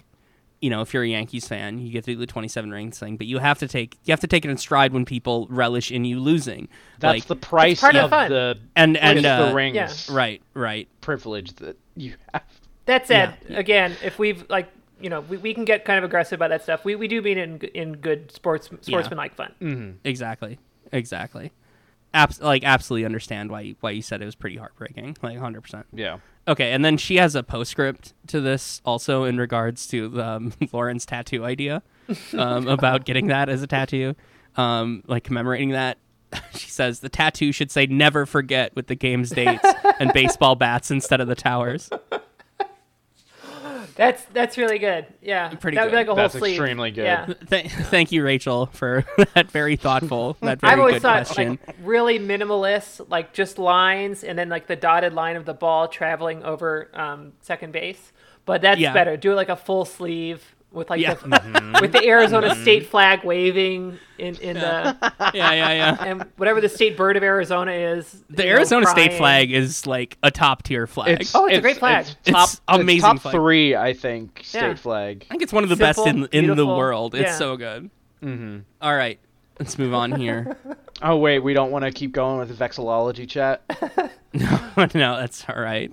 you 0.62 0.70
know, 0.70 0.82
if 0.82 0.93
you're 0.93 1.03
a 1.03 1.07
Yankees 1.07 1.47
fan, 1.47 1.80
you 1.80 1.91
get 1.91 2.03
to 2.05 2.14
do 2.14 2.18
the 2.18 2.28
27 2.28 2.72
rings 2.72 2.99
thing, 2.99 3.18
but 3.18 3.26
you 3.26 3.39
have 3.39 3.57
to 3.59 3.68
take 3.68 3.97
you 4.05 4.12
have 4.12 4.20
to 4.20 4.28
take 4.28 4.45
it 4.45 4.51
in 4.51 4.57
stride 4.57 4.93
when 4.93 5.05
people 5.05 5.47
relish 5.49 5.91
in 5.91 6.05
you 6.05 6.20
losing. 6.20 6.70
That's 6.99 7.16
like, 7.16 7.26
the 7.26 7.36
price 7.36 7.82
part 7.82 7.95
of 7.95 8.14
of 8.14 8.30
the 8.30 8.59
and 8.76 8.95
and 8.97 9.26
uh, 9.26 9.47
the 9.47 9.55
rings 9.55 9.76
yeah. 9.76 10.16
right, 10.16 10.41
right. 10.53 10.88
privilege 11.01 11.53
that 11.55 11.78
you 11.95 12.14
have. 12.34 12.43
That 12.86 13.07
said, 13.07 13.38
Yeah. 13.49 13.57
again, 13.57 13.95
if 14.03 14.20
we've 14.20 14.47
like 14.49 14.72
you 14.99 15.09
know 15.09 15.22
we, 15.22 15.38
we 15.38 15.53
can 15.53 15.66
get 15.66 15.84
kind 15.84 15.97
of 15.97 16.03
aggressive 16.03 16.38
about 16.38 16.49
that 16.49 16.62
stuff. 16.62 16.86
We, 16.86 16.95
we 16.95 17.07
do 17.07 17.22
mean 17.24 17.39
it 17.39 17.49
in 17.49 17.59
in 17.74 17.93
good 17.93 18.32
sports 18.32 18.70
sportsmanlike 18.82 19.36
fun. 19.36 19.97
Exactly. 20.03 20.59
Exactly. 20.91 21.51
Abs- 22.14 22.41
like 22.41 22.64
absolutely 22.64 23.05
understand 23.05 23.49
why 23.49 23.62
you, 23.62 23.76
why 23.80 23.91
you 23.91 24.01
said 24.01 24.22
it 24.22 24.26
was 24.26 24.36
pretty 24.36 24.57
heartbreaking. 24.57 25.18
Like 25.24 25.38
100%. 25.38 25.86
Yeah. 25.93 26.18
Okay, 26.47 26.71
and 26.71 26.83
then 26.83 26.97
she 26.97 27.17
has 27.17 27.35
a 27.35 27.43
postscript 27.43 28.13
to 28.27 28.41
this 28.41 28.81
also 28.83 29.25
in 29.25 29.37
regards 29.37 29.87
to 29.87 30.21
um, 30.21 30.53
Lauren's 30.73 31.05
tattoo 31.05 31.45
idea 31.45 31.83
um, 32.37 32.67
about 32.67 33.05
getting 33.05 33.27
that 33.27 33.47
as 33.49 33.61
a 33.61 33.67
tattoo, 33.67 34.15
um, 34.57 35.03
like 35.07 35.23
commemorating 35.23 35.69
that. 35.69 35.97
She 36.53 36.69
says 36.69 37.01
the 37.01 37.09
tattoo 37.09 37.51
should 37.51 37.71
say 37.71 37.87
"Never 37.87 38.25
forget" 38.25 38.73
with 38.73 38.87
the 38.87 38.95
game's 38.95 39.31
dates 39.31 39.65
and 39.99 40.13
baseball 40.13 40.55
bats 40.55 40.89
instead 40.89 41.19
of 41.19 41.27
the 41.27 41.35
towers. 41.35 41.89
That's 44.02 44.26
that's 44.34 44.58
really 44.58 44.80
good. 44.80 45.06
Yeah, 45.22 45.49
Pretty 45.49 45.76
that 45.78 45.84
would 45.84 45.89
be 45.89 45.91
good. 45.91 45.97
like 45.97 46.08
a 46.08 46.10
whole 46.10 46.16
That's 46.16 46.34
sleeve. 46.36 46.56
extremely 46.56 46.89
good. 46.89 47.04
Yeah. 47.04 47.26
Th- 47.52 47.70
thank 47.72 48.12
you, 48.12 48.24
Rachel, 48.24 48.66
for 48.74 49.06
that 49.36 49.52
very 49.52 49.76
thoughtful, 49.76 50.38
that 50.41 50.60
very 50.60 50.74
I've 50.74 50.80
always 50.80 50.95
good 50.95 51.02
thought 51.04 51.26
question. 51.28 51.60
like 51.68 51.76
really 51.84 52.18
minimalist, 52.18 53.08
like 53.12 53.32
just 53.32 53.60
lines 53.60 54.24
and 54.24 54.39
then 54.39 54.49
like 54.49 54.66
the 54.66 54.76
dotted 54.76 55.14
line 55.14 55.36
of 55.36 55.45
the 55.45 55.54
ball 55.54 55.88
traveling 55.88 56.43
over 56.43 56.89
um, 56.95 57.34
second 57.41 57.74
base. 57.74 58.12
But 58.45 58.62
that's 58.64 58.82
Yeah. 58.82 58.91
better. 58.91 59.18
Do 59.18 59.34
it 59.34 59.36
like 59.36 59.49
a 59.49 59.56
full 59.56 59.86
sleeve 59.86 60.56
with 60.72 60.89
like 60.89 61.01
Yeah. 61.01 61.15
the, 61.15 61.78
with 61.82 61.91
the 61.91 62.05
Arizona 62.07 62.55
state 62.55 62.88
flag 62.88 63.24
waving 63.24 63.97
in 64.17 64.36
in 64.38 64.55
the 64.55 64.95
yeah, 65.34 65.51
yeah, 65.53 65.74
yeah. 65.74 65.97
and 66.03 66.26
whatever 66.38 66.61
the 66.61 66.69
state 66.69 66.95
bird 66.95 67.17
of 67.17 67.24
Arizona 67.24 67.72
is. 67.72 68.24
The 68.30 68.43
you 68.43 68.49
know, 68.49 68.55
Arizona 68.55 68.86
State 68.88 69.13
flag 69.13 69.51
is 69.51 69.86
like 69.86 70.17
a 70.24 70.32
top 70.32 70.63
tier 70.63 70.88
flag. 70.88 71.26
Oh, 71.36 71.45
it's 71.47 71.57
a 71.57 71.61
great 71.61 71.78
flag. 71.78 72.05
It's 72.05 72.15
It's 72.26 72.32
top, 72.65 72.80
amazing 72.80 73.01
top 73.01 73.19
flag. 73.19 73.34
three, 73.34 73.76
I 73.76 73.93
think, 73.93 74.41
state 74.43 74.59
Yeah. 74.61 74.76
flag. 74.76 75.26
I 75.30 75.32
think 75.34 75.43
it's 75.43 75.53
one 75.53 75.63
of 75.63 75.69
the 75.69 75.76
best 75.76 75.99
in 75.99 76.22
Simple, 76.24 76.30
in 76.32 76.55
the 76.55 76.67
world. 76.67 77.15
It's 77.15 77.24
Yeah. 77.32 77.36
so 77.38 77.57
good. 77.57 77.89
Mm-hmm. 78.24 78.59
right, 78.88 79.19
let's 79.59 79.78
move 79.80 79.93
on 79.93 80.13
here. 80.13 80.57
Oh 81.03 81.17
wait, 81.17 81.39
we 81.39 81.55
don't 81.55 81.72
want 81.72 81.84
to 81.84 81.91
keep 81.91 82.11
going 82.11 82.38
with 82.38 82.55
the 82.55 82.63
vexillology 82.63 83.28
chat. 83.28 83.63
no, 84.34 84.88
no, 84.93 85.17
that's 85.17 85.43
all 85.49 85.59
right. 85.59 85.91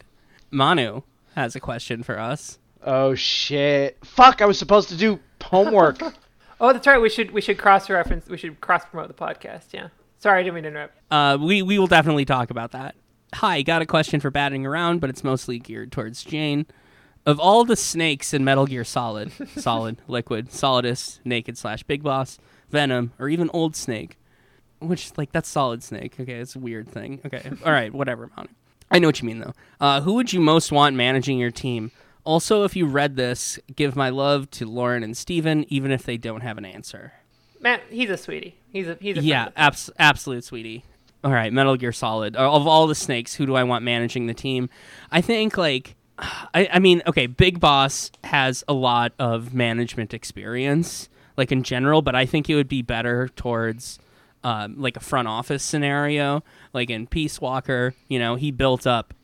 Manu 0.51 1.01
has 1.35 1.57
a 1.57 1.61
question 1.61 2.03
for 2.03 2.19
us. 2.19 2.59
Oh 2.89 3.15
shit! 3.15 3.99
Fuck! 4.05 4.43
I 4.43 4.47
was 4.47 4.59
supposed 4.59 4.89
to 4.89 4.97
do 4.97 5.21
homework. 5.43 6.01
Oh, 6.61 6.73
that's 6.73 6.89
right. 6.89 7.01
We 7.01 7.09
should 7.09 7.31
we 7.31 7.41
should 7.41 7.57
cross 7.57 7.89
reference. 7.89 8.29
We 8.29 8.37
should 8.37 8.61
cross 8.61 8.85
promote 8.85 9.07
the 9.07 9.15
podcast. 9.15 9.67
Yeah. 9.73 9.91
Sorry, 10.19 10.41
I 10.41 10.43
didn't 10.43 10.57
mean 10.57 10.65
to 10.65 10.71
interrupt. 10.71 10.99
Uh, 11.09 11.39
we 11.41 11.63
we 11.63 11.79
will 11.79 11.87
definitely 11.87 12.25
talk 12.25 12.51
about 12.51 12.73
that. 12.73 12.97
Hi, 13.35 13.63
got 13.63 13.81
a 13.81 13.87
question 13.87 14.19
for 14.19 14.33
batting 14.33 14.67
around, 14.67 15.01
but 15.01 15.09
it's 15.09 15.23
mostly 15.23 15.61
geared 15.61 15.93
towards 15.93 16.25
Jane. 16.25 16.67
Of 17.25 17.39
all 17.39 17.65
the 17.65 17.77
snakes 17.77 18.35
in 18.35 18.43
Metal 18.43 18.67
Gear 18.67 18.83
Solid, 18.83 19.31
Solid, 19.57 19.99
Liquid, 20.09 20.49
Solidus, 20.51 21.21
Naked 21.25 21.57
slash 21.57 21.85
Big 21.85 22.03
Boss, 22.03 22.39
Venom, 22.71 23.13
or 23.21 23.29
even 23.29 23.51
Old 23.53 23.77
Snake, 23.77 24.19
which 24.81 25.17
like 25.17 25.31
that's 25.31 25.49
Solid 25.49 25.85
Snake. 25.85 26.17
Okay, 26.19 26.41
it's 26.41 26.57
a 26.57 26.59
weird 26.59 26.89
thing. 26.89 27.21
Okay, 27.25 27.49
all 27.65 27.71
right, 27.71 27.93
whatever. 27.93 28.33
Manu. 28.37 28.49
I 28.91 28.99
know 28.99 29.07
what 29.09 29.21
you 29.23 29.27
mean 29.29 29.39
though. 29.39 29.55
Uh, 29.81 30.01
who 30.01 30.15
would 30.15 30.33
you 30.33 30.41
most 30.41 30.73
want 30.73 30.97
managing 30.97 31.39
your 31.39 31.53
team? 31.53 31.93
Also, 32.29 32.65
if 32.65 32.77
you 32.77 32.85
read 32.85 33.17
this, 33.17 33.59
give 33.75 33.97
my 33.97 34.11
love 34.11 34.51
to 34.51 34.67
Lauren 34.67 35.03
and 35.03 35.17
Steven, 35.17 35.65
even 35.73 35.91
if 35.91 36.03
they 36.03 36.19
don't 36.19 36.43
have 36.43 36.59
an 36.59 36.67
answer. 36.67 37.15
Matt, 37.59 37.81
he's 37.89 38.11
a 38.11 38.19
sweetie. 38.19 38.55
He's 38.71 38.87
a 38.87 38.99
he's 39.01 39.17
a 39.17 39.23
Yeah, 39.23 39.49
abs- 39.57 39.89
absolute 39.99 40.45
sweetie. 40.45 40.85
All 41.25 41.33
right, 41.33 41.51
Metal 41.51 41.75
Gear 41.77 41.91
Solid. 41.91 42.37
Of 42.37 42.67
all 42.67 42.87
the 42.87 42.95
snakes, 42.95 43.35
who 43.37 43.47
do 43.47 43.55
I 43.57 43.63
want 43.65 43.83
managing 43.83 44.27
the 44.27 44.35
team? 44.35 44.69
I 45.11 45.23
think 45.23 45.57
like, 45.57 45.97
I, 46.19 46.69
I 46.71 46.79
mean, 46.81 47.01
okay, 47.07 47.27
Big 47.27 47.61
Boss 47.61 48.11
has 48.25 48.63
a 48.69 48.75
lot 48.75 49.13
of 49.19 49.55
management 49.55 50.13
experience, 50.13 51.09
like 51.39 51.51
in 51.51 51.63
general, 51.63 52.03
but 52.03 52.15
I 52.15 52.27
think 52.27 52.51
it 52.51 52.57
would 52.57 52.69
be 52.69 52.83
better 52.83 53.29
towards 53.37 53.99
um, 54.45 54.75
like 54.79 54.99
a 54.99 55.01
front 55.01 55.29
office 55.29 55.63
scenario, 55.63 56.45
like 56.75 56.91
in 56.91 57.07
Peace 57.07 57.41
Walker. 57.41 57.95
You 58.07 58.19
know, 58.19 58.37
he 58.37 58.51
built 58.51 58.87
up 58.87 59.15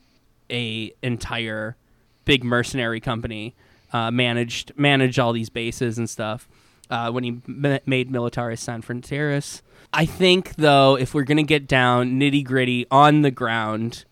a 0.51 0.91
entire 1.03 1.77
big 2.25 2.45
mercenary 2.45 3.01
company, 3.01 3.55
uh, 3.93 4.11
managed 4.11 4.73
managed 4.77 5.19
all 5.19 5.33
these 5.33 5.51
bases 5.51 5.99
and 5.99 6.09
stuff. 6.09 6.49
Uh, 6.91 7.11
when 7.11 7.25
he 7.25 7.41
m- 7.49 7.81
made 7.87 8.11
Militaires 8.11 8.61
Sans 8.61 8.85
Frontières, 8.85 9.63
I 9.93 10.05
think 10.07 10.57
though, 10.57 10.97
if 10.97 11.15
we're 11.15 11.25
gonna 11.25 11.43
get 11.43 11.67
down 11.67 12.19
nitty 12.21 12.45
gritty 12.45 12.87
on 12.91 13.23
the 13.23 13.31
ground, 13.31 14.05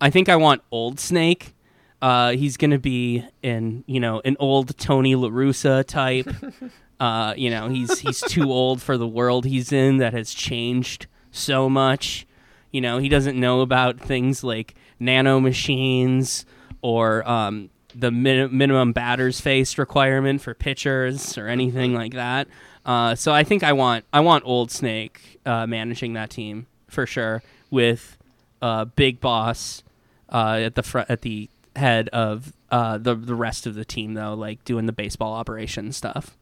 I 0.00 0.10
think 0.10 0.28
I 0.28 0.36
want 0.36 0.62
Old 0.70 1.00
Snake. 1.00 1.54
Uh, 2.00 2.32
he's 2.32 2.56
gonna 2.56 2.78
be 2.78 3.24
in 3.42 3.84
you 3.86 4.00
know 4.00 4.20
an 4.24 4.36
old 4.38 4.76
Tony 4.78 5.14
LaRussa 5.14 5.84
type. 5.86 6.28
uh, 7.00 7.34
you 7.36 7.50
know 7.50 7.68
he's 7.68 8.00
he's 8.00 8.20
too 8.20 8.50
old 8.50 8.82
for 8.82 8.96
the 8.98 9.08
world 9.08 9.44
he's 9.44 9.72
in 9.72 9.98
that 9.98 10.12
has 10.12 10.34
changed 10.34 11.06
so 11.30 11.68
much. 11.68 12.26
You 12.72 12.80
know 12.80 12.98
he 12.98 13.08
doesn't 13.08 13.38
know 13.38 13.60
about 13.60 13.98
things 13.98 14.44
like 14.44 14.74
nano 15.00 15.40
machines 15.40 16.44
or 16.82 17.28
um, 17.28 17.70
the 17.94 18.10
min- 18.10 18.56
minimum 18.56 18.92
batters 18.92 19.40
faced 19.40 19.78
requirement 19.78 20.40
for 20.40 20.54
pitchers 20.54 21.36
or 21.38 21.48
anything 21.48 21.94
like 21.94 22.12
that. 22.14 22.48
Uh, 22.86 23.14
so 23.14 23.32
I 23.32 23.44
think 23.44 23.62
I 23.62 23.72
want 23.72 24.04
I 24.12 24.20
want 24.20 24.44
Old 24.46 24.70
Snake 24.70 25.40
uh, 25.44 25.66
managing 25.66 26.14
that 26.14 26.30
team 26.30 26.66
for 26.88 27.06
sure 27.06 27.42
with 27.70 28.16
uh, 28.62 28.86
Big 28.86 29.20
Boss 29.20 29.82
uh, 30.30 30.60
at 30.62 30.74
the 30.74 30.82
front 30.82 31.10
at 31.10 31.20
the 31.22 31.48
head 31.76 32.08
of 32.10 32.52
uh, 32.70 32.98
the 32.98 33.14
the 33.14 33.34
rest 33.34 33.66
of 33.66 33.74
the 33.74 33.84
team 33.84 34.14
though, 34.14 34.34
like 34.34 34.64
doing 34.64 34.86
the 34.86 34.92
baseball 34.92 35.34
operation 35.34 35.92
stuff. 35.92 36.34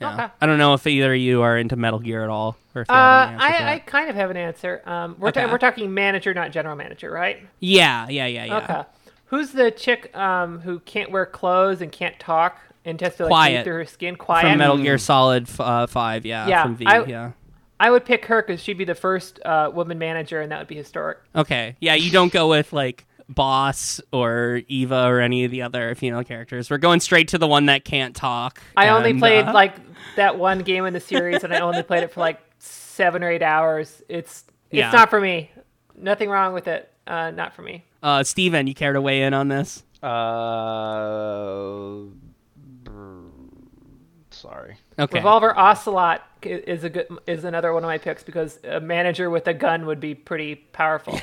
Yeah. 0.00 0.14
Okay. 0.14 0.26
I 0.40 0.46
don't 0.46 0.58
know 0.58 0.74
if 0.74 0.86
either 0.86 1.12
of 1.14 1.18
you 1.18 1.42
are 1.42 1.58
into 1.58 1.74
Metal 1.74 1.98
Gear 1.98 2.22
at 2.22 2.30
all, 2.30 2.56
or 2.76 2.82
if 2.82 2.90
Uh, 2.90 2.94
have 2.94 3.28
any 3.28 3.34
answer 3.34 3.58
for 3.58 3.64
I, 3.64 3.72
I 3.74 3.78
kind 3.80 4.08
of 4.08 4.14
have 4.14 4.30
an 4.30 4.36
answer. 4.36 4.82
Um, 4.86 5.16
we're, 5.18 5.32
ta- 5.32 5.50
we're 5.50 5.58
talking 5.58 5.92
manager, 5.92 6.32
not 6.32 6.52
general 6.52 6.76
manager, 6.76 7.10
right? 7.10 7.44
yeah, 7.58 8.06
yeah, 8.08 8.26
yeah, 8.26 8.44
yeah. 8.44 8.56
Okay. 8.58 8.82
Who's 9.28 9.52
the 9.52 9.70
chick 9.70 10.14
um, 10.16 10.60
who 10.60 10.80
can't 10.80 11.10
wear 11.10 11.26
clothes 11.26 11.80
and 11.80 11.92
can't 11.92 12.18
talk 12.18 12.58
and 12.84 13.00
has 13.00 13.16
to 13.16 13.24
like 13.24 13.30
Quiet. 13.30 13.52
breathe 13.52 13.64
through 13.64 13.74
her 13.74 13.84
skin? 13.86 14.16
Quiet. 14.16 14.42
From 14.48 14.58
Metal 14.58 14.78
Gear 14.78 14.98
Solid 14.98 15.48
uh, 15.58 15.86
Five, 15.86 16.24
yeah, 16.26 16.46
Yeah, 16.46 16.62
from 16.64 16.76
V, 16.76 16.86
I- 16.86 17.04
yeah. 17.04 17.32
I 17.80 17.90
would 17.90 18.04
pick 18.04 18.24
her 18.26 18.42
because 18.42 18.60
she'd 18.60 18.76
be 18.78 18.84
the 18.84 18.94
first 18.96 19.38
uh, 19.44 19.70
woman 19.72 19.98
manager, 19.98 20.40
and 20.40 20.50
that 20.50 20.58
would 20.58 20.66
be 20.66 20.74
historic. 20.74 21.18
Okay, 21.36 21.76
yeah, 21.80 21.94
you 21.94 22.10
don't 22.10 22.32
go 22.32 22.48
with 22.48 22.72
like 22.72 23.04
Boss 23.28 24.00
or 24.12 24.62
Eva 24.66 25.04
or 25.04 25.20
any 25.20 25.44
of 25.44 25.50
the 25.52 25.62
other 25.62 25.94
female 25.94 26.24
characters. 26.24 26.70
We're 26.70 26.78
going 26.78 26.98
straight 26.98 27.28
to 27.28 27.38
the 27.38 27.46
one 27.46 27.66
that 27.66 27.84
can't 27.84 28.16
talk. 28.16 28.60
I 28.76 28.88
only 28.88 29.10
and, 29.10 29.20
played 29.20 29.44
uh, 29.44 29.52
like 29.52 29.74
that 30.16 30.38
one 30.38 30.60
game 30.60 30.86
in 30.86 30.92
the 30.92 30.98
series, 31.00 31.44
and 31.44 31.54
I 31.54 31.60
only 31.60 31.82
played 31.84 32.02
it 32.02 32.10
for 32.12 32.18
like 32.20 32.40
seven 32.58 33.22
or 33.22 33.30
eight 33.30 33.42
hours. 33.42 34.02
It's 34.08 34.44
it's 34.70 34.78
Yeah. 34.78 34.90
not 34.90 35.08
for 35.10 35.20
me. 35.20 35.52
Nothing 35.94 36.30
wrong 36.30 36.54
with 36.54 36.66
it. 36.66 36.90
Uh, 37.06 37.30
not 37.30 37.54
for 37.54 37.62
me. 37.62 37.84
Uh, 38.02 38.22
Steven, 38.22 38.66
you 38.66 38.74
care 38.74 38.92
to 38.92 39.00
weigh 39.00 39.22
in 39.22 39.34
on 39.34 39.48
this? 39.48 39.82
Uh, 40.02 40.08
sorry. 44.30 44.76
Okay. 44.98 45.18
Revolver 45.18 45.56
Ocelot 45.58 46.22
is 46.42 46.84
a 46.84 46.90
good 46.90 47.08
is 47.26 47.44
another 47.44 47.72
one 47.72 47.82
of 47.82 47.88
my 47.88 47.98
picks 47.98 48.22
because 48.22 48.58
a 48.64 48.80
manager 48.80 49.28
with 49.30 49.46
a 49.48 49.54
gun 49.54 49.86
would 49.86 50.00
be 50.00 50.14
pretty 50.14 50.54
powerful. 50.54 51.18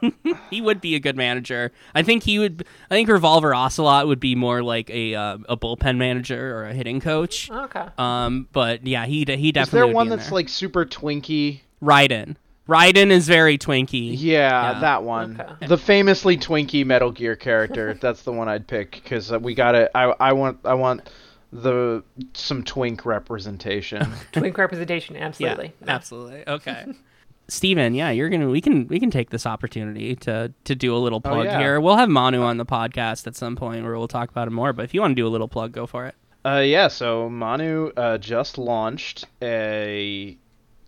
he 0.50 0.60
would 0.60 0.80
be 0.80 0.94
a 0.94 1.00
good 1.00 1.16
manager. 1.16 1.72
I 1.94 2.02
think 2.02 2.22
he 2.22 2.38
would. 2.38 2.66
I 2.90 2.94
think 2.94 3.08
Revolver 3.08 3.54
Ocelot 3.54 4.06
would 4.06 4.20
be 4.20 4.34
more 4.34 4.62
like 4.62 4.90
a 4.90 5.14
uh, 5.14 5.38
a 5.48 5.56
bullpen 5.56 5.96
manager 5.96 6.56
or 6.56 6.66
a 6.66 6.74
hitting 6.74 7.00
coach. 7.00 7.50
Okay. 7.50 7.86
Um, 7.98 8.48
but 8.52 8.86
yeah, 8.86 9.06
he 9.06 9.18
he 9.18 9.24
definitely. 9.24 9.48
Is 9.48 9.52
definitely. 9.52 9.78
there 9.78 9.86
would 9.86 9.94
one 9.94 10.06
be 10.06 10.12
in 10.12 10.18
that's 10.18 10.28
there. 10.28 10.34
like 10.36 10.48
super 10.48 10.84
twinky? 10.84 11.60
Raiden? 11.82 12.36
Raiden 12.70 13.10
is 13.10 13.26
very 13.26 13.58
twinky. 13.58 14.14
Yeah, 14.16 14.74
Yeah. 14.74 14.80
that 14.80 15.02
one. 15.02 15.40
Okay. 15.40 15.66
The 15.66 15.76
famously 15.76 16.36
twinky 16.36 16.86
Metal 16.86 17.10
Gear 17.10 17.34
character. 17.34 17.94
that's 18.00 18.22
the 18.22 18.32
one 18.32 18.48
I'd 18.48 18.68
pick 18.68 18.92
because 18.92 19.32
uh, 19.32 19.40
we 19.40 19.54
got 19.54 19.72
to 19.72 19.90
I 19.96 20.14
I 20.20 20.32
want 20.32 20.60
I 20.64 20.74
want 20.74 21.10
the 21.52 22.04
some 22.32 22.62
twink 22.62 23.04
representation. 23.04 24.06
Twink 24.32 24.56
representation, 24.56 25.16
Yeah, 25.16 25.26
absolutely. 25.26 25.72
No. 25.80 25.92
absolutely. 25.92 26.44
Okay. 26.46 26.86
Steven, 27.48 27.94
yeah, 27.94 28.10
you're 28.10 28.28
gonna 28.28 28.48
we 28.48 28.60
can 28.60 28.86
we 28.86 29.00
can 29.00 29.10
take 29.10 29.30
this 29.30 29.44
opportunity 29.44 30.14
to 30.14 30.52
to 30.62 30.74
do 30.76 30.94
a 30.94 30.98
little 30.98 31.20
plug 31.20 31.46
yeah. 31.46 31.58
here. 31.58 31.80
We'll 31.80 31.96
have 31.96 32.08
Manu 32.08 32.42
on 32.42 32.58
the 32.58 32.64
podcast 32.64 33.26
at 33.26 33.34
some 33.34 33.56
point 33.56 33.82
where 33.82 33.98
we'll 33.98 34.06
talk 34.06 34.30
about 34.30 34.46
it 34.46 34.52
more. 34.52 34.72
But 34.72 34.84
if 34.84 34.94
you 34.94 35.00
want 35.00 35.10
to 35.10 35.16
do 35.16 35.26
a 35.26 35.28
little 35.28 35.48
plug, 35.48 35.72
go 35.72 35.88
for 35.88 36.06
it. 36.06 36.14
Uh, 36.44 36.62
yeah, 36.64 36.86
so 36.86 37.28
Manu 37.28 37.90
uh, 37.96 38.16
just 38.18 38.56
launched 38.56 39.26
a 39.42 40.38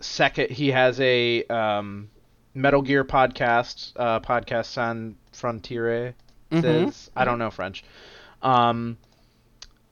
second. 0.02 0.50
He 0.50 0.70
has 0.70 1.00
a 1.00 1.44
um, 1.44 2.10
Metal 2.54 2.82
Gear 2.82 3.04
podcast, 3.04 3.92
uh, 3.96 4.20
podcast 4.20 4.66
San 4.66 5.16
Frontiere. 5.32 6.14
Says 6.52 7.10
I 7.16 7.24
don't 7.24 7.38
know 7.38 7.50
French. 7.50 7.82
Um, 8.42 8.98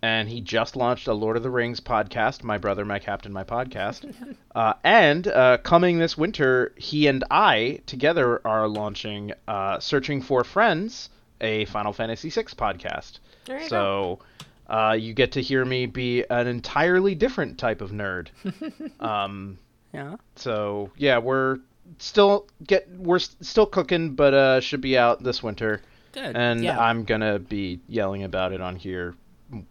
and 0.03 0.29
he 0.29 0.41
just 0.41 0.77
launched 0.77 1.09
a 1.09 1.15
Lord 1.15 1.37
of 1.37 1.43
the 1.43 1.51
Rings 1.51 1.81
podcast, 1.81 2.43
My 2.43 2.59
Brother, 2.59 2.85
My 2.85 2.99
Captain, 2.99 3.33
My 3.33 3.45
Podcast. 3.45 4.15
uh, 4.55 4.75
and 4.83 5.27
uh, 5.27 5.59
coming 5.59 5.99
this 5.99 6.17
winter, 6.17 6.73
he 6.77 7.07
and 7.07 7.25
I 7.31 7.81
together 7.87 8.47
are 8.47 8.69
launching 8.69 9.33
uh, 9.47 9.79
Searching 9.79 10.23
for 10.23 10.45
Friends, 10.45 11.11
a 11.41 11.67
Final 11.67 11.93
Fantasy 11.93 12.31
VI 12.31 12.43
podcast. 12.43 13.19
You. 13.49 13.69
So 13.69 14.21
uh, 14.69 14.97
you 14.99 15.13
get 15.13 15.33
to 15.33 15.43
hear 15.43 15.65
me 15.65 15.87
be 15.87 16.25
an 16.29 16.47
entirely 16.47 17.15
different 17.15 17.59
type 17.59 17.81
of 17.81 17.91
nerd. 17.91 18.29
um, 19.01 19.59
Yeah. 19.93 20.16
so 20.36 20.91
yeah, 20.97 21.18
we're 21.18 21.59
still 21.99 22.47
get 22.66 22.88
we're 22.97 23.18
still 23.18 23.66
cooking, 23.66 24.14
but 24.14 24.34
uh, 24.34 24.61
should 24.61 24.80
be 24.80 24.97
out 24.97 25.22
this 25.22 25.43
winter, 25.43 25.82
Good. 26.12 26.36
and 26.36 26.62
yeah. 26.62 26.78
I'm 26.78 27.05
gonna 27.05 27.38
be 27.38 27.80
yelling 27.88 28.22
about 28.24 28.53
it 28.53 28.61
on 28.61 28.76
here 28.76 29.14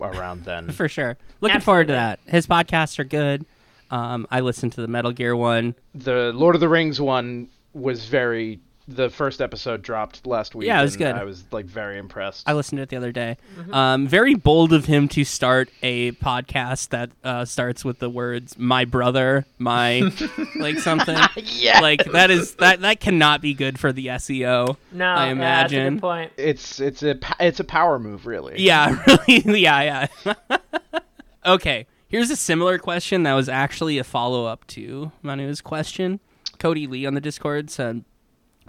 around 0.01 0.43
then. 0.43 0.69
for 0.71 0.89
sure. 0.89 1.17
Looking 1.41 1.61
forward 1.61 1.87
to 1.87 1.93
that. 1.93 2.19
His 2.25 2.47
podcasts 2.47 2.99
are 2.99 3.05
good. 3.05 3.45
Um, 3.91 4.27
I 4.29 4.41
listened 4.41 4.73
to 4.73 4.81
the 4.81 4.87
Metal 4.87 5.11
Gear 5.11 5.35
one. 5.35 5.73
the 5.95 6.31
Lord 6.33 6.55
of 6.55 6.61
the 6.61 6.69
Rings 6.69 6.99
one 7.01 7.49
was 7.73 8.05
very. 8.05 8.59
The 8.91 9.09
first 9.11 9.39
episode 9.39 9.83
dropped 9.83 10.25
last 10.25 10.55
week. 10.55 10.65
Yeah, 10.67 10.79
it 10.79 10.83
was 10.83 10.97
good. 10.97 11.13
I 11.15 11.23
was 11.23 11.45
like 11.51 11.65
very 11.65 11.99
impressed. 11.99 12.49
I 12.49 12.53
listened 12.53 12.77
to 12.77 12.83
it 12.83 12.89
the 12.89 12.95
other 12.97 13.11
day. 13.11 13.37
Mm-hmm. 13.55 13.73
Um, 13.73 14.07
very 14.07 14.33
bold 14.33 14.73
of 14.73 14.85
him 14.85 15.07
to 15.09 15.23
start 15.23 15.69
a 15.83 16.13
podcast 16.13 16.89
that 16.89 17.11
uh, 17.23 17.45
starts 17.45 17.85
with 17.85 17.99
the 17.99 18.09
words 18.09 18.57
"my 18.57 18.85
brother," 18.85 19.45
my 19.59 20.11
like 20.59 20.79
something. 20.79 21.17
yeah, 21.35 21.81
Like 21.81 22.03
that 22.13 22.31
is 22.31 22.55
that 22.55 22.81
that 22.81 22.99
cannot 22.99 23.41
be 23.41 23.53
good 23.53 23.79
for 23.79 23.93
the 23.93 24.07
SEO. 24.07 24.75
no, 24.91 25.05
I 25.05 25.27
yeah, 25.27 25.33
that's 25.35 25.73
a 25.73 25.75
imagine. 25.75 25.93
good 25.95 26.01
point. 26.01 26.31
it's 26.37 26.79
it's 26.79 27.03
a 27.03 27.19
it's 27.39 27.59
a 27.59 27.63
power 27.63 27.99
move, 27.99 28.25
really. 28.25 28.55
Yeah, 28.59 29.03
really. 29.27 29.59
Yeah, 29.61 30.07
yeah. 30.25 30.57
okay, 31.45 31.85
here's 32.07 32.29
a 32.31 32.35
similar 32.35 32.79
question 32.79 33.23
that 33.23 33.33
was 33.33 33.47
actually 33.49 33.97
a 33.97 34.03
follow 34.03 34.45
up 34.45 34.65
to 34.67 35.11
Manu's 35.21 35.61
question. 35.61 36.19
Cody 36.57 36.87
Lee 36.87 37.05
on 37.05 37.13
the 37.13 37.21
Discord 37.21 37.69
said, 37.69 38.03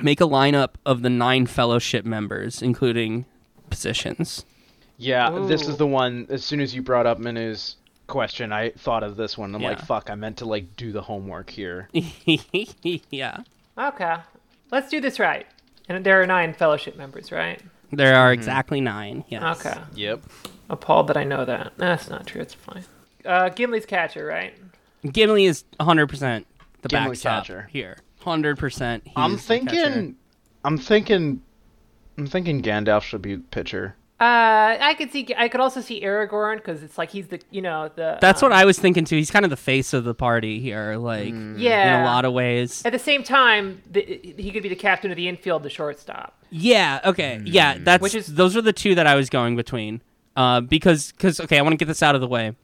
"Make 0.02 0.20
a 0.20 0.24
lineup 0.24 0.70
of 0.86 1.02
the 1.02 1.10
nine 1.10 1.46
fellowship 1.46 2.04
members, 2.04 2.62
including 2.62 3.26
positions." 3.70 4.44
Yeah, 4.98 5.30
this 5.46 5.66
is 5.66 5.78
the 5.78 5.86
one. 5.86 6.26
As 6.28 6.44
soon 6.44 6.60
as 6.60 6.74
you 6.74 6.82
brought 6.82 7.06
up 7.06 7.18
Manu's 7.18 7.76
question, 8.06 8.52
I 8.52 8.70
thought 8.70 9.02
of 9.02 9.16
this 9.16 9.38
one. 9.38 9.54
I'm 9.54 9.62
like, 9.62 9.80
fuck, 9.80 10.10
I 10.10 10.14
meant 10.14 10.36
to 10.38 10.44
like 10.44 10.76
do 10.76 10.92
the 10.92 11.00
homework 11.00 11.48
here. 11.48 11.88
yeah, 13.10 13.38
Okay. 13.78 14.16
Let's 14.70 14.88
do 14.90 15.00
this 15.00 15.18
right. 15.18 15.46
And 15.88 16.04
there 16.04 16.20
are 16.22 16.26
nine 16.26 16.52
fellowship 16.52 16.96
members, 16.96 17.32
right? 17.32 17.60
there 17.92 18.14
are 18.14 18.32
exactly 18.32 18.80
nine. 18.80 19.24
Yes. 19.28 19.64
Okay. 19.66 19.80
Yep. 19.94 20.22
Appalled 20.68 21.08
that 21.08 21.16
I 21.16 21.24
know 21.24 21.44
that. 21.44 21.72
That's 21.76 22.08
not 22.08 22.26
true. 22.26 22.40
It's 22.42 22.54
fine. 22.54 22.84
Uh, 23.24 23.48
Gimli's 23.48 23.86
catcher, 23.86 24.24
right? 24.24 24.54
Gimli 25.10 25.46
is 25.46 25.64
100 25.78 26.06
percent 26.08 26.46
the 26.82 26.88
Gimli 26.88 27.08
backstop 27.10 27.44
catcher. 27.44 27.68
here. 27.72 27.96
100 28.22 28.58
percent. 28.58 29.04
I'm 29.16 29.36
thinking. 29.36 30.16
I'm 30.64 30.78
thinking. 30.78 31.42
I'm 32.18 32.26
thinking 32.26 32.62
Gandalf 32.62 33.02
should 33.02 33.22
be 33.22 33.38
pitcher. 33.38 33.96
Uh, 34.20 34.76
I 34.78 34.94
could 34.98 35.10
see. 35.10 35.26
I 35.38 35.48
could 35.48 35.60
also 35.62 35.80
see 35.80 36.02
Aragorn 36.02 36.56
because 36.56 36.82
it's 36.82 36.98
like 36.98 37.10
he's 37.10 37.28
the, 37.28 37.40
you 37.50 37.62
know, 37.62 37.90
the. 37.94 38.18
That's 38.20 38.42
um, 38.42 38.50
what 38.50 38.58
I 38.58 38.66
was 38.66 38.78
thinking 38.78 39.06
too. 39.06 39.16
He's 39.16 39.30
kind 39.30 39.46
of 39.46 39.50
the 39.50 39.56
face 39.56 39.94
of 39.94 40.04
the 40.04 40.14
party 40.14 40.60
here, 40.60 40.96
like 40.96 41.32
Yeah. 41.56 41.96
in 41.96 42.02
a 42.02 42.04
lot 42.04 42.26
of 42.26 42.34
ways. 42.34 42.84
At 42.84 42.92
the 42.92 42.98
same 42.98 43.22
time, 43.22 43.80
the, 43.90 44.02
he 44.36 44.50
could 44.50 44.62
be 44.62 44.68
the 44.68 44.74
captain 44.76 45.10
of 45.10 45.16
the 45.16 45.26
infield, 45.26 45.62
the 45.62 45.70
shortstop. 45.70 46.36
Yeah. 46.50 47.00
Okay. 47.06 47.40
Yeah. 47.46 47.78
That's 47.80 48.02
Which 48.02 48.14
is- 48.14 48.26
those 48.26 48.54
are 48.58 48.62
the 48.62 48.74
two 48.74 48.94
that 48.96 49.06
I 49.06 49.14
was 49.14 49.30
going 49.30 49.56
between. 49.56 50.02
Uh, 50.36 50.60
because 50.60 51.12
because 51.12 51.40
okay, 51.40 51.58
I 51.58 51.62
want 51.62 51.72
to 51.72 51.76
get 51.78 51.86
this 51.88 52.02
out 52.02 52.14
of 52.14 52.20
the 52.20 52.28
way. 52.28 52.54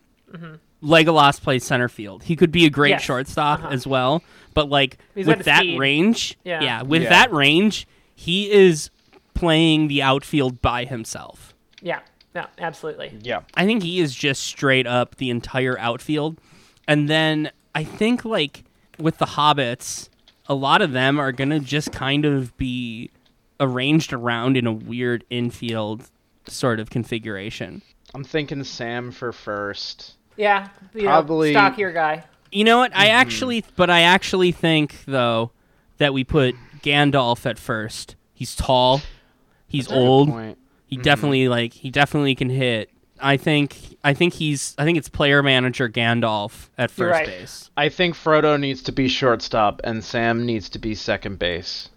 Legolas 0.82 1.40
plays 1.40 1.64
center 1.64 1.88
field. 1.88 2.22
He 2.24 2.36
could 2.36 2.52
be 2.52 2.66
a 2.66 2.70
great 2.70 2.90
Yes. 2.90 3.02
shortstop 3.02 3.60
Uh-huh. 3.60 3.68
as 3.70 3.86
well, 3.86 4.22
but 4.56 4.68
like 4.70 4.96
He's 5.14 5.26
with 5.26 5.44
that 5.44 5.60
speed. 5.60 5.78
range, 5.78 6.36
Yeah. 6.42 6.82
with 6.82 7.02
Yeah. 7.02 7.10
that 7.10 7.32
range, 7.32 7.86
he 8.14 8.50
is 8.50 8.90
playing 9.34 9.88
the 9.88 10.02
outfield 10.02 10.62
by 10.62 10.86
himself. 10.86 11.54
Yeah. 11.82 12.00
No, 12.34 12.46
absolutely. 12.58 13.12
Yeah. 13.22 13.40
I 13.54 13.66
think 13.66 13.82
he 13.82 14.00
is 14.00 14.14
just 14.14 14.42
straight 14.42 14.86
up 14.86 15.16
the 15.16 15.28
entire 15.30 15.78
outfield. 15.78 16.40
And 16.88 17.08
then 17.08 17.50
I 17.74 17.84
think 17.84 18.24
like 18.24 18.64
with 18.98 19.18
the 19.18 19.26
hobbits, 19.26 20.08
a 20.46 20.54
lot 20.54 20.80
of 20.80 20.92
them 20.92 21.20
are 21.20 21.32
going 21.32 21.50
to 21.50 21.60
just 21.60 21.92
kind 21.92 22.24
of 22.24 22.56
be 22.56 23.10
arranged 23.60 24.12
around 24.14 24.56
in 24.56 24.66
a 24.66 24.72
weird 24.72 25.24
infield 25.28 26.10
sort 26.46 26.80
of 26.80 26.88
configuration. 26.88 27.82
I'm 28.14 28.24
thinking 28.24 28.64
Sam 28.64 29.10
for 29.12 29.32
first. 29.32 30.14
Yeah. 30.38 30.68
You 30.94 31.02
uh, 31.08 31.12
Probably- 31.12 31.52
know, 31.52 31.58
stockier 31.60 31.92
guy. 31.92 32.24
You 32.52 32.64
know 32.64 32.78
what? 32.78 32.94
I 32.96 33.08
actually 33.08 33.64
but 33.76 33.90
I 33.90 34.02
actually 34.02 34.52
think 34.52 35.04
though 35.06 35.50
that 35.98 36.12
we 36.14 36.24
put 36.24 36.54
Gandalf 36.82 37.46
at 37.46 37.58
first. 37.58 38.16
He's 38.34 38.54
tall. 38.54 39.00
He's 39.66 39.86
That's 39.86 39.92
a 39.92 40.00
good 40.00 40.06
old. 40.06 40.56
He 40.86 40.96
definitely 40.96 41.48
like 41.48 41.72
he 41.72 41.90
definitely 41.90 42.34
can 42.34 42.48
hit. 42.50 42.90
I 43.20 43.36
think 43.38 43.96
I 44.04 44.12
think 44.14 44.34
he's 44.34 44.74
I 44.78 44.84
think 44.84 44.98
it's 44.98 45.08
player 45.08 45.42
manager 45.42 45.88
Gandalf 45.88 46.68
at 46.78 46.90
first 46.90 47.12
right. 47.12 47.26
base. 47.26 47.70
I 47.76 47.88
think 47.88 48.14
Frodo 48.14 48.60
needs 48.60 48.82
to 48.82 48.92
be 48.92 49.08
shortstop 49.08 49.80
and 49.84 50.04
Sam 50.04 50.44
needs 50.46 50.68
to 50.70 50.78
be 50.78 50.94
second 50.94 51.38
base 51.38 51.88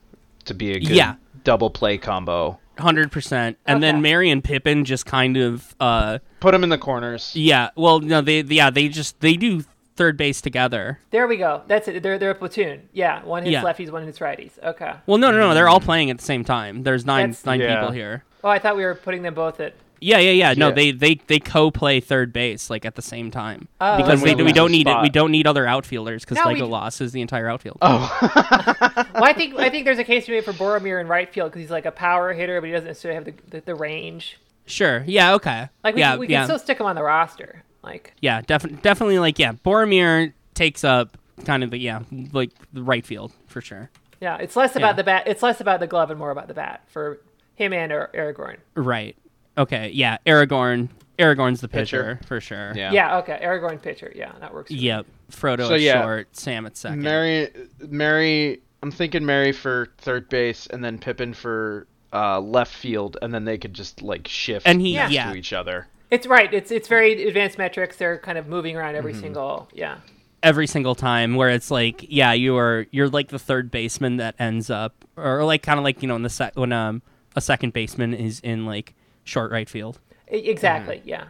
to 0.45 0.54
be 0.54 0.72
a 0.72 0.80
good 0.80 0.89
Yeah. 0.89 1.16
double 1.43 1.70
play 1.70 1.97
combo. 1.97 2.58
Hundred 2.80 3.12
percent. 3.12 3.58
And 3.66 3.84
then 3.84 3.95
Okay. 3.95 4.02
Merry 4.02 4.30
and 4.30 4.41
Pippin 4.43 4.86
just 4.86 5.06
kind 5.06 5.36
of 5.38 5.76
uh 5.82 6.20
Put 6.39 6.56
him 6.56 6.64
in 6.64 6.70
the 6.70 6.78
corners. 6.78 7.34
yeah, 7.36 7.70
well 7.76 8.00
no 8.00 8.22
they 8.22 8.39
yeah, 8.41 8.70
they 8.70 8.88
just 8.88 9.20
they 9.20 9.36
do 9.36 9.64
third 10.00 10.16
base 10.16 10.39
together. 10.39 10.97
There 11.12 11.28
we 11.28 11.36
go. 11.36 11.62
That's 11.68 11.89
it. 11.89 12.02
They're 12.02 12.18
they're 12.18 12.32
a 12.32 12.36
platoon. 12.36 12.88
Yeah. 12.93 13.22
One 13.26 13.43
hits 13.43 13.52
Yeah. 13.52 13.64
lefties, 13.64 13.91
one 13.91 14.06
hits 14.06 14.20
righties. 14.20 14.52
Okay. 14.64 14.93
Well 15.06 15.18
no 15.18 15.30
no 15.30 15.38
no, 15.38 15.54
they're 15.54 15.68
all 15.68 15.82
playing 15.82 16.10
at 16.10 16.18
the 16.18 16.24
same 16.24 16.45
time. 16.45 16.84
There's 16.84 17.06
nine 17.06 17.32
That's- 17.32 17.45
nine 17.45 17.60
Yeah. 17.60 17.76
people 17.82 17.91
here. 17.91 18.24
Oh, 18.43 18.47
I 18.50 18.60
thought 18.60 18.78
we 18.78 18.86
were 18.86 18.95
putting 18.95 19.24
them 19.24 19.34
both 19.34 19.60
at. 19.60 19.74
Yeah, 20.00 20.20
yeah, 20.20 20.32
yeah. 20.32 20.54
No, 20.54 20.70
Yeah. 20.70 20.74
they 20.76 20.91
they 20.91 21.16
they 21.28 21.39
co-play 21.39 22.00
third 22.00 22.32
base 22.32 22.70
like 22.70 22.86
at 22.86 22.95
the 22.95 23.02
same 23.02 23.30
time 23.30 23.68
Oh, 23.82 23.97
because 23.97 24.22
Then 24.22 24.38
they, 24.38 24.43
we 24.43 24.47
we 24.47 24.54
don't 24.54 24.72
the 24.72 24.78
need 24.78 24.88
it. 24.88 25.02
We 25.02 25.10
don't 25.10 25.32
need 25.32 25.45
other 25.45 25.68
outfielders 25.68 26.24
because 26.24 26.38
No, 26.38 26.47
we 26.47 26.56
Legolas 26.62 27.02
is 27.02 27.12
the 27.12 27.20
entire 27.22 27.50
outfield. 27.50 27.78
Oh. 27.82 28.08
Well, 29.14 29.24
I 29.26 29.34
think 29.34 29.56
I 29.60 29.70
think 29.70 29.84
there's 29.84 30.00
a 30.00 30.06
case 30.06 30.26
to 30.26 30.32
be 30.32 30.38
made 30.38 30.45
for 30.45 30.54
Boromir 30.54 31.02
in 31.02 31.08
right 31.08 31.30
field 31.30 31.52
because 31.52 31.62
he's 31.62 31.72
like 31.72 31.86
a 31.86 31.91
power 31.91 32.32
hitter, 32.32 32.62
but 32.62 32.68
he 32.68 32.72
doesn't 32.72 32.88
necessarily 32.88 33.16
have 33.16 33.26
the 33.26 33.34
the, 33.50 33.66
the 33.66 33.76
range. 33.76 34.39
Sure. 34.66 35.04
Yeah. 35.06 35.34
Okay. 35.34 35.68
Like 35.84 35.95
we, 35.95 36.02
yeah. 36.02 36.16
we 36.16 36.28
yeah. 36.28 36.39
can 36.39 36.47
still 36.47 36.60
stick 36.60 36.80
him 36.80 36.86
on 36.86 36.95
the 36.95 37.04
roster. 37.04 37.64
Like 37.84 38.13
yeah. 38.21 38.41
Definitely. 38.41 38.80
Definitely. 38.82 39.19
Like 39.19 39.39
yeah. 39.39 39.53
Boromir 39.53 40.34
takes 40.53 40.84
up 40.84 41.17
kind 41.45 41.63
of 41.63 41.71
the 41.71 41.77
yeah 41.77 42.01
like 42.34 42.51
the 42.73 42.84
right 42.84 43.05
field 43.05 43.32
for 43.47 43.61
sure. 43.61 43.89
yeah, 44.19 44.38
it's 44.38 44.55
less 44.55 44.71
Yeah. 44.75 44.80
about 44.80 44.95
the 44.97 45.03
bat. 45.03 45.23
It's 45.27 45.41
less 45.41 45.61
about 45.61 45.80
the 45.80 45.88
glove 45.88 46.09
and 46.11 46.19
more 46.19 46.32
about 46.32 46.47
the 46.47 46.53
bat 46.53 46.84
for 46.88 47.21
him 47.55 47.71
and 47.73 47.91
Ar- 47.91 48.09
Aragorn. 48.13 48.57
Right. 48.75 49.15
Okay. 49.57 49.89
Yeah. 49.93 50.17
Aragorn. 50.25 50.89
Aragorn's 51.17 51.59
the 51.59 51.67
Pitcher. 51.67 52.15
pitcher, 52.15 52.27
for 52.27 52.39
sure. 52.41 52.71
Yeah. 52.75 52.91
Yeah. 52.93 53.17
okay. 53.19 53.39
Aragorn 53.43 53.82
pitcher. 53.82 54.11
Yeah, 54.15 54.32
that 54.39 54.53
works. 54.53 54.69
for. 54.71 54.77
Yep. 54.77 55.05
Frodo 55.32 55.67
So, 55.67 55.73
at 55.73 55.82
yeah. 55.82 56.01
short. 56.01 56.36
Sam 56.36 56.65
at 56.65 56.77
second. 56.77 57.01
Merry, 57.01 57.49
Merry, 57.89 58.61
I'm 58.82 58.91
thinking 58.91 59.25
Merry 59.25 59.51
for 59.51 59.89
third 59.97 60.30
base, 60.30 60.67
and 60.67 60.82
then 60.84 60.97
Pippin 60.97 61.34
for 61.34 61.88
uh, 62.13 62.39
left 62.39 62.73
field, 62.73 63.17
and 63.21 63.34
then 63.34 63.43
they 63.43 63.57
could 63.57 63.73
just 63.73 64.01
like 64.01 64.27
shift 64.30 64.65
And 64.65 64.82
he- 64.82 64.93
next 64.95 65.11
yeah. 65.13 65.30
to 65.32 65.38
each 65.38 65.51
other. 65.53 65.88
It's 66.12 66.26
right. 66.28 66.51
It's 66.53 66.72
it's 66.72 66.88
very 66.88 67.28
advanced 67.28 67.57
metrics. 67.57 67.97
They're 67.97 68.18
kind 68.18 68.38
of 68.38 68.47
moving 68.47 68.76
around 68.76 68.95
every 68.95 69.14
single. 69.14 69.68
Yeah. 69.74 69.97
every 70.41 70.68
single 70.68 70.95
time 70.95 71.36
where 71.36 71.49
it's 71.49 71.70
like 71.70 72.05
yeah 72.07 72.32
you 72.32 72.55
are 72.57 72.88
you're 72.91 73.10
like 73.10 73.28
the 73.28 73.38
third 73.39 73.70
baseman 73.70 74.16
that 74.18 74.34
ends 74.39 74.70
up 74.70 75.03
or 75.18 75.43
like 75.43 75.62
kind 75.62 75.78
of 75.78 75.84
like 75.84 76.01
you 76.01 76.07
know 76.07 76.16
in 76.16 76.22
the 76.22 76.30
sec 76.30 76.55
when 76.57 76.72
um 76.72 77.01
a 77.36 77.41
second 77.41 77.74
baseman 77.74 78.14
is 78.14 78.39
in 78.39 78.66
like 78.66 78.93
short 79.26 79.51
right 79.51 79.68
field 79.70 79.99
Exactly. 80.30 81.01
Yeah. 81.05 81.26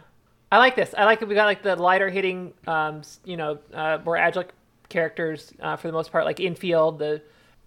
I 0.52 0.58
like 0.58 0.76
this. 0.76 0.94
I 0.96 1.04
like 1.06 1.18
that 1.20 1.28
we 1.28 1.34
got 1.34 1.46
like 1.46 1.62
the 1.62 1.74
lighter 1.76 2.08
hitting, 2.10 2.52
um, 2.66 3.02
you 3.24 3.36
know, 3.36 3.58
uh, 3.72 3.98
more 4.04 4.16
agile 4.16 4.44
characters 4.88 5.52
uh, 5.60 5.76
for 5.76 5.86
the 5.88 5.92
most 5.92 6.12
part, 6.12 6.24
like 6.24 6.38
infield, 6.40 6.98
the 6.98 7.22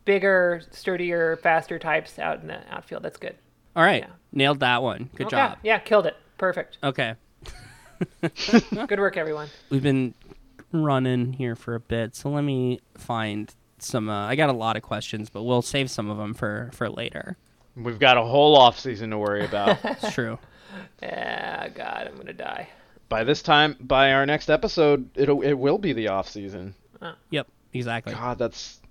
bigger, 0.05 0.61
sturdier, 0.71 1.37
faster 1.37 1.79
types 1.79 2.19
out 2.19 2.41
in 2.41 2.47
the 2.47 2.59
outfield. 2.73 3.03
That's 3.03 3.17
good. 3.17 3.35
all 3.75 3.83
right 3.83 4.03
Yeah. 4.03 4.13
nailed 4.31 4.59
that 4.61 4.81
one 4.83 5.09
good 5.15 5.27
Okay. 5.27 5.35
job 5.35 5.57
Yeah, 5.63 5.79
killed 5.79 6.05
it. 6.05 6.15
Perfect. 6.43 6.77
okay 6.83 7.15
Good 8.21 8.99
work, 8.99 9.15
everyone. 9.15 9.47
we've 9.69 9.81
been 9.81 10.13
running 10.73 11.31
here 11.31 11.55
for 11.55 11.73
a 11.75 11.79
bit 11.79 12.15
so 12.17 12.29
let 12.29 12.41
me 12.43 12.81
find 12.97 13.53
some 13.79 14.09
uh, 14.09 14.27
i 14.27 14.35
got 14.35 14.49
a 14.49 14.53
lot 14.53 14.75
of 14.75 14.81
questions 14.83 15.29
but 15.29 15.43
we'll 15.43 15.61
save 15.61 15.89
some 15.89 16.09
of 16.09 16.17
them 16.17 16.33
for 16.33 16.69
for 16.73 16.89
later 16.89 17.37
We've 17.77 17.97
got 17.97 18.17
a 18.17 18.23
whole 18.23 18.55
off 18.57 18.77
season 18.77 19.09
to 19.11 19.17
worry 19.17 19.45
about. 19.45 19.79
it's 19.83 20.13
true 20.13 20.37
Ah, 21.01 21.67
God, 21.73 22.07
I'm 22.11 22.17
gonna 22.17 22.33
die. 22.33 22.67
by 23.09 23.23
this 23.23 23.41
time, 23.41 23.77
by 23.79 24.11
our 24.11 24.25
next 24.25 24.49
episode, 24.49 25.09
it'll 25.15 25.41
it 25.41 25.53
will 25.53 25.77
be 25.77 25.93
the 25.93 26.09
off 26.09 26.27
season. 26.29 26.75
yep 27.29 27.47
exactly 27.73 28.13
God, 28.13 28.37
that's 28.37 28.81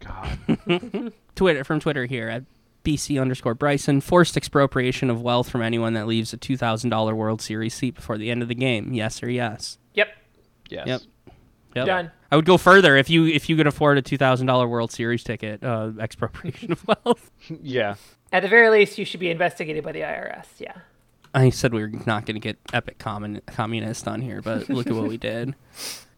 God. 0.00 1.12
Twitter 1.34 1.62
from 1.64 1.78
Twitter 1.78 2.06
here 2.06 2.28
at 2.30 2.44
BC 2.84 3.20
underscore 3.20 3.54
Bryson. 3.54 4.00
Forced 4.00 4.36
expropriation 4.36 5.10
of 5.10 5.22
wealth 5.22 5.48
from 5.48 5.62
anyone 5.62 5.94
that 5.94 6.06
leaves 6.06 6.32
a 6.32 6.36
two 6.36 6.56
thousand 6.56 6.90
dollar 6.90 7.14
World 7.14 7.40
Series 7.40 7.74
seat 7.74 7.94
before 7.94 8.18
the 8.18 8.30
end 8.30 8.42
of 8.42 8.48
the 8.48 8.54
game. 8.54 8.92
Yes 8.92 9.22
or 9.22 9.30
yes. 9.30 9.78
Yep. 9.94 10.08
Yes. 10.70 10.86
Yep. 10.86 11.02
Yep. 11.74 11.86
Done. 11.86 12.10
I 12.30 12.36
would 12.36 12.44
go 12.44 12.58
further 12.58 12.96
if 12.96 13.08
you 13.10 13.26
if 13.26 13.48
you 13.48 13.56
could 13.56 13.66
afford 13.66 13.98
a 13.98 14.02
two 14.02 14.18
thousand 14.18 14.46
dollar 14.46 14.68
World 14.68 14.92
Series 14.92 15.24
ticket. 15.24 15.62
Uh, 15.62 15.92
expropriation 16.00 16.72
of 16.72 16.86
wealth. 16.86 17.30
Yeah. 17.62 17.96
At 18.32 18.40
the 18.42 18.48
very 18.48 18.70
least, 18.70 18.96
you 18.96 19.04
should 19.04 19.20
be 19.20 19.30
investigated 19.30 19.84
by 19.84 19.92
the 19.92 20.00
IRS. 20.00 20.46
Yeah. 20.58 20.72
I 21.34 21.50
said 21.50 21.74
we 21.74 21.82
were 21.82 21.88
not 22.06 22.24
going 22.26 22.34
to 22.34 22.40
get 22.40 22.58
epic 22.72 22.98
commun- 22.98 23.42
communist 23.46 24.06
on 24.08 24.20
here, 24.22 24.40
but 24.42 24.68
look 24.68 24.86
at 24.86 24.94
what 24.94 25.08
we 25.08 25.16
did. 25.16 25.54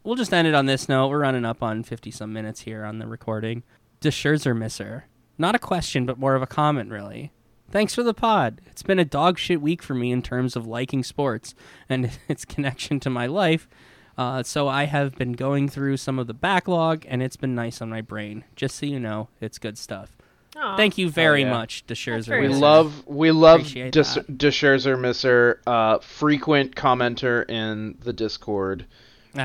We'll 0.05 0.17
just 0.17 0.35
end 0.35 0.47
it 0.47 0.55
on 0.55 0.67
this 0.67 0.87
note. 0.87 1.09
We're 1.09 1.21
running 1.21 1.47
up 1.47 1.63
on 1.63 1.83
50 1.83 2.11
some 2.11 2.31
minutes 2.31 2.61
here 2.61 2.85
on 2.85 2.99
the 2.99 3.07
recording. 3.07 3.63
Does 4.01 4.13
Scherzer 4.13 4.55
miss 4.55 4.79
misser. 4.79 5.07
Not 5.39 5.55
a 5.55 5.59
question, 5.59 6.07
but 6.07 6.19
more 6.19 6.35
of 6.35 6.43
a 6.43 6.47
comment, 6.47 6.91
really. 6.91 7.33
Thanks 7.71 7.95
for 7.95 8.03
the 8.03 8.15
pod. 8.15 8.61
It's 8.67 8.83
been 8.83 8.99
a 8.99 9.05
dog 9.05 9.39
shit 9.39 9.61
week 9.61 9.83
for 9.83 9.95
me 9.95 10.13
in 10.13 10.23
terms 10.23 10.55
of 10.55 10.67
liking 10.67 11.03
sports 11.03 11.55
and 11.89 12.11
its 12.29 12.45
connection 12.45 13.01
to 13.01 13.11
my 13.11 13.27
life. 13.27 13.69
Uh, 14.17 14.43
so 14.45 14.69
I 14.69 14.85
have 14.85 15.17
been 15.17 15.33
going 15.33 15.69
through 15.69 15.97
some 15.97 16.19
of 16.19 16.29
the 16.29 16.35
backlog, 16.35 17.05
and 17.09 17.23
it's 17.23 17.37
been 17.37 17.55
nice 17.55 17.83
on 17.83 17.91
my 17.91 18.01
brain. 18.01 18.45
Just 18.55 18.77
so 18.77 18.87
you 18.87 19.01
know, 19.01 19.29
it's 19.41 19.59
good 19.59 19.77
stuff. 19.77 20.17
Aw. 20.57 20.77
Thank 20.77 20.99
you 20.99 21.11
very 21.11 21.43
yeah. 21.43 21.51
much, 21.51 21.85
Descherzer. 21.87 22.41
We 22.41 22.49
love 22.49 23.07
we 23.07 23.33
love 23.33 23.61
Appreciate 23.61 23.93
Des- 23.93 24.03
that. 24.15 24.39
Descherzer 24.39 24.97
Misser, 24.97 25.61
uh, 25.67 25.99
frequent 25.99 26.77
commenter 26.77 27.49
in 27.51 27.97
the 28.01 28.13
Discord. 28.13 28.87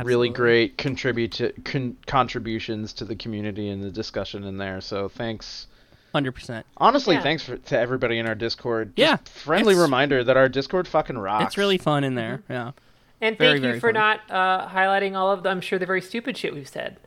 Really 0.04 0.30
great 0.30 0.78
contribute 0.78 1.32
to, 1.32 1.52
con- 1.64 1.98
contributions 2.06 2.94
to 2.94 3.06
the 3.06 3.16
community 3.16 3.70
and 3.70 3.84
the 3.84 3.90
discussion 3.90 4.44
in 4.44 4.58
there. 4.58 4.82
So 4.82 5.10
thanks. 5.10 5.66
100%. 6.14 6.64
Honestly, 6.78 7.16
Yeah. 7.16 7.22
thanks 7.22 7.44
for, 7.44 7.58
to 7.58 7.78
everybody 7.78 8.18
in 8.20 8.26
our 8.28 8.36
Discord. 8.36 8.94
Yeah, 8.96 9.18
friendly 9.26 9.76
reminder 9.76 10.24
that 10.24 10.38
our 10.38 10.50
Discord 10.50 10.88
fucking 10.88 11.18
rocks. 11.18 11.46
It's 11.46 11.58
really 11.58 11.78
fun 11.78 12.04
in 12.04 12.16
there. 12.16 12.44
Yeah. 12.50 12.72
And 13.22 13.38
Very, 13.38 13.52
thank 13.54 13.64
you 13.64 13.70
very 13.70 13.80
for 13.80 13.88
fun. 13.90 13.94
not 13.96 14.20
uh, 14.30 14.68
highlighting 14.70 15.16
all 15.16 15.32
of 15.32 15.44
the, 15.44 15.50
I'm 15.50 15.62
sure, 15.62 15.78
the 15.78 15.86
very 15.86 16.02
stupid 16.02 16.38
shit 16.38 16.54
we've 16.54 16.68
said. 16.70 16.98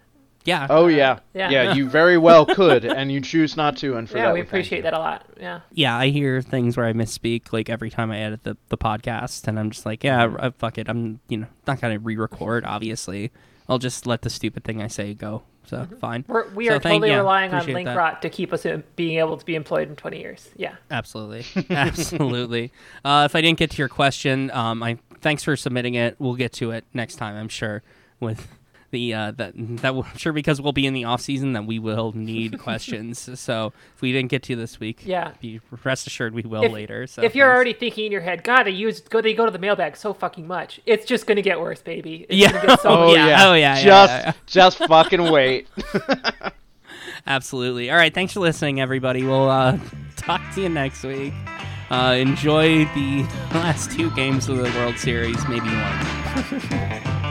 Yeah. 0.44 0.66
Oh 0.68 0.88
yeah. 0.88 1.20
Yeah. 1.34 1.50
yeah, 1.50 1.74
You 1.74 1.88
very 1.88 2.18
well 2.18 2.44
could, 2.44 2.84
and 2.84 3.12
you 3.12 3.20
choose 3.20 3.56
not 3.56 3.76
to, 3.78 3.96
and 3.96 4.10
for 4.10 4.16
yeah, 4.18 4.24
that 4.24 4.34
we 4.34 4.40
thank 4.40 4.48
appreciate 4.48 4.78
you. 4.78 4.82
that 4.82 4.92
a 4.94 4.98
lot. 4.98 5.24
Yeah. 5.40 5.60
yeah, 5.72 5.96
I 5.96 6.08
hear 6.08 6.42
things 6.42 6.76
where 6.76 6.84
I 6.86 6.92
misspeak 6.92 7.52
like 7.52 7.70
every 7.70 7.90
time 7.90 8.10
I 8.10 8.18
edit 8.18 8.42
the, 8.42 8.56
the 8.68 8.76
podcast, 8.76 9.46
and 9.46 9.56
I'm 9.58 9.70
just 9.70 9.86
like, 9.86 10.02
yeah, 10.02 10.24
uh, 10.24 10.50
fuck 10.58 10.78
it. 10.78 10.88
I'm 10.88 11.20
you 11.28 11.36
know 11.38 11.46
not 11.66 11.80
gonna 11.80 12.00
re-record. 12.00 12.64
Obviously, 12.64 13.30
I'll 13.68 13.78
just 13.78 14.04
let 14.04 14.22
the 14.22 14.30
stupid 14.30 14.64
thing 14.64 14.82
I 14.82 14.88
say 14.88 15.14
go. 15.14 15.44
So 15.66 15.86
fine. 16.00 16.24
We're, 16.28 16.48
we 16.50 16.66
So 16.68 16.74
are 16.76 16.80
thank- 16.80 16.94
totally 17.02 17.10
yeah, 17.10 17.18
relying 17.18 17.52
on 17.52 17.60
appreciate 17.60 17.84
that. 17.84 17.96
Linkrot 17.96 18.20
to 18.22 18.30
keep 18.30 18.52
us 18.52 18.66
in, 18.66 18.82
being 18.96 19.18
able 19.18 19.36
to 19.36 19.44
be 19.44 19.54
employed 19.54 19.88
in 19.88 19.96
20 19.96 20.18
years. 20.18 20.50
Yeah. 20.56 20.74
Absolutely, 20.90 21.44
absolutely. 21.70 22.72
Uh, 23.04 23.22
if 23.30 23.34
I 23.36 23.40
didn't 23.40 23.58
get 23.58 23.70
to 23.70 23.76
your 23.78 23.88
question, 23.88 24.50
um, 24.50 24.82
I 24.82 24.98
thanks 25.20 25.42
for 25.44 25.56
submitting 25.56 25.94
it. 25.94 26.16
We'll 26.18 26.34
get 26.34 26.52
to 26.54 26.72
it 26.72 26.84
next 26.92 27.16
time, 27.16 27.36
I'm 27.36 27.48
sure. 27.48 27.82
With 28.20 28.48
the 28.92 29.12
uh, 29.12 29.30
that 29.32 29.54
that 29.56 29.94
will, 29.96 30.04
I'm 30.04 30.16
sure 30.16 30.32
because 30.32 30.60
we'll 30.60 30.72
be 30.72 30.86
in 30.86 30.94
the 30.94 31.04
off 31.04 31.20
season 31.20 31.54
that 31.54 31.66
we 31.66 31.80
will 31.80 32.12
need 32.14 32.58
questions. 32.60 33.28
So 33.40 33.72
if 33.96 34.00
we 34.00 34.12
didn't 34.12 34.30
get 34.30 34.44
to 34.44 34.54
this 34.54 34.78
week, 34.78 35.00
Yeah. 35.04 35.32
be 35.40 35.60
rest 35.82 36.06
assured 36.06 36.32
we 36.34 36.42
will 36.42 36.62
If- 36.62 36.72
later. 36.72 37.08
So 37.08 37.22
if 37.22 37.34
you're 37.34 37.46
thanks. 37.48 37.54
already 37.56 37.72
thinking 37.72 38.06
in 38.06 38.12
your 38.12 38.20
head, 38.20 38.44
God, 38.44 38.62
they 38.64 38.70
use 38.70 39.00
go 39.00 39.20
they 39.20 39.34
go 39.34 39.44
to 39.44 39.50
the 39.50 39.58
mailbag 39.58 39.96
so 39.96 40.14
fucking 40.14 40.46
much. 40.46 40.78
It's 40.86 41.04
just 41.04 41.26
gonna 41.26 41.42
get 41.42 41.60
worse, 41.60 41.82
baby. 41.82 42.26
It's 42.28 42.38
Yeah. 42.38 42.52
get 42.64 42.80
so 42.80 42.88
Oh 43.08 43.12
yeah, 43.14 43.26
yeah. 43.26 43.48
oh, 43.48 43.54
yeah, 43.54 43.76
yeah, 43.78 43.82
Just 43.82 44.12
yeah, 44.12 44.22
yeah. 44.26 44.32
just 44.46 44.78
fucking 44.78 45.30
wait. 45.32 45.66
Absolutely. 47.26 47.90
All 47.90 47.96
right. 47.96 48.12
Thanks 48.12 48.32
for 48.32 48.40
listening, 48.40 48.80
everybody. 48.80 49.24
We'll 49.24 49.48
uh, 49.48 49.78
talk 50.16 50.40
to 50.54 50.60
you 50.62 50.68
next 50.68 51.02
week. 51.02 51.32
Uh, 51.90 52.14
enjoy 52.18 52.84
the 52.94 53.26
last 53.52 53.90
two 53.90 54.10
games 54.12 54.48
of 54.48 54.56
the 54.56 54.64
World 54.78 54.96
Series, 54.98 55.36
maybe 55.48 55.68
one. 55.68 57.21